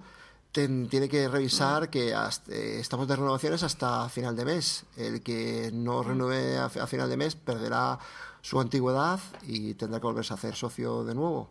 ten- 0.54 0.88
tiene 0.88 1.08
que 1.08 1.28
revisar 1.28 1.90
que 1.90 2.14
hasta- 2.14 2.52
eh, 2.52 2.78
estamos 2.80 3.08
de 3.08 3.16
renovaciones 3.16 3.62
hasta 3.64 4.08
final 4.08 4.34
de 4.36 4.44
mes. 4.46 4.86
El 4.96 5.20
que 5.22 5.70
no 5.74 6.02
renueve 6.02 6.56
a, 6.56 6.68
fi- 6.70 6.78
a 6.78 6.86
final 6.86 7.10
de 7.10 7.16
mes 7.16 7.34
perderá 7.34 7.98
su 8.40 8.60
antigüedad 8.60 9.18
y 9.42 9.74
tendrá 9.74 9.98
que 10.00 10.06
volverse 10.06 10.32
a 10.32 10.36
hacer 10.36 10.54
socio 10.54 11.04
de 11.04 11.14
nuevo. 11.14 11.48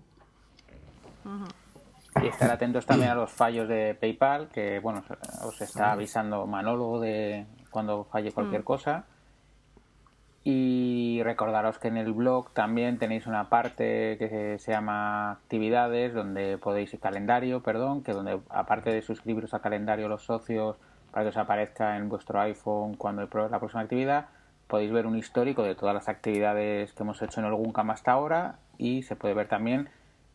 Y 2.21 2.27
estar 2.27 2.49
atentos 2.51 2.85
también 2.85 3.11
a 3.11 3.15
los 3.15 3.31
fallos 3.31 3.67
de 3.67 3.95
PayPal, 3.99 4.47
que 4.49 4.79
bueno, 4.79 5.03
os 5.43 5.59
está 5.61 5.91
avisando 5.93 6.45
Manolo 6.47 6.99
de 6.99 7.45
cuando 7.71 8.05
falle 8.05 8.31
cualquier 8.31 8.63
cosa. 8.63 9.05
Y 10.45 11.21
recordaros 11.23 11.79
que 11.79 11.87
en 11.87 11.95
el 11.95 12.11
blog 12.11 12.51
también 12.51 12.97
tenéis 12.97 13.27
una 13.27 13.47
parte 13.47 14.17
que 14.17 14.57
se, 14.59 14.71
llama 14.71 15.31
actividades, 15.31 16.13
donde 16.13 16.57
podéis 16.57 16.97
calendario, 17.01 17.63
perdón, 17.63 18.03
que 18.03 18.11
donde 18.11 18.39
aparte 18.49 18.91
de 18.91 19.01
suscribiros 19.01 19.53
a 19.53 19.61
calendario 19.61 20.09
los 20.09 20.25
socios 20.25 20.75
para 21.11 21.23
que 21.23 21.29
os 21.29 21.37
aparezca 21.37 21.95
en 21.95 22.09
vuestro 22.09 22.41
iPhone 22.41 22.95
cuando 22.95 23.21
la 23.21 23.59
próxima 23.59 23.81
actividad, 23.81 24.27
podéis 24.67 24.91
ver 24.91 25.05
un 25.05 25.17
histórico 25.17 25.63
de 25.63 25.75
todas 25.75 25.93
las 25.93 26.09
actividades 26.09 26.91
que 26.91 27.03
hemos 27.03 27.21
hecho 27.21 27.39
en 27.39 27.45
el 27.45 27.53
Guncam 27.53 27.91
hasta 27.91 28.11
ahora 28.11 28.55
y 28.77 29.03
se 29.03 29.15
puede 29.15 29.33
ver 29.33 29.47
también 29.47 29.89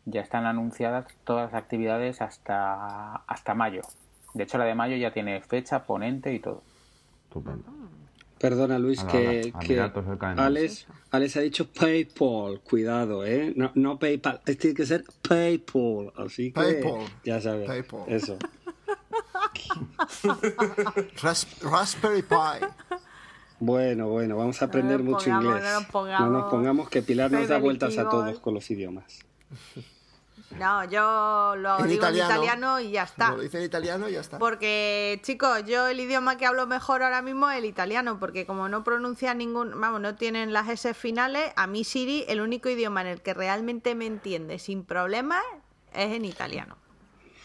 ya 0.05 0.21
están 0.21 0.45
anunciadas 0.45 1.05
todas 1.23 1.51
las 1.51 1.61
actividades 1.61 2.21
hasta 2.21 3.15
hasta 3.27 3.53
mayo. 3.53 3.81
De 4.33 4.43
hecho, 4.43 4.57
la 4.57 4.65
de 4.65 4.75
mayo 4.75 4.95
ya 4.95 5.11
tiene 5.11 5.41
fecha, 5.41 5.85
ponente 5.85 6.33
y 6.33 6.39
todo. 6.39 6.63
Estupendo. 7.25 7.98
Perdona 8.39 8.79
Luis, 8.79 9.03
que, 9.03 9.53
que. 9.59 9.79
Alex, 10.37 10.87
Alex 11.11 11.37
ha 11.37 11.41
dicho 11.41 11.67
PayPal, 11.67 12.61
cuidado, 12.61 13.25
¿eh? 13.25 13.51
No, 13.55 13.71
no 13.75 13.99
PayPal, 13.99 14.39
tiene 14.45 14.73
que 14.75 14.85
ser 14.85 15.03
PayPal, 15.27 16.13
así 16.15 16.51
que 16.51 16.61
PayPal. 16.61 17.01
ya 17.25 17.41
sabes, 17.41 17.67
PayPal. 17.67 18.03
eso. 18.07 18.37
Ras- 21.21 21.47
Raspberry 21.61 22.21
Pi. 22.21 22.65
Bueno, 23.59 24.07
bueno, 24.07 24.37
vamos 24.37 24.61
a 24.61 24.65
aprender 24.65 25.03
mucho 25.03 25.25
pongamos, 25.25 25.45
inglés. 25.45 25.63
no 25.63 25.79
nos 25.79 25.85
pongamos 25.89 26.29
No 26.31 26.39
nos 26.39 26.49
pongamos 26.51 26.89
que 26.89 27.01
Pilar 27.01 27.31
nos 27.31 27.47
da 27.49 27.57
vueltas 27.57 27.97
a 27.97 28.09
todos 28.09 28.39
con 28.39 28.53
los 28.53 28.69
idiomas. 28.71 29.19
No, 30.57 30.83
yo 30.85 31.55
lo 31.57 31.79
En 31.79 31.87
digo 31.87 32.01
italiano. 32.03 32.31
en 32.31 32.37
italiano 32.37 32.79
y 32.79 32.91
ya 32.91 33.03
está. 33.03 33.31
Lo 33.31 33.41
dice 33.41 33.59
en 33.59 33.65
italiano 33.65 34.09
y 34.09 34.13
ya 34.13 34.21
está. 34.21 34.39
Porque, 34.39 35.19
chicos, 35.23 35.63
yo 35.65 35.87
el 35.87 35.99
idioma 35.99 36.37
que 36.37 36.45
hablo 36.45 36.65
mejor 36.65 37.03
ahora 37.03 37.21
mismo 37.21 37.49
es 37.49 37.57
el 37.59 37.65
italiano, 37.65 38.19
porque 38.19 38.45
como 38.45 38.67
no 38.67 38.83
pronuncian 38.83 39.37
ningún, 39.37 39.79
vamos, 39.79 40.01
no 40.01 40.15
tienen 40.15 40.51
las 40.51 40.67
S 40.69 40.93
finales, 40.93 41.51
a 41.55 41.67
mí 41.67 41.83
Siri 41.83 42.25
el 42.27 42.41
único 42.41 42.67
idioma 42.69 43.01
en 43.01 43.07
el 43.07 43.21
que 43.21 43.33
realmente 43.33 43.93
me 43.95 44.07
entiende 44.07 44.57
sin 44.59 44.83
problemas 44.83 45.43
es 45.93 46.11
en 46.13 46.25
italiano. 46.25 46.77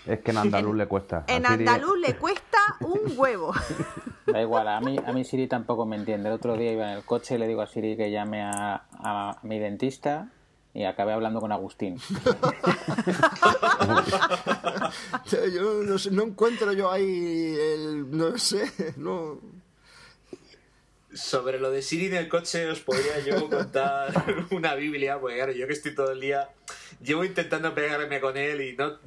Es 0.07 0.21
que 0.21 0.31
en 0.33 0.39
andaluz 0.39 0.77
le 0.77 0.87
cuesta. 0.87 1.25
En 1.29 1.47
andaluz 1.47 1.99
le 1.99 2.17
cuesta 2.17 2.59
un 2.81 3.01
huevo. 3.17 3.53
Da 4.27 4.41
igual, 4.41 4.67
a 4.69 4.81
mí, 4.81 4.97
a 5.07 5.13
mí 5.13 5.23
Siri 5.23 5.47
tampoco 5.47 5.85
me 5.85 5.97
entiende. 5.97 6.31
El 6.31 6.35
otro 6.37 6.57
día 6.57 6.73
iba 6.73 6.91
en 6.91 6.97
el 6.97 7.05
coche 7.05 7.35
y 7.35 7.39
le 7.39 7.47
digo 7.47 7.61
a 7.61 7.67
Siri 7.67 7.95
que 7.95 8.11
llame 8.11 8.43
a, 8.43 8.83
a 8.93 9.39
mi 9.43 9.59
dentista 9.59 10.29
y 10.75 10.85
acabé 10.85 11.13
hablando 11.13 11.41
con 11.41 11.53
Agustín. 11.53 11.99
Yo 15.53 15.83
no, 15.85 15.99
sé, 15.99 16.11
no 16.11 16.25
encuentro 16.25 16.73
yo 16.73 16.91
ahí 16.91 17.57
el. 17.59 18.11
No 18.11 18.37
sé, 18.39 18.71
no. 18.97 19.41
Sobre 21.13 21.61
lo 21.61 21.71
de 21.71 21.81
Siri 21.81 22.07
en 22.07 22.15
el 22.15 22.29
coche 22.29 22.69
os 22.69 22.81
podría 22.81 23.21
yo 23.21 23.49
contar 23.49 24.13
una 24.51 24.75
biblia, 24.75 25.21
porque 25.21 25.37
claro, 25.37 25.53
yo 25.53 25.67
que 25.69 25.73
estoy 25.75 25.95
todo 25.95 26.11
el 26.11 26.21
día, 26.21 26.51
llevo 27.01 27.25
intentando 27.25 27.73
pegarme 27.73 28.21
con 28.21 28.37
él 28.37 28.61
y 28.61 28.77
no, 28.77 28.99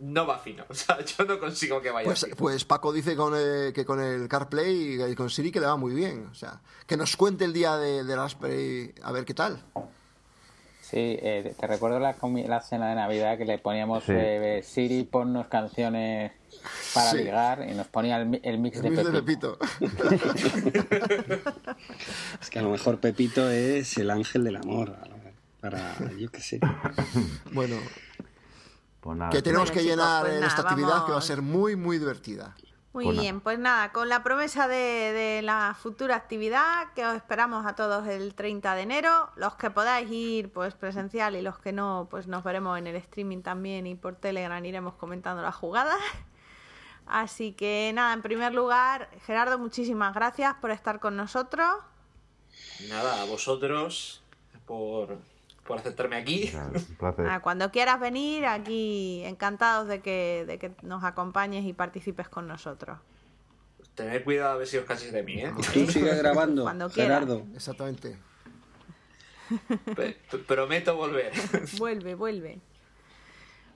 no 0.00 0.26
va 0.26 0.38
fino. 0.38 0.64
O 0.68 0.74
sea, 0.74 1.02
yo 1.02 1.24
no 1.24 1.38
consigo 1.40 1.80
que 1.80 1.90
vaya 1.90 2.04
Pues, 2.04 2.26
pues 2.36 2.64
Paco 2.66 2.92
dice 2.92 3.16
con 3.16 3.34
el- 3.34 3.72
que 3.72 3.86
con 3.86 3.98
el 4.00 4.28
CarPlay 4.28 5.02
y 5.10 5.14
con 5.14 5.30
Siri 5.30 5.50
que 5.50 5.60
le 5.60 5.66
va 5.66 5.76
muy 5.76 5.94
bien. 5.94 6.28
O 6.30 6.34
sea, 6.34 6.60
que 6.86 6.98
nos 6.98 7.16
cuente 7.16 7.46
el 7.46 7.54
día 7.54 7.76
de, 7.78 8.04
de 8.04 8.14
Raspberry 8.16 8.94
a 9.02 9.10
ver 9.12 9.24
qué 9.24 9.32
tal. 9.32 9.64
Sí, 10.92 10.98
eh, 11.22 11.54
te 11.58 11.66
recuerdo 11.66 11.98
la, 11.98 12.14
la 12.46 12.60
cena 12.60 12.90
de 12.90 12.94
Navidad 12.94 13.38
que 13.38 13.46
le 13.46 13.56
poníamos 13.58 14.04
Sí. 14.04 14.12
eh, 14.14 14.60
Siri, 14.62 15.04
ponnos 15.04 15.46
canciones 15.46 16.32
para 16.92 17.10
Sí. 17.12 17.16
ligar 17.16 17.66
y 17.66 17.72
nos 17.74 17.86
ponía 17.88 18.18
el, 18.20 18.38
el 18.42 18.58
mix 18.58 18.76
El 18.76 18.82
de 18.82 18.90
mix 18.90 19.04
de 19.04 19.12
Pepito. 19.22 19.58
Pepito. 19.58 20.12
Es 22.40 22.50
que 22.50 22.58
a 22.58 22.62
lo 22.62 22.70
mejor 22.70 22.98
Pepito 23.00 23.48
es 23.50 23.96
el 23.98 24.10
ángel 24.10 24.44
del 24.44 24.56
amor. 24.56 24.94
Para, 25.60 25.94
yo 26.18 26.30
qué 26.30 26.40
sé. 26.40 26.60
bueno, 27.52 27.76
Pues 29.00 29.16
nada. 29.16 29.30
que 29.30 29.40
tenemos 29.42 29.70
Bueno, 29.70 29.80
que 29.80 29.84
chicos, 29.88 29.96
llenar 29.96 30.22
pues 30.22 30.34
nada, 30.34 30.46
esta 30.46 30.62
actividad 30.62 31.06
que 31.06 31.12
va 31.12 31.18
a 31.18 31.22
ser 31.22 31.40
muy, 31.42 31.76
muy 31.76 31.98
divertida. 31.98 32.54
Muy 32.92 33.10
bien, 33.10 33.40
pues 33.40 33.58
nada, 33.58 33.90
con 33.90 34.10
la 34.10 34.22
promesa 34.22 34.68
de, 34.68 34.76
de 34.76 35.40
la 35.40 35.74
futura 35.80 36.14
actividad 36.14 36.92
que 36.94 37.06
os 37.06 37.16
esperamos 37.16 37.64
a 37.64 37.74
todos 37.74 38.06
el 38.06 38.34
30 38.34 38.74
de 38.74 38.82
enero, 38.82 39.30
los 39.36 39.54
que 39.54 39.70
podáis 39.70 40.10
ir 40.10 40.52
pues 40.52 40.74
presencial 40.74 41.34
y 41.34 41.40
los 41.40 41.58
que 41.58 41.72
no, 41.72 42.06
pues 42.10 42.26
nos 42.26 42.44
veremos 42.44 42.78
en 42.78 42.86
el 42.86 42.96
streaming 42.96 43.40
también 43.40 43.86
y 43.86 43.94
por 43.94 44.16
Telegram 44.16 44.62
iremos 44.62 44.94
comentando 44.94 45.42
las 45.42 45.54
jugadas. 45.54 45.96
Así 47.06 47.52
que 47.52 47.90
nada, 47.94 48.12
en 48.12 48.20
primer 48.20 48.52
lugar, 48.52 49.08
Gerardo, 49.24 49.58
muchísimas 49.58 50.14
gracias 50.14 50.54
por 50.60 50.70
estar 50.70 51.00
con 51.00 51.16
nosotros. 51.16 51.68
Nada, 52.88 53.22
a 53.22 53.24
vosotros 53.24 54.22
por, 54.66 55.18
por 55.66 55.78
aceptarme 55.78 56.16
aquí. 56.16 56.50
Nada, 56.52 56.70
Un 56.74 56.96
placer. 56.96 57.26
Ah, 57.28 57.40
cuando 57.40 57.70
quieras 57.70 58.00
venir, 58.00 58.46
aquí 58.46 59.22
encantados 59.24 59.86
de 59.88 60.00
que, 60.00 60.44
de 60.46 60.58
que 60.58 60.72
nos 60.82 61.04
acompañes 61.04 61.64
y 61.64 61.72
participes 61.72 62.28
con 62.28 62.46
nosotros. 62.48 62.98
Tened 63.94 64.24
cuidado 64.24 64.52
a 64.52 64.56
ver 64.56 64.66
si 64.66 64.78
os 64.78 64.84
canséis 64.86 65.12
de 65.12 65.22
mí, 65.22 65.34
¿eh? 65.40 65.52
Tú 65.74 65.86
sigues 65.86 66.16
grabando, 66.18 66.62
Cuando. 66.64 66.88
Gerardo. 66.90 67.42
Exactamente. 67.54 68.16
P- 69.96 70.16
prometo 70.46 70.96
volver. 70.96 71.32
Vuelve, 71.78 72.14
vuelve. 72.14 72.58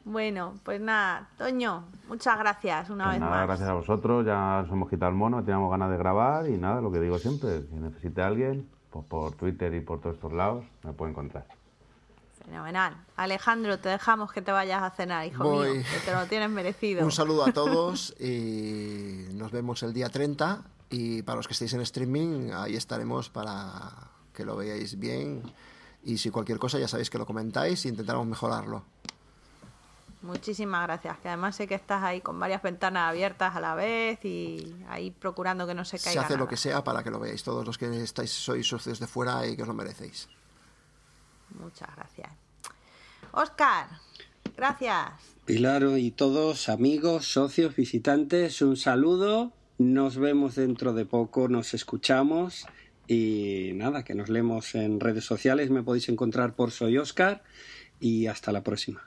Bueno, 0.05 0.55
pues 0.65 0.81
nada, 0.81 1.29
Toño, 1.37 1.85
muchas 2.09 2.39
gracias 2.39 2.91
una 2.91 3.05
Pues 3.07 3.15
vez 3.15 3.21
nada, 3.21 3.37
más. 3.39 3.47
gracias 3.49 3.69
a 3.69 3.73
vosotros, 3.75 4.25
ya 4.25 4.63
nos 4.63 4.71
hemos 4.73 4.89
quitado 4.89 5.11
el 5.11 5.17
mono, 5.17 5.43
teníamos 5.43 5.69
ganas 5.69 5.91
de 5.91 5.97
grabar 5.99 6.49
y 6.49 6.57
nada, 6.57 6.81
lo 6.81 6.93
que 6.93 7.01
digo 7.01 7.19
siempre, 7.19 7.63
si 7.63 7.75
necesite 7.75 8.23
a 8.23 8.29
alguien, 8.29 8.69
pues 8.91 9.05
por 9.05 9.35
Twitter 9.35 9.75
y 9.75 9.81
por 9.81 10.01
todos 10.01 10.15
estos 10.15 10.33
lados, 10.33 10.65
me 10.85 10.93
puede 10.93 11.11
encontrar. 11.11 11.47
Fenomenal. 12.47 12.97
Alejandro, 13.17 13.79
te 13.81 13.89
dejamos 13.89 14.33
que 14.33 14.41
te 14.41 14.53
vayas 14.53 14.83
a 14.83 14.91
cenar, 14.91 15.27
hijo 15.27 15.43
Voy. 15.43 15.79
mío, 15.79 15.85
que 15.93 15.99
te 15.99 16.13
lo 16.15 16.27
tienes 16.27 16.49
merecido. 16.49 17.05
Un 17.05 17.11
saludo 17.13 17.45
a 17.45 17.53
todos 17.53 18.15
y 18.21 19.27
nos 19.33 19.51
vemos 19.51 19.83
el 19.83 19.93
día 19.93 20.09
30 20.09 20.63
y 20.91 21.23
para 21.23 21.37
los 21.37 21.49
que 21.49 21.55
estéis 21.55 21.73
en 21.75 21.81
streaming 21.81 22.53
ahí 22.55 22.77
estaremos 22.77 23.29
para 23.31 23.91
que 24.33 24.45
lo 24.45 24.57
veáis 24.57 24.99
bien 24.99 25.43
y 26.05 26.19
si 26.19 26.31
cualquier 26.31 26.59
cosa 26.61 26.79
ya 26.79 26.87
sabéis 26.87 27.11
que 27.11 27.19
lo 27.19 27.27
comentáis 27.27 27.85
e 27.85 27.89
intentaremos 27.89 28.29
mejorarlo. 28.29 28.85
Muchísimas 30.23 30.83
gracias, 30.87 31.19
que 31.19 31.29
además 31.29 31.57
sé 31.57 31.67
que 31.67 31.75
estás 31.75 32.03
ahí 32.03 32.21
con 32.21 32.39
varias 32.41 32.63
ventanas 32.63 33.11
abiertas 33.11 33.55
a 33.55 33.61
la 33.61 33.75
vez 33.75 34.25
y 34.25 34.75
ahí 34.89 35.11
procurando 35.11 35.67
que 35.67 35.75
no 35.75 35.85
se 35.85 35.99
Se 35.99 36.05
caiga 36.05 36.23
hace 36.23 36.33
lo 36.35 36.39
nada. 36.45 36.51
que 36.51 36.57
sea 36.57 36.83
para 36.85 37.03
que 37.03 37.11
lo 37.11 37.19
veáis 37.21 37.43
todos 37.43 37.65
los 37.67 37.77
que 37.77 38.03
estáis 38.03 38.31
sois 38.33 38.67
socios 38.67 38.99
de 39.01 39.07
fuera 39.07 39.47
y 39.47 39.57
que 39.57 39.63
os 39.63 39.69
lo 39.69 39.75
merecéis. 39.75 40.29
Muchas 41.59 41.89
gracias. 41.97 42.31
Oscar, 43.33 43.87
gracias. 44.57 45.11
Pilar 45.45 45.83
y 45.99 46.11
todos, 46.11 46.69
amigos, 46.69 47.27
socios, 47.27 47.77
visitantes, 47.77 48.63
un 48.63 48.77
saludo. 48.77 49.53
Nos 49.79 50.17
vemos 50.17 50.55
dentro 50.55 50.93
de 50.93 51.05
poco, 51.05 51.49
nos 51.49 51.75
escuchamos 51.75 52.67
y 53.07 53.73
nada, 53.75 54.05
que 54.05 54.15
nos 54.15 54.29
leemos 54.29 54.75
en 54.75 55.01
redes 55.01 55.25
sociales. 55.25 55.71
Me 55.71 55.83
podéis 55.83 56.09
encontrar 56.09 56.55
por 56.55 56.71
Soy 56.71 56.99
Oscar 56.99 57.43
y 58.01 58.27
hasta 58.27 58.53
la 58.53 58.63
próxima. 58.63 59.03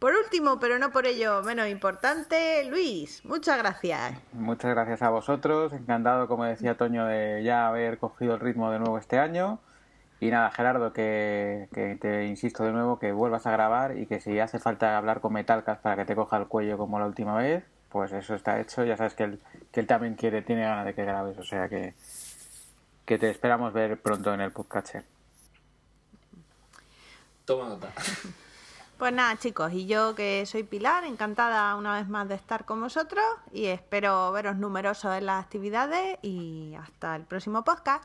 Por 0.00 0.14
último, 0.14 0.58
pero 0.58 0.78
no 0.78 0.92
por 0.92 1.06
ello 1.06 1.42
menos 1.42 1.68
importante, 1.68 2.64
Luis, 2.70 3.22
muchas 3.24 3.58
gracias. 3.58 4.18
Muchas 4.32 4.70
gracias 4.70 5.02
a 5.02 5.10
vosotros. 5.10 5.74
Encantado, 5.74 6.26
como 6.26 6.44
decía 6.44 6.76
Toño, 6.76 7.04
de 7.04 7.42
ya 7.44 7.68
haber 7.68 7.98
cogido 7.98 8.34
el 8.34 8.40
ritmo 8.40 8.70
de 8.70 8.78
nuevo 8.78 8.96
este 8.96 9.18
año. 9.18 9.60
Y 10.20 10.30
nada, 10.30 10.50
Gerardo, 10.50 10.92
que, 10.92 11.68
que 11.72 11.96
te 11.96 12.26
insisto 12.26 12.62
de 12.64 12.72
nuevo 12.72 12.98
que 12.98 13.10
vuelvas 13.12 13.46
a 13.46 13.52
grabar 13.52 13.96
y 13.96 14.06
que 14.06 14.20
si 14.20 14.38
hace 14.38 14.58
falta 14.58 14.98
hablar 14.98 15.20
con 15.20 15.32
Metalcas 15.32 15.78
para 15.78 15.96
que 15.96 16.04
te 16.04 16.14
coja 16.14 16.36
el 16.36 16.46
cuello 16.46 16.76
como 16.76 16.98
la 16.98 17.06
última 17.06 17.36
vez, 17.36 17.64
pues 17.88 18.12
eso 18.12 18.34
está 18.34 18.60
hecho. 18.60 18.84
Ya 18.84 18.98
sabes 18.98 19.14
que 19.14 19.24
él, 19.24 19.40
que 19.72 19.80
él 19.80 19.86
también 19.86 20.16
quiere, 20.16 20.42
tiene 20.42 20.62
ganas 20.62 20.84
de 20.84 20.94
que 20.94 21.04
grabes. 21.04 21.38
O 21.38 21.42
sea 21.42 21.70
que, 21.70 21.94
que 23.06 23.18
te 23.18 23.30
esperamos 23.30 23.72
ver 23.72 23.98
pronto 24.00 24.34
en 24.34 24.42
el 24.42 24.52
podcast. 24.52 24.96
Toma 27.46 27.68
nota. 27.68 27.90
Pues 29.00 29.14
nada, 29.14 29.34
chicos, 29.38 29.72
y 29.72 29.86
yo 29.86 30.14
que 30.14 30.44
soy 30.44 30.62
Pilar, 30.62 31.04
encantada 31.04 31.74
una 31.76 31.94
vez 31.94 32.06
más 32.06 32.28
de 32.28 32.34
estar 32.34 32.66
con 32.66 32.82
vosotros 32.82 33.24
y 33.50 33.64
espero 33.64 34.30
veros 34.30 34.56
numerosos 34.56 35.16
en 35.16 35.24
las 35.24 35.42
actividades 35.42 36.18
y 36.20 36.74
hasta 36.74 37.16
el 37.16 37.22
próximo 37.22 37.64
podcast. 37.64 38.04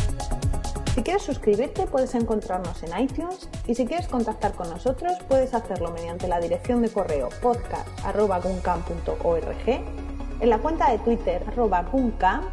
Si 0.93 1.03
quieres 1.03 1.23
suscribirte 1.23 1.87
puedes 1.87 2.13
encontrarnos 2.15 2.83
en 2.83 3.01
iTunes 3.01 3.47
y 3.65 3.75
si 3.75 3.85
quieres 3.85 4.09
contactar 4.09 4.53
con 4.53 4.69
nosotros 4.69 5.13
puedes 5.29 5.53
hacerlo 5.53 5.91
mediante 5.91 6.27
la 6.27 6.41
dirección 6.41 6.81
de 6.81 6.89
correo 6.89 7.29
podcast.guncam.org, 7.41 9.69
en 10.41 10.49
la 10.49 10.57
cuenta 10.57 10.91
de 10.91 10.99
Twitter 10.99 11.45
guncam-org, 11.55 12.51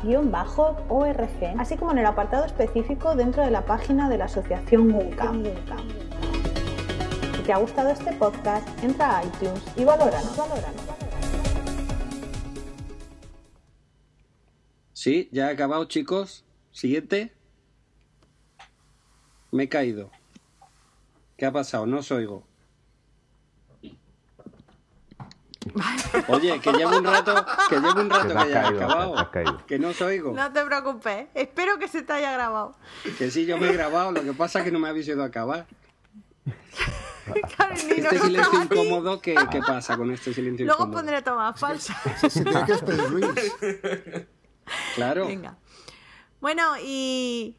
así 1.58 1.76
como 1.76 1.90
en 1.90 1.98
el 1.98 2.06
apartado 2.06 2.44
específico 2.44 3.16
dentro 3.16 3.42
de 3.42 3.50
la 3.50 3.66
página 3.66 4.08
de 4.08 4.18
la 4.18 4.26
asociación 4.26 4.92
Guncam. 4.92 5.42
Si 7.34 7.42
te 7.42 7.52
ha 7.52 7.58
gustado 7.58 7.90
este 7.90 8.12
podcast, 8.12 8.68
entra 8.84 9.18
a 9.18 9.24
iTunes 9.24 9.64
y 9.74 9.82
valóranos. 9.82 10.38
Sí, 14.92 15.28
ya 15.32 15.50
he 15.50 15.54
acabado, 15.54 15.86
chicos. 15.86 16.44
Siguiente. 16.70 17.37
Me 19.50 19.64
he 19.64 19.68
caído. 19.68 20.10
¿Qué 21.36 21.46
ha 21.46 21.52
pasado? 21.52 21.86
No 21.86 21.98
os 21.98 22.10
oigo. 22.10 22.44
Oye, 26.28 26.60
que 26.60 26.72
llevo 26.72 26.96
un 26.96 27.04
rato, 27.04 27.34
que 27.68 27.76
llevo 27.78 28.00
un 28.00 28.08
rato 28.10 28.28
Que 28.28 28.34
que, 28.44 28.50
ya 28.50 28.62
caído, 28.62 28.84
acabado. 28.84 29.30
caído. 29.30 29.66
Que 29.66 29.78
no 29.78 29.88
os 29.88 30.00
oigo. 30.00 30.32
No 30.32 30.52
te 30.52 30.64
preocupes, 30.64 31.26
espero 31.34 31.78
que 31.78 31.88
se 31.88 32.02
te 32.02 32.12
haya 32.12 32.32
grabado. 32.32 32.74
Que 33.18 33.30
sí, 33.30 33.44
yo 33.44 33.58
me 33.58 33.68
he 33.68 33.72
grabado. 33.72 34.12
Lo 34.12 34.22
que 34.22 34.32
pasa 34.32 34.60
es 34.60 34.64
que 34.64 34.70
no 34.70 34.78
me 34.78 34.88
habéis 34.88 35.08
ido 35.08 35.22
a 35.22 35.26
acabar. 35.26 35.66
Este 37.28 38.18
silencio 38.20 38.62
incómodo, 38.62 39.20
¿qué, 39.20 39.34
qué 39.50 39.60
pasa 39.60 39.98
con 39.98 40.10
este 40.10 40.32
silencio 40.32 40.64
Luego 40.64 40.84
incómodo? 40.84 40.98
pondré 41.00 41.20
tomas 41.20 41.60
falsas. 41.60 41.94
Se 42.32 42.42
tiene 42.42 42.64
que 42.64 42.72
despedir 42.72 43.02
Luis. 43.10 43.28
Claro. 44.94 45.26
Venga. 45.26 45.58
Bueno, 46.40 46.62
y 46.82 47.54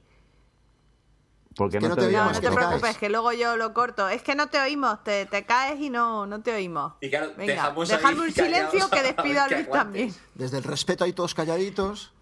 Porque 1.60 1.78
Que 1.78 1.82
no, 1.82 1.89
no 1.89 1.95
te 1.97 2.05
oímos, 2.05 2.41
no 2.41 2.53
preocupes, 2.53 2.82
caes. 2.82 2.97
que 2.97 3.10
luego 3.10 3.34
yo 3.34 3.57
lo 3.57 3.74
corto. 3.74 4.07
Es 4.07 4.24
que 4.24 4.34
no 4.34 4.47
te 4.47 4.62
oímos, 4.62 5.03
te, 5.03 5.26
te 5.26 5.43
caes 5.43 5.78
y 5.82 5.89
no, 5.89 6.26
no 6.26 6.41
te 6.41 6.53
oímos. 6.53 6.93
Y 7.01 7.10
claro, 7.10 7.34
Venga, 7.36 7.74
dejadme 7.86 8.22
un 8.22 8.32
silencio 8.32 8.89
que 8.89 9.03
despido 9.03 9.41
a 9.41 9.49
Luis 9.49 9.70
también. 9.70 10.16
Desde 10.36 10.60
el 10.60 10.64
respeto 10.64 11.03
ahí 11.03 11.12
todos 11.12 11.36
calladitos. 11.36 12.14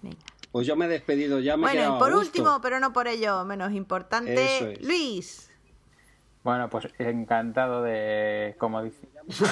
Venga. 0.00 0.16
Pues 0.52 0.64
yo 0.64 0.76
me 0.76 0.84
he 0.84 0.88
despedido, 0.88 1.40
ya 1.40 1.56
me 1.56 1.62
Bueno, 1.62 1.96
y 1.96 1.98
por 1.98 2.14
último, 2.14 2.60
pero 2.60 2.78
no 2.78 2.92
por 2.92 3.08
ello 3.08 3.44
menos 3.44 3.72
importante, 3.72 4.74
es. 4.74 4.80
Luis. 4.80 5.50
Bueno, 6.44 6.70
pues 6.70 6.86
encantado 7.00 7.82
de, 7.82 8.54
como 8.60 8.80
dice, 8.84 9.08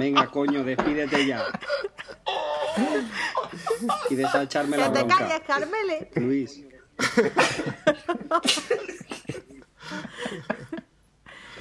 Venga, 0.00 0.26
coño, 0.28 0.64
despídete 0.64 1.26
ya. 1.26 1.44
Y 4.08 4.14
desecharme 4.14 4.76
Que 4.78 4.82
la 4.82 4.92
te 4.92 5.02
bronca. 5.02 5.18
calles, 5.18 5.40
Carmele. 5.46 6.10
Luis, 6.14 6.64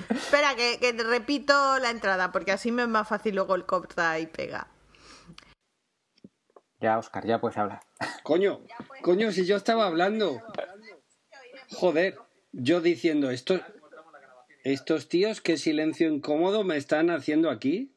Espera, 0.09 0.55
que, 0.55 0.79
que 0.79 0.93
te 0.93 1.03
repito 1.03 1.77
la 1.79 1.89
entrada, 1.89 2.31
porque 2.31 2.53
así 2.53 2.71
me 2.71 2.83
es 2.83 2.87
más 2.87 3.09
fácil 3.09 3.35
luego 3.35 3.55
el 3.55 3.65
corta 3.65 4.17
y 4.19 4.27
pega. 4.27 4.67
Ya, 6.79 6.97
Oscar, 6.97 7.25
ya 7.27 7.41
puedes 7.41 7.57
hablar. 7.57 7.81
Coño, 8.23 8.61
coño, 9.01 9.33
si 9.33 9.45
yo 9.45 9.57
estaba 9.57 9.85
hablando. 9.85 10.41
Joder, 11.71 12.17
yo 12.53 12.79
diciendo 12.79 13.31
esto. 13.31 13.59
Estos 14.63 15.09
tíos, 15.09 15.41
qué 15.41 15.57
silencio 15.57 16.07
incómodo 16.09 16.63
me 16.63 16.77
están 16.77 17.09
haciendo 17.09 17.49
aquí. 17.49 17.93